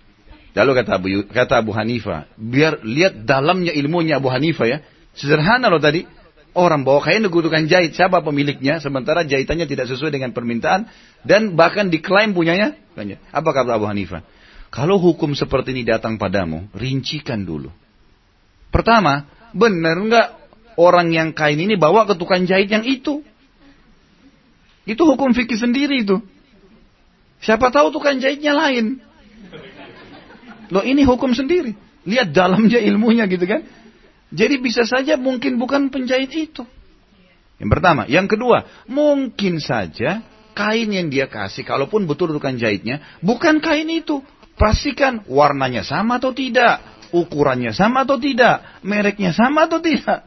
[0.55, 4.78] Lalu kata Abu, kata Abu Hanifah, biar lihat dalamnya ilmunya Abu Hanifah ya.
[5.18, 6.06] Sederhana loh tadi,
[6.55, 10.86] orang bawa kain ke tukang jahit, siapa pemiliknya, sementara jahitannya tidak sesuai dengan permintaan,
[11.26, 12.78] dan bahkan diklaim punyanya.
[13.35, 14.22] Apa kata Abu Hanifah?
[14.70, 17.70] Kalau hukum seperti ini datang padamu, rincikan dulu.
[18.70, 20.28] Pertama, benar nggak
[20.78, 23.22] orang yang kain ini bawa ke tukang jahit yang itu?
[24.86, 26.18] Itu hukum fikih sendiri itu.
[27.43, 28.98] Siapa tahu tukang jahitnya lain.
[30.74, 31.78] Loh ini hukum sendiri.
[32.02, 33.62] Lihat dalamnya ilmunya gitu kan.
[34.34, 36.66] Jadi bisa saja mungkin bukan penjahit itu.
[37.62, 38.02] Yang pertama.
[38.10, 40.26] Yang kedua, mungkin saja
[40.59, 44.26] kain yang dia kasih, kalaupun betul tukang jahitnya, bukan kain itu.
[44.55, 46.78] Pastikan warnanya sama atau tidak,
[47.10, 50.22] ukurannya sama atau tidak, mereknya sama atau tidak.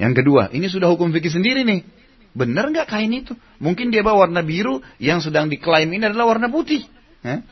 [0.00, 1.84] Yang kedua, ini sudah hukum fikih sendiri nih.
[2.32, 3.36] Benar nggak kain itu?
[3.60, 6.88] Mungkin dia bawa warna biru yang sedang diklaim ini adalah warna putih.
[7.20, 7.44] Eh?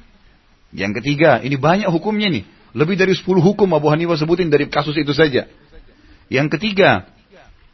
[0.70, 2.44] Yang ketiga, ini banyak hukumnya nih.
[2.70, 5.50] Lebih dari 10 hukum Abu Hanifah sebutin dari kasus itu saja.
[6.30, 7.10] Yang ketiga,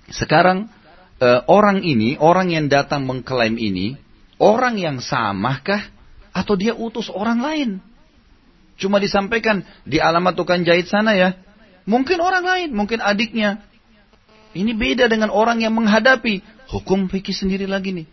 [0.09, 0.73] sekarang
[1.20, 4.01] eh, orang ini, orang yang datang mengklaim ini,
[4.40, 5.85] orang yang samakah
[6.32, 7.70] atau dia utus orang lain.
[8.77, 11.36] Cuma disampaikan di alamat tukang jahit sana ya.
[11.89, 13.64] Mungkin orang lain, mungkin adiknya.
[14.56, 16.40] Ini beda dengan orang yang menghadapi
[16.73, 18.06] hukum fikih sendiri lagi nih.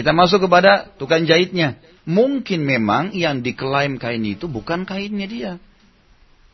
[0.00, 1.76] Kita masuk kepada tukang jahitnya.
[2.08, 5.52] Mungkin memang yang diklaim kain itu bukan kainnya dia.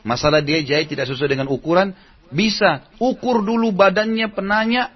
[0.03, 1.95] Masalah dia jahit tidak sesuai dengan ukuran,
[2.27, 4.91] bisa ukur dulu badannya penanya,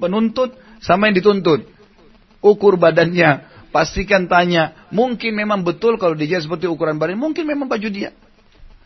[0.00, 1.68] penuntut, sama yang dituntut.
[2.40, 7.88] Ukur badannya, Pastikan tanya, mungkin memang betul kalau dia seperti ukuran badan, mungkin memang baju
[7.92, 8.16] dia.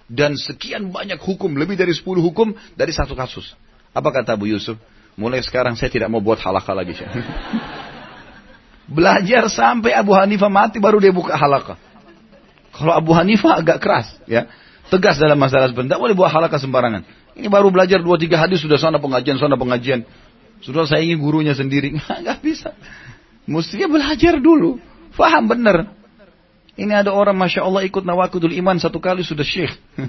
[0.06, 3.54] Dan sekian banyak hukum, lebih dari 10 hukum dari satu kasus.
[3.94, 4.78] Apa kata Abu Yusuf?
[5.18, 6.94] Mulai sekarang saya tidak mau buat halakha lagi.
[8.86, 11.74] Belajar sampai Abu Hanifah mati baru dia buka halakah.
[12.70, 14.46] Kalau Abu Hanifah agak keras, ya.
[14.86, 17.02] Tegas dalam masalah seperti Tidak boleh buat halakah sembarangan.
[17.34, 20.06] Ini baru belajar dua tiga hadis sudah sana pengajian, sana pengajian.
[20.62, 21.98] Sudah saya ingin gurunya sendiri.
[22.22, 22.70] Nggak bisa.
[23.50, 24.78] Mestinya belajar dulu.
[25.14, 25.90] Faham benar.
[26.76, 29.72] Ini ada orang Masya Allah ikut nawakudul iman satu kali sudah syekh.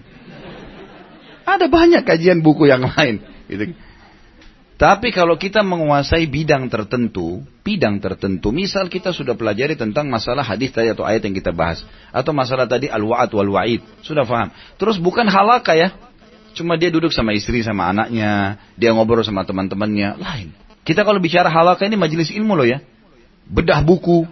[1.47, 3.23] ada banyak kajian buku yang lain.
[3.47, 3.73] Gitu.
[4.77, 10.69] Tapi kalau kita menguasai bidang tertentu, bidang tertentu, misal kita sudah pelajari tentang masalah hadis
[10.69, 11.81] tadi atau ayat yang kita bahas,
[12.13, 14.53] atau masalah tadi al-wa'ad wal-wa'id, sudah paham.
[14.77, 15.97] Terus bukan halaka ya,
[16.53, 20.53] cuma dia duduk sama istri sama anaknya, dia ngobrol sama teman-temannya, lain.
[20.85, 22.77] Kita kalau bicara halaka ini majelis ilmu loh ya,
[23.49, 24.29] bedah buku,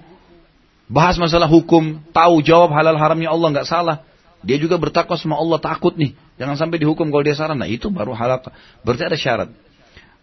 [0.85, 4.05] bahas masalah hukum, tahu jawab halal haramnya Allah nggak salah.
[4.45, 7.57] Dia juga bertakwa sama Allah takut nih, jangan sampai dihukum kalau dia salah.
[7.57, 8.53] Nah itu baru halaka.
[8.85, 9.64] Berarti ada syarat.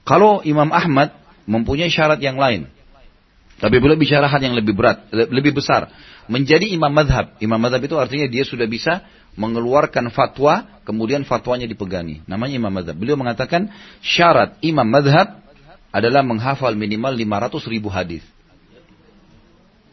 [0.02, 1.14] Kalau Imam Ahmad
[1.46, 2.66] mempunyai syarat yang lain,
[3.62, 5.86] tapi beliau bicara hal yang lebih berat, lebih besar.
[6.26, 7.38] Menjadi imam madhab.
[7.38, 9.06] Imam madhab itu artinya dia sudah bisa
[9.38, 12.26] mengeluarkan fatwa, kemudian fatwanya dipegangi.
[12.26, 12.98] Namanya imam madhab.
[12.98, 13.70] Beliau mengatakan
[14.02, 15.38] syarat imam madhab
[15.94, 18.26] adalah menghafal minimal 500 ribu hadis.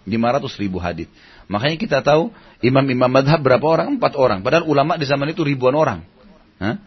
[0.09, 1.05] 500 ribu hadis.
[1.45, 2.33] Makanya kita tahu
[2.65, 4.01] imam-imam madhab berapa orang?
[4.01, 4.41] Empat orang.
[4.41, 6.01] Padahal ulama di zaman itu ribuan orang.
[6.57, 6.81] Hah?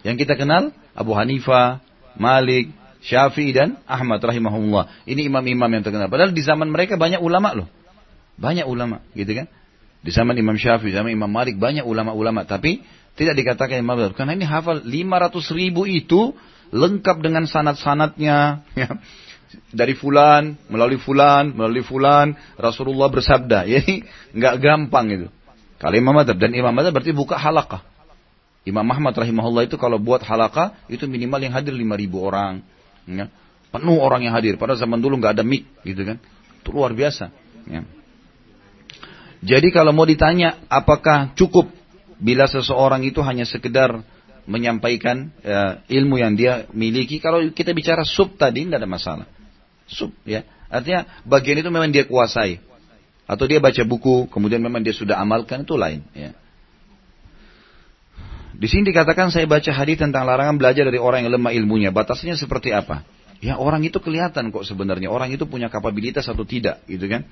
[0.00, 1.84] Yang kita kenal Abu Hanifah,
[2.16, 2.72] Malik,
[3.02, 5.06] Syafi'i dan Ahmad rahimahullah.
[5.08, 6.06] Ini imam-imam yang terkenal.
[6.06, 7.68] Padahal di zaman mereka banyak ulama loh.
[8.38, 9.46] Banyak ulama, gitu kan?
[10.02, 12.42] Di zaman Imam Syafi'i, zaman Imam Malik banyak ulama-ulama.
[12.46, 12.82] Tapi
[13.12, 14.12] tidak dikatakan imam besar.
[14.16, 16.32] Karena ini hafal 500 ribu itu
[16.72, 18.36] lengkap dengan sanat-sanatnya.
[18.78, 18.88] Ya.
[19.68, 23.68] Dari fulan, melalui fulan, melalui fulan, Rasulullah bersabda.
[23.72, 24.00] Jadi
[24.32, 25.28] nggak gampang itu.
[25.76, 26.40] Kalau Imam Madhab.
[26.40, 27.84] Dan Imam Madhab berarti buka halakah.
[28.62, 32.62] Imam Ahmad rahimahullah itu kalau buat halaka itu minimal yang hadir 5000 orang.
[33.10, 33.26] Ya.
[33.74, 34.54] Penuh orang yang hadir.
[34.54, 36.22] Pada zaman dulu nggak ada mic gitu kan.
[36.62, 37.34] Itu luar biasa.
[37.66, 37.82] Ya.
[39.42, 41.66] Jadi kalau mau ditanya apakah cukup
[42.22, 44.06] bila seseorang itu hanya sekedar
[44.46, 47.18] menyampaikan ya, ilmu yang dia miliki.
[47.18, 49.26] Kalau kita bicara sub tadi tidak ada masalah.
[49.90, 50.46] Sub ya.
[50.70, 52.62] Artinya bagian itu memang dia kuasai.
[53.26, 56.02] Atau dia baca buku, kemudian memang dia sudah amalkan, itu lain.
[56.12, 56.34] Ya.
[58.62, 61.90] Di sini dikatakan saya baca hadis tentang larangan belajar dari orang yang lemah ilmunya.
[61.90, 63.02] Batasnya seperti apa?
[63.42, 65.10] Ya orang itu kelihatan kok sebenarnya.
[65.10, 67.26] Orang itu punya kapabilitas atau tidak, gitu kan?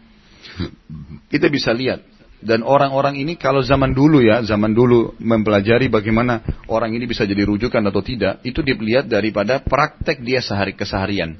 [1.30, 2.02] Kita bisa lihat.
[2.42, 7.46] Dan orang-orang ini kalau zaman dulu ya, zaman dulu mempelajari bagaimana orang ini bisa jadi
[7.46, 11.38] rujukan atau tidak, itu dilihat daripada praktek dia sehari keseharian.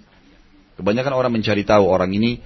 [0.78, 2.38] Kebanyakan orang mencari tahu orang ini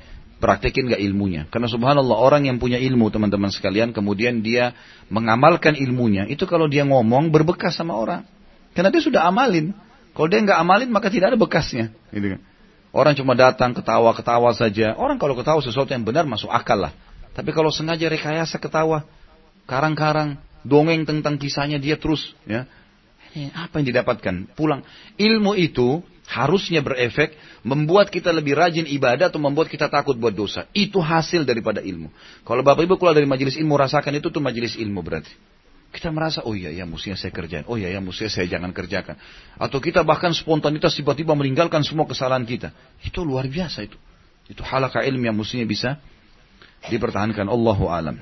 [0.42, 1.46] praktekin gak ilmunya.
[1.48, 4.74] Karena subhanallah orang yang punya ilmu teman-teman sekalian kemudian dia
[5.08, 8.22] mengamalkan ilmunya itu kalau dia ngomong berbekas sama orang.
[8.74, 9.72] Karena dia sudah amalin.
[10.14, 11.94] Kalau dia nggak amalin maka tidak ada bekasnya.
[12.10, 12.40] Gitu kan.
[12.94, 14.94] Orang cuma datang ketawa-ketawa saja.
[14.94, 16.94] Orang kalau ketawa sesuatu yang benar masuk akal lah.
[17.34, 19.02] Tapi kalau sengaja rekayasa ketawa,
[19.66, 22.70] karang-karang, dongeng tentang kisahnya dia terus ya.
[23.34, 24.54] Apa yang didapatkan?
[24.54, 24.86] Pulang.
[25.18, 30.64] Ilmu itu harusnya berefek membuat kita lebih rajin ibadah atau membuat kita takut buat dosa.
[30.72, 32.08] Itu hasil daripada ilmu.
[32.44, 35.32] Kalau Bapak Ibu keluar dari majelis ilmu rasakan itu tuh majelis ilmu berarti.
[35.94, 37.62] Kita merasa, oh iya, ya mestinya saya kerjain.
[37.70, 39.14] Oh iya, ya mestinya saya jangan kerjakan.
[39.54, 42.74] Atau kita bahkan spontanitas tiba-tiba meninggalkan semua kesalahan kita.
[42.98, 43.94] Itu luar biasa itu.
[44.50, 46.02] Itu halakah ilmu yang mestinya bisa
[46.90, 47.46] dipertahankan.
[47.46, 48.18] Allahu alam.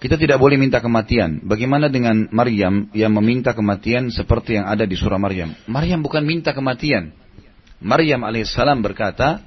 [0.00, 1.44] Kita tidak boleh minta kematian.
[1.44, 5.52] Bagaimana dengan Maryam yang meminta kematian seperti yang ada di surah Maryam?
[5.68, 7.12] Maryam bukan minta kematian.
[7.84, 9.44] Maryam alaihissalam berkata,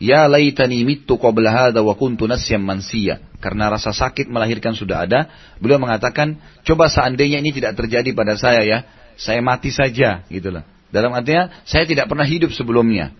[0.00, 3.20] Ya laitani mittu qabla hadha wa kuntu nasyam mansiya.
[3.38, 5.28] Karena rasa sakit melahirkan sudah ada,
[5.60, 8.78] beliau mengatakan, coba seandainya ini tidak terjadi pada saya ya,
[9.20, 10.64] saya mati saja, gitulah.
[10.88, 13.12] Dalam artinya, saya tidak pernah hidup sebelumnya.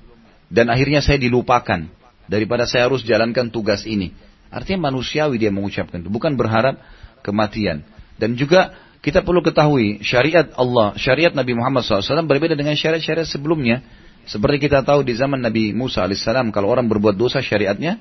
[0.49, 1.85] Dan akhirnya saya dilupakan.
[2.33, 4.17] Daripada saya harus jalankan tugas ini.
[4.53, 6.77] Artinya manusiawi dia mengucapkan itu, bukan berharap
[7.25, 7.81] kematian.
[8.21, 13.81] Dan juga kita perlu ketahui syariat Allah, syariat Nabi Muhammad SAW berbeda dengan syariat-syariat sebelumnya.
[14.29, 17.99] Seperti kita tahu di zaman Nabi Musa alaihissalam, kalau orang berbuat dosa syariatnya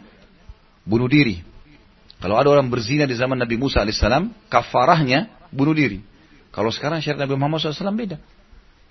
[0.85, 1.41] bunuh diri.
[2.21, 6.05] Kalau ada orang berzina di zaman Nabi Musa alaihissalam, kafarahnya bunuh diri.
[6.53, 8.21] Kalau sekarang syariat Nabi Muhammad SAW beda.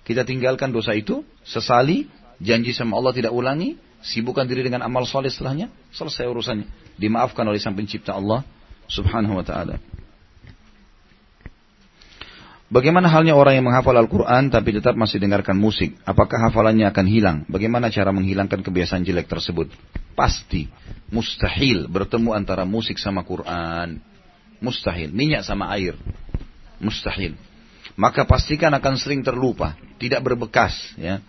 [0.01, 2.09] Kita tinggalkan dosa itu, sesali,
[2.41, 6.67] janji sama Allah tidak ulangi, sibukkan diri dengan amal soleh setelahnya, selesai urusannya.
[7.01, 8.45] Dimaafkan oleh sang pencipta Allah
[8.85, 9.81] subhanahu wa ta'ala.
[12.71, 15.91] Bagaimana halnya orang yang menghafal Al-Quran tapi tetap masih dengarkan musik?
[16.07, 17.37] Apakah hafalannya akan hilang?
[17.51, 19.67] Bagaimana cara menghilangkan kebiasaan jelek tersebut?
[20.15, 20.71] Pasti,
[21.11, 23.99] mustahil bertemu antara musik sama Quran.
[24.63, 25.11] Mustahil.
[25.11, 25.99] Minyak sama air.
[26.79, 27.35] Mustahil.
[27.99, 29.75] Maka pastikan akan sering terlupa.
[29.99, 30.95] Tidak berbekas.
[30.95, 31.19] ya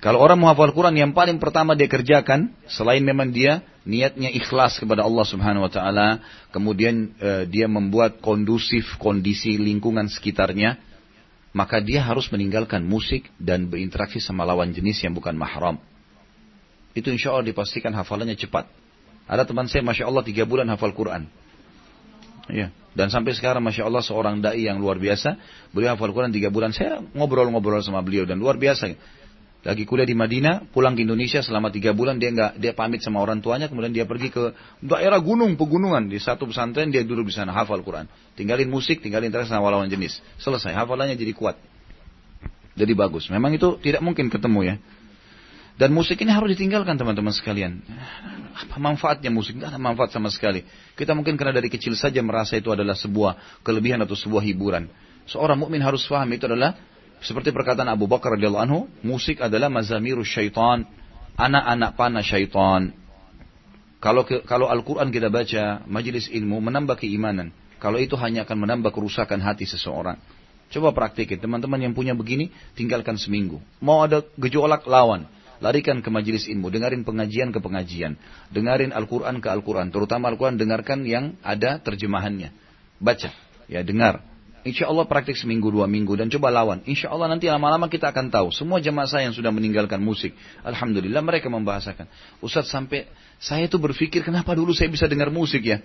[0.00, 5.04] Kalau orang menghafal Quran yang paling pertama dia kerjakan selain memang dia niatnya ikhlas kepada
[5.04, 6.20] Allah Subhanahu wa taala,
[6.50, 10.80] kemudian uh, dia membuat kondusif kondisi lingkungan sekitarnya,
[11.52, 15.78] maka dia harus meninggalkan musik dan berinteraksi sama lawan jenis yang bukan mahram.
[16.96, 18.66] Itu insya Allah dipastikan hafalannya cepat.
[19.28, 21.28] Ada teman saya, masya Allah tiga bulan hafal Quran.
[22.48, 22.68] Ya.
[22.94, 25.34] Dan sampai sekarang Masya Allah seorang da'i yang luar biasa.
[25.74, 26.70] Beliau hafal Quran tiga bulan.
[26.70, 28.94] Saya ngobrol-ngobrol sama beliau dan luar biasa
[29.64, 33.24] lagi kuliah di Madinah, pulang ke Indonesia selama tiga bulan dia nggak dia pamit sama
[33.24, 34.52] orang tuanya, kemudian dia pergi ke
[34.84, 38.04] daerah gunung pegunungan di satu pesantren dia duduk di sana hafal Quran,
[38.36, 41.56] tinggalin musik, tinggalin interest sama lawan jenis, selesai hafalannya jadi kuat,
[42.76, 43.32] jadi bagus.
[43.32, 44.76] Memang itu tidak mungkin ketemu ya.
[45.74, 47.82] Dan musik ini harus ditinggalkan teman-teman sekalian.
[48.54, 49.58] Apa manfaatnya musik?
[49.58, 50.62] Tidak ada manfaat sama sekali.
[50.94, 54.86] Kita mungkin karena dari kecil saja merasa itu adalah sebuah kelebihan atau sebuah hiburan.
[55.26, 56.78] Seorang mukmin harus paham itu adalah
[57.24, 60.84] seperti perkataan Abu Bakar radhiyallahu anhu, musik adalah mazamiru syaitan,
[61.40, 62.92] anak-anak panah syaitan.
[64.04, 67.56] Kalau kalau Al-Quran kita baca, majelis ilmu menambah keimanan.
[67.80, 70.20] Kalau itu hanya akan menambah kerusakan hati seseorang.
[70.68, 73.64] Coba praktikin, teman-teman yang punya begini, tinggalkan seminggu.
[73.80, 75.24] Mau ada gejolak, lawan.
[75.64, 78.20] Larikan ke majelis ilmu, dengarin pengajian ke pengajian.
[78.52, 79.88] Dengarin Al-Quran ke Al-Quran.
[79.88, 82.52] Terutama Al-Quran, dengarkan yang ada terjemahannya.
[83.00, 83.32] Baca,
[83.70, 84.33] ya dengar.
[84.64, 86.80] Insya Allah praktik seminggu dua minggu dan coba lawan.
[86.88, 88.48] Insya Allah nanti lama-lama kita akan tahu.
[88.48, 90.32] Semua jemaah saya yang sudah meninggalkan musik.
[90.64, 92.08] Alhamdulillah mereka membahasakan.
[92.40, 93.04] Ustaz sampai
[93.36, 95.84] saya itu berpikir kenapa dulu saya bisa dengar musik ya.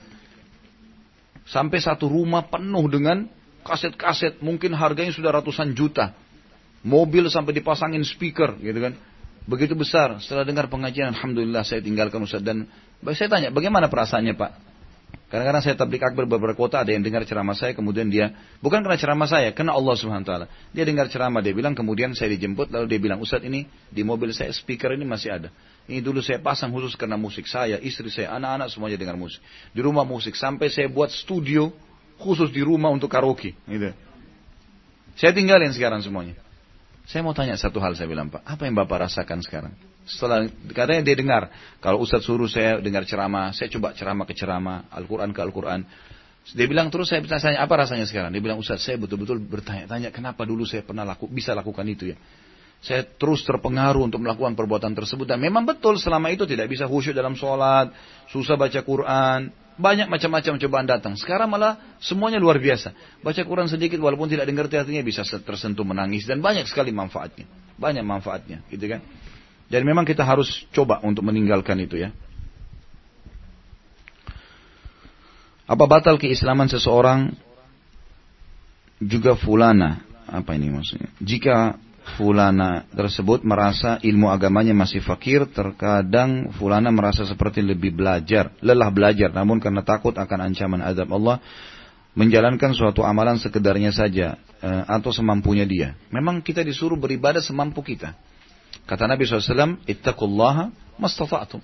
[1.43, 3.27] Sampai satu rumah penuh dengan
[3.68, 4.39] kaset-kaset.
[4.39, 6.15] Mungkin harganya sudah ratusan juta.
[6.80, 8.95] Mobil sampai dipasangin speaker gitu kan.
[9.43, 10.23] Begitu besar.
[10.23, 12.39] Setelah dengar pengajian Alhamdulillah saya tinggalkan Ustaz.
[12.39, 12.64] Dan
[13.11, 14.68] saya tanya bagaimana perasaannya Pak?
[15.30, 18.34] Kadang-kadang saya tablik akbar beberapa kota ada yang dengar ceramah saya kemudian dia
[18.65, 20.49] bukan karena ceramah saya, karena Allah Subhanahu taala.
[20.73, 24.34] Dia dengar ceramah dia bilang kemudian saya dijemput lalu dia bilang, "Ustaz ini di mobil
[24.34, 25.49] saya speaker ini masih ada.
[25.86, 29.38] Ini dulu saya pasang khusus karena musik saya, istri saya, anak-anak semuanya dengar musik.
[29.69, 31.69] Di rumah musik sampai saya buat studio
[32.18, 33.94] khusus di rumah untuk karaoke." Gitu.
[35.14, 36.34] Saya tinggalin sekarang semuanya.
[37.06, 39.77] Saya mau tanya satu hal saya bilang Pak, apa yang Bapak rasakan sekarang?
[40.10, 44.90] Setelah katanya dia dengar, kalau Ustadz suruh saya dengar ceramah, saya coba ceramah ke ceramah,
[44.90, 45.86] Al-Quran ke Al-Quran.
[46.49, 48.34] Dia bilang terus saya tanya apa rasanya sekarang?
[48.34, 52.18] Dia bilang Ustadz saya betul-betul bertanya-tanya kenapa dulu saya pernah laku, bisa lakukan itu ya.
[52.80, 57.11] Saya terus terpengaruh untuk melakukan perbuatan tersebut dan memang betul selama itu tidak bisa khusyuk
[57.11, 57.91] dalam sholat,
[58.31, 61.14] susah baca Quran, banyak macam-macam cobaan datang.
[61.15, 62.91] Sekarang malah semuanya luar biasa.
[63.23, 67.48] Baca Quran sedikit walaupun tidak dengar artinya bisa tersentuh menangis dan banyak sekali manfaatnya.
[67.80, 68.99] Banyak manfaatnya, gitu kan?
[69.69, 72.09] Dan memang kita harus coba untuk meninggalkan itu ya.
[75.69, 77.37] Apa batal keislaman seseorang
[78.97, 80.01] juga fulana?
[80.25, 81.13] Apa ini maksudnya?
[81.21, 81.77] Jika
[82.17, 89.29] fulana tersebut merasa ilmu agamanya masih fakir, terkadang fulana merasa seperti lebih belajar, lelah belajar,
[89.29, 91.37] namun karena takut akan ancaman azab Allah,
[92.17, 95.93] menjalankan suatu amalan sekedarnya saja eh, atau semampunya dia.
[96.09, 98.17] Memang kita disuruh beribadah semampu kita.
[98.90, 101.61] Kata Nabi SAW, Ittaqullaha mastata'tum.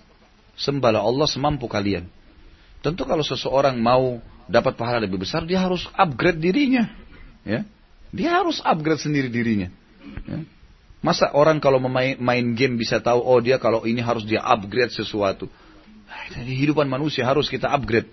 [0.54, 2.06] Sembahlah Allah semampu kalian.
[2.86, 6.86] Tentu kalau seseorang mau dapat pahala lebih besar, dia harus upgrade dirinya.
[7.42, 7.66] Ya,
[8.14, 9.74] Dia harus upgrade sendiri dirinya.
[10.30, 10.46] Ya.
[11.02, 14.94] Masa orang kalau memain main game bisa tahu, oh dia kalau ini harus dia upgrade
[14.94, 15.50] sesuatu.
[16.06, 18.06] Nah, hidupan manusia harus kita upgrade.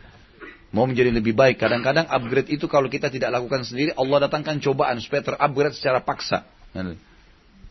[0.72, 1.60] Mau menjadi lebih baik.
[1.60, 6.48] Kadang-kadang upgrade itu kalau kita tidak lakukan sendiri, Allah datangkan cobaan supaya terupgrade secara paksa.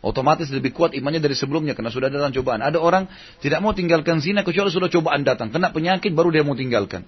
[0.02, 2.66] Otomatis lebih kuat imannya dari sebelumnya karena sudah datang cobaan.
[2.66, 3.06] Ada orang
[3.38, 5.54] tidak mau tinggalkan zina kecuali sudah cobaan datang.
[5.54, 7.06] Kena penyakit baru dia mau tinggalkan.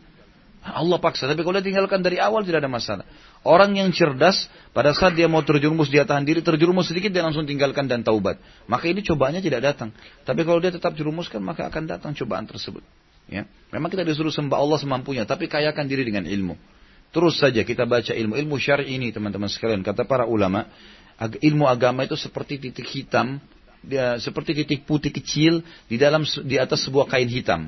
[0.63, 1.27] Allah paksa.
[1.27, 3.03] Tapi kalau dia tinggalkan dari awal tidak ada masalah.
[3.43, 7.43] Orang yang cerdas, pada saat dia mau terjerumus, dia tahan diri, terjerumus sedikit, dia langsung
[7.43, 8.39] tinggalkan dan taubat.
[8.71, 9.91] Maka ini cobaannya tidak datang.
[10.23, 12.79] Tapi kalau dia tetap jerumuskan, maka akan datang cobaan tersebut.
[13.27, 13.43] Ya,
[13.75, 16.55] Memang kita disuruh sembah Allah semampunya, tapi kayakan diri dengan ilmu.
[17.11, 18.39] Terus saja kita baca ilmu.
[18.39, 19.83] Ilmu syari ini, teman-teman sekalian.
[19.83, 20.71] Kata para ulama,
[21.19, 23.39] ilmu agama itu seperti titik hitam,
[24.19, 27.67] seperti titik putih kecil di dalam di atas sebuah kain hitam.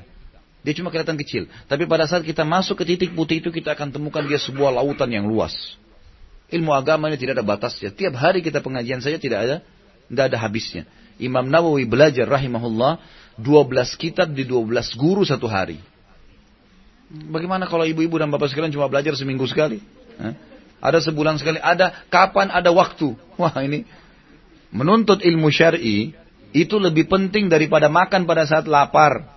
[0.65, 1.45] Dia cuma kelihatan kecil.
[1.69, 5.13] Tapi pada saat kita masuk ke titik putih itu kita akan temukan dia sebuah lautan
[5.13, 5.53] yang luas.
[6.49, 7.93] Ilmu agama ini tidak ada batasnya.
[7.93, 9.55] Tiap hari kita pengajian saja tidak ada
[10.09, 10.83] tidak ada habisnya.
[11.21, 12.97] Imam Nawawi belajar rahimahullah
[13.37, 15.77] 12 kitab di 12 guru satu hari.
[17.29, 19.79] Bagaimana kalau ibu-ibu dan bapak sekalian cuma belajar seminggu sekali?
[20.17, 20.33] Hah?
[20.85, 23.17] Ada sebulan sekali, ada kapan ada waktu.
[23.41, 23.89] Wah ini
[24.69, 26.13] menuntut ilmu syar'i
[26.53, 29.33] itu lebih penting daripada makan pada saat lapar.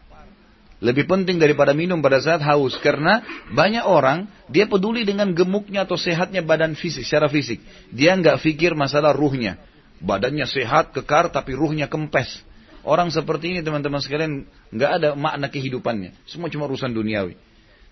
[0.78, 2.76] Lebih penting daripada minum pada saat haus.
[2.78, 7.58] Karena banyak orang, dia peduli dengan gemuknya atau sehatnya badan fisik, secara fisik.
[7.90, 9.56] Dia nggak pikir masalah ruhnya.
[9.98, 12.46] badannya sehat, kekar, tapi ruhnya kempes.
[12.86, 16.14] Orang seperti ini teman-teman sekalian nggak ada makna kehidupannya.
[16.30, 17.34] Semua cuma urusan duniawi.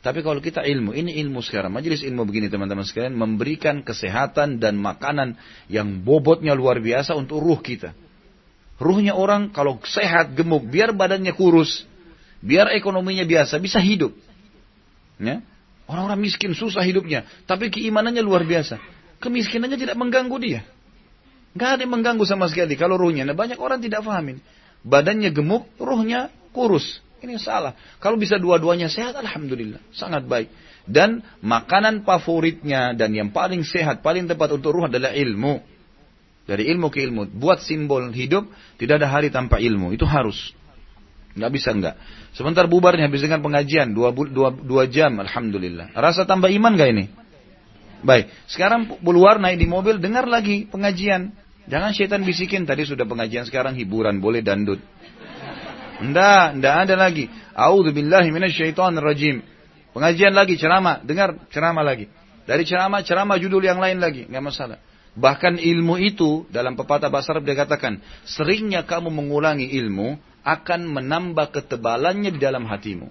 [0.07, 1.74] Tapi kalau kita ilmu, ini ilmu sekarang.
[1.74, 5.35] Majelis ilmu begini teman-teman sekalian, memberikan kesehatan dan makanan
[5.66, 7.91] yang bobotnya luar biasa untuk ruh kita.
[8.78, 11.83] Ruhnya orang kalau sehat, gemuk, biar badannya kurus,
[12.39, 14.15] biar ekonominya biasa, bisa hidup.
[15.19, 15.43] Ya?
[15.91, 18.78] Orang-orang miskin susah hidupnya, tapi keimanannya luar biasa.
[19.19, 20.62] Kemiskinannya tidak mengganggu dia.
[21.59, 23.27] Gak ada yang mengganggu sama sekali kalau ruhnya.
[23.27, 24.39] Nah banyak orang tidak fahamin.
[24.87, 27.03] Badannya gemuk, ruhnya kurus.
[27.27, 27.74] Ini salah.
[27.98, 29.82] Kalau bisa dua-duanya sehat, Alhamdulillah.
[29.90, 30.47] Sangat baik.
[30.86, 35.59] Dan makanan favoritnya dan yang paling sehat, paling tepat untuk ruh adalah ilmu.
[36.47, 37.27] Dari ilmu ke ilmu.
[37.35, 38.47] Buat simbol hidup,
[38.78, 39.90] tidak ada hari tanpa ilmu.
[39.90, 40.55] Itu harus.
[41.35, 41.98] Nggak bisa enggak.
[42.39, 43.90] Sebentar bubarnya habis dengan pengajian.
[43.90, 45.90] Dua, dua, dua jam, Alhamdulillah.
[45.98, 47.05] Rasa tambah iman gak ini?
[48.07, 48.31] Baik.
[48.47, 51.35] Sekarang keluar naik di mobil, dengar lagi pengajian.
[51.66, 54.78] Jangan syaitan bisikin, tadi sudah pengajian, sekarang hiburan, boleh dandut.
[56.02, 57.28] Ndak, ndak ada lagi.
[57.56, 58.28] A'udzubillahi
[59.01, 59.40] rajim.
[59.97, 62.12] Pengajian lagi ceramah, dengar ceramah lagi.
[62.44, 64.78] Dari ceramah, ceramah judul yang lain lagi, nggak masalah.
[65.16, 71.48] Bahkan ilmu itu dalam pepatah bahasa Arab dia katakan, seringnya kamu mengulangi ilmu akan menambah
[71.56, 73.09] ketebalannya di dalam hatimu.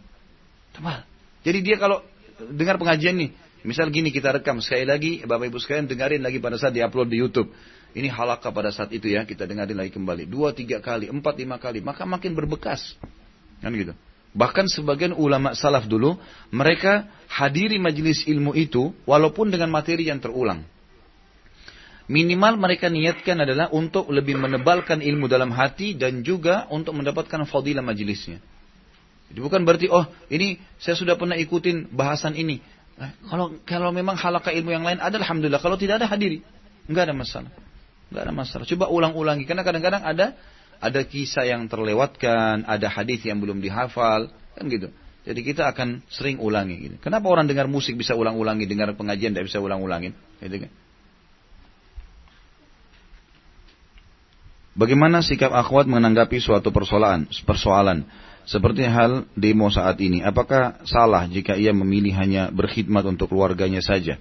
[0.77, 1.01] Tebal.
[1.41, 2.05] Jadi dia kalau
[2.53, 3.33] dengar pengajian nih,
[3.65, 7.17] misal gini kita rekam sekali lagi, Bapak Ibu sekalian dengarin lagi pada saat diupload di
[7.17, 7.49] YouTube.
[7.95, 10.27] Ini halakah pada saat itu ya, kita dengarin lagi kembali.
[10.27, 11.79] Dua, tiga kali, empat, lima kali.
[11.79, 12.99] Maka makin berbekas.
[13.63, 13.95] Kan gitu.
[14.35, 16.19] Bahkan sebagian ulama salaf dulu,
[16.51, 20.67] mereka hadiri majelis ilmu itu, walaupun dengan materi yang terulang.
[22.11, 27.81] Minimal mereka niatkan adalah untuk lebih menebalkan ilmu dalam hati dan juga untuk mendapatkan fadilah
[27.81, 28.43] majelisnya.
[29.31, 32.61] Jadi bukan berarti oh ini saya sudah pernah ikutin bahasan ini.
[33.01, 35.57] Eh, kalau kalau memang halakah ilmu yang lain ada alhamdulillah.
[35.57, 36.45] Kalau tidak ada hadiri,
[36.85, 37.64] enggak ada masalah.
[38.09, 38.65] Nggak ada masalah.
[38.67, 39.43] Coba ulang-ulangi.
[39.49, 40.37] Karena kadang-kadang ada
[40.79, 44.91] ada kisah yang terlewatkan, ada hadis yang belum dihafal, kan gitu.
[45.25, 46.77] Jadi kita akan sering ulangi.
[46.85, 46.95] Gitu.
[47.01, 50.13] Kenapa orang dengar musik bisa ulang-ulangi, dengar pengajian tidak bisa ulang-ulangin?
[50.37, 50.71] Gitu kan?
[54.75, 58.03] Bagaimana sikap akhwat menanggapi suatu persoalan, persoalan
[58.43, 60.19] seperti hal demo saat ini?
[60.19, 64.19] Apakah salah jika ia memilih hanya berkhidmat untuk keluarganya saja?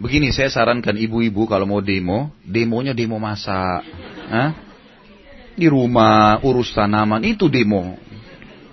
[0.00, 3.84] Begini saya sarankan ibu-ibu kalau mau demo, demonya demo masak.
[4.32, 4.56] Hah?
[5.52, 8.00] Di rumah, urus tanaman, itu demo.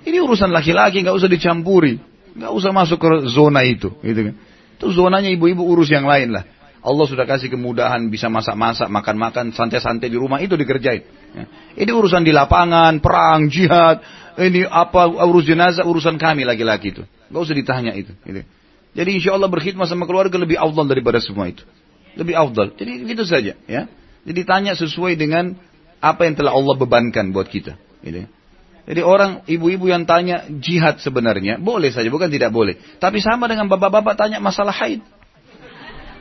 [0.08, 2.00] Ini urusan laki-laki, nggak usah dicampuri.
[2.38, 3.92] nggak usah masuk ke zona itu.
[4.00, 4.36] Gitu kan.
[4.80, 6.48] Itu zonanya ibu-ibu urus yang lain lah.
[6.80, 11.04] Allah sudah kasih kemudahan bisa masak-masak, makan-makan, santai-santai di rumah itu dikerjain.
[11.36, 11.44] Ya.
[11.76, 14.00] Ini urusan di lapangan, perang, jihad,
[14.40, 17.04] ini apa urus jenazah urusan kami laki-laki itu.
[17.04, 18.16] Gak usah ditanya itu.
[18.24, 18.48] Gitu.
[18.98, 21.62] Jadi insya Allah berkhidmat sama keluarga lebih afdal daripada semua itu.
[22.18, 22.74] Lebih afdal.
[22.74, 23.54] Jadi gitu saja.
[23.70, 23.82] ya.
[24.26, 25.54] Jadi tanya sesuai dengan
[26.02, 27.78] apa yang telah Allah bebankan buat kita.
[28.02, 28.26] Gitu.
[28.88, 32.80] Jadi orang ibu-ibu yang tanya jihad sebenarnya boleh saja, bukan tidak boleh.
[32.98, 35.04] Tapi sama dengan bapak-bapak tanya masalah haid.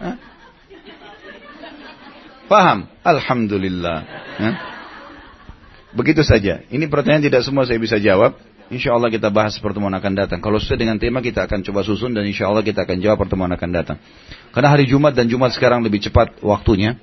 [0.02, 0.16] Hah?
[2.46, 2.78] Paham?
[3.00, 3.98] Alhamdulillah.
[4.36, 4.54] Hah?
[5.96, 6.60] Begitu saja.
[6.68, 8.36] Ini pertanyaan tidak semua saya bisa jawab.
[8.66, 10.38] Insya Allah kita bahas pertemuan akan datang.
[10.42, 13.50] Kalau sesuai dengan tema kita akan coba susun dan insya Allah kita akan jawab pertemuan
[13.54, 13.96] akan datang.
[14.50, 16.98] Karena hari Jumat dan Jumat sekarang lebih cepat waktunya.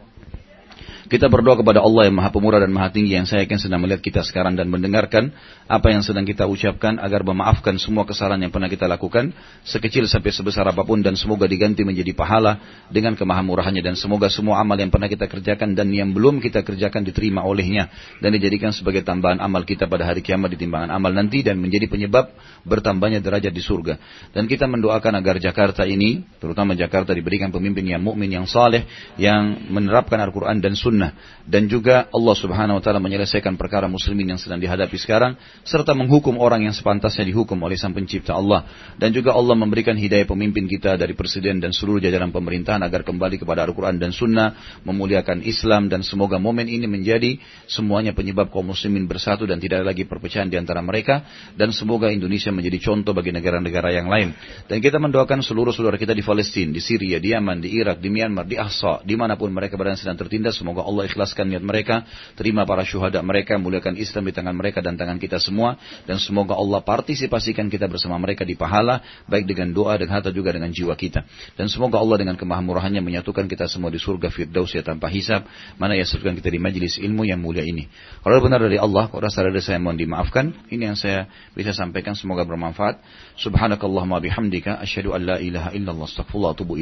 [1.14, 4.02] Kita berdoa kepada Allah yang maha pemurah dan maha tinggi yang saya yakin sedang melihat
[4.02, 5.30] kita sekarang dan mendengarkan
[5.70, 9.30] apa yang sedang kita ucapkan agar memaafkan semua kesalahan yang pernah kita lakukan
[9.62, 12.58] sekecil sampai sebesar apa pun dan semoga diganti menjadi pahala
[12.90, 17.06] dengan kemahamurahannya dan semoga semua amal yang pernah kita kerjakan dan yang belum kita kerjakan
[17.06, 21.46] diterima olehnya dan dijadikan sebagai tambahan amal kita pada hari kiamat di timbangan amal nanti
[21.46, 22.34] dan menjadi penyebab
[22.64, 24.00] bertambahnya derajat di surga.
[24.32, 28.88] Dan kita mendoakan agar Jakarta ini, terutama Jakarta diberikan pemimpin yang mukmin yang saleh,
[29.20, 31.14] yang menerapkan Al-Quran dan Sunnah, persona.
[31.44, 35.36] Dan juga Allah Subhanahu Wa Taala menyelesaikan perkara muslimin yang sedang dihadapi sekarang,
[35.68, 38.64] serta menghukum orang yang sepantasnya dihukum oleh Sang Pencipta Allah.
[38.96, 43.44] Dan juga Allah memberikan hidayah pemimpin kita dari presiden dan seluruh jajaran pemerintahan agar kembali
[43.44, 47.36] kepada Al-Quran dan Sunnah, memuliakan Islam dan semoga momen ini menjadi
[47.68, 51.28] semuanya penyebab kaum muslimin bersatu dan tidak ada lagi perpecahan di antara mereka
[51.60, 54.32] dan semoga Indonesia menjadi contoh bagi negara-negara yang lain.
[54.72, 58.08] Dan kita mendoakan seluruh saudara kita di Palestina, di Syria, di Yaman, di Irak, di
[58.08, 61.04] Myanmar, di Ahsa, di mana pun mereka berada sedang tertindas, semoga Allah
[61.34, 62.06] ikhlaskan niat mereka,
[62.38, 66.54] terima para syuhada mereka, muliakan Islam di tangan mereka dan tangan kita semua, dan semoga
[66.54, 70.94] Allah partisipasikan kita bersama mereka di pahala, baik dengan doa dan harta juga dengan jiwa
[70.94, 71.26] kita.
[71.58, 75.50] Dan semoga Allah dengan kemahamurahannya menyatukan kita semua di surga Firdaus ya tanpa hisab,
[75.82, 77.90] mana ya surga kita di majlis ilmu yang mulia ini.
[78.22, 81.26] Kalau benar dari Allah, kalau rasa dari saya mohon dimaafkan, ini yang saya
[81.58, 83.02] bisa sampaikan, semoga bermanfaat.
[83.42, 86.74] Subhanakallahumma bihamdika asyhadu an la ilaha illallah astaghfirullah wa atubu.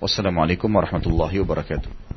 [0.00, 2.09] Wassalamualaikum warahmatullahi wabarakatuh.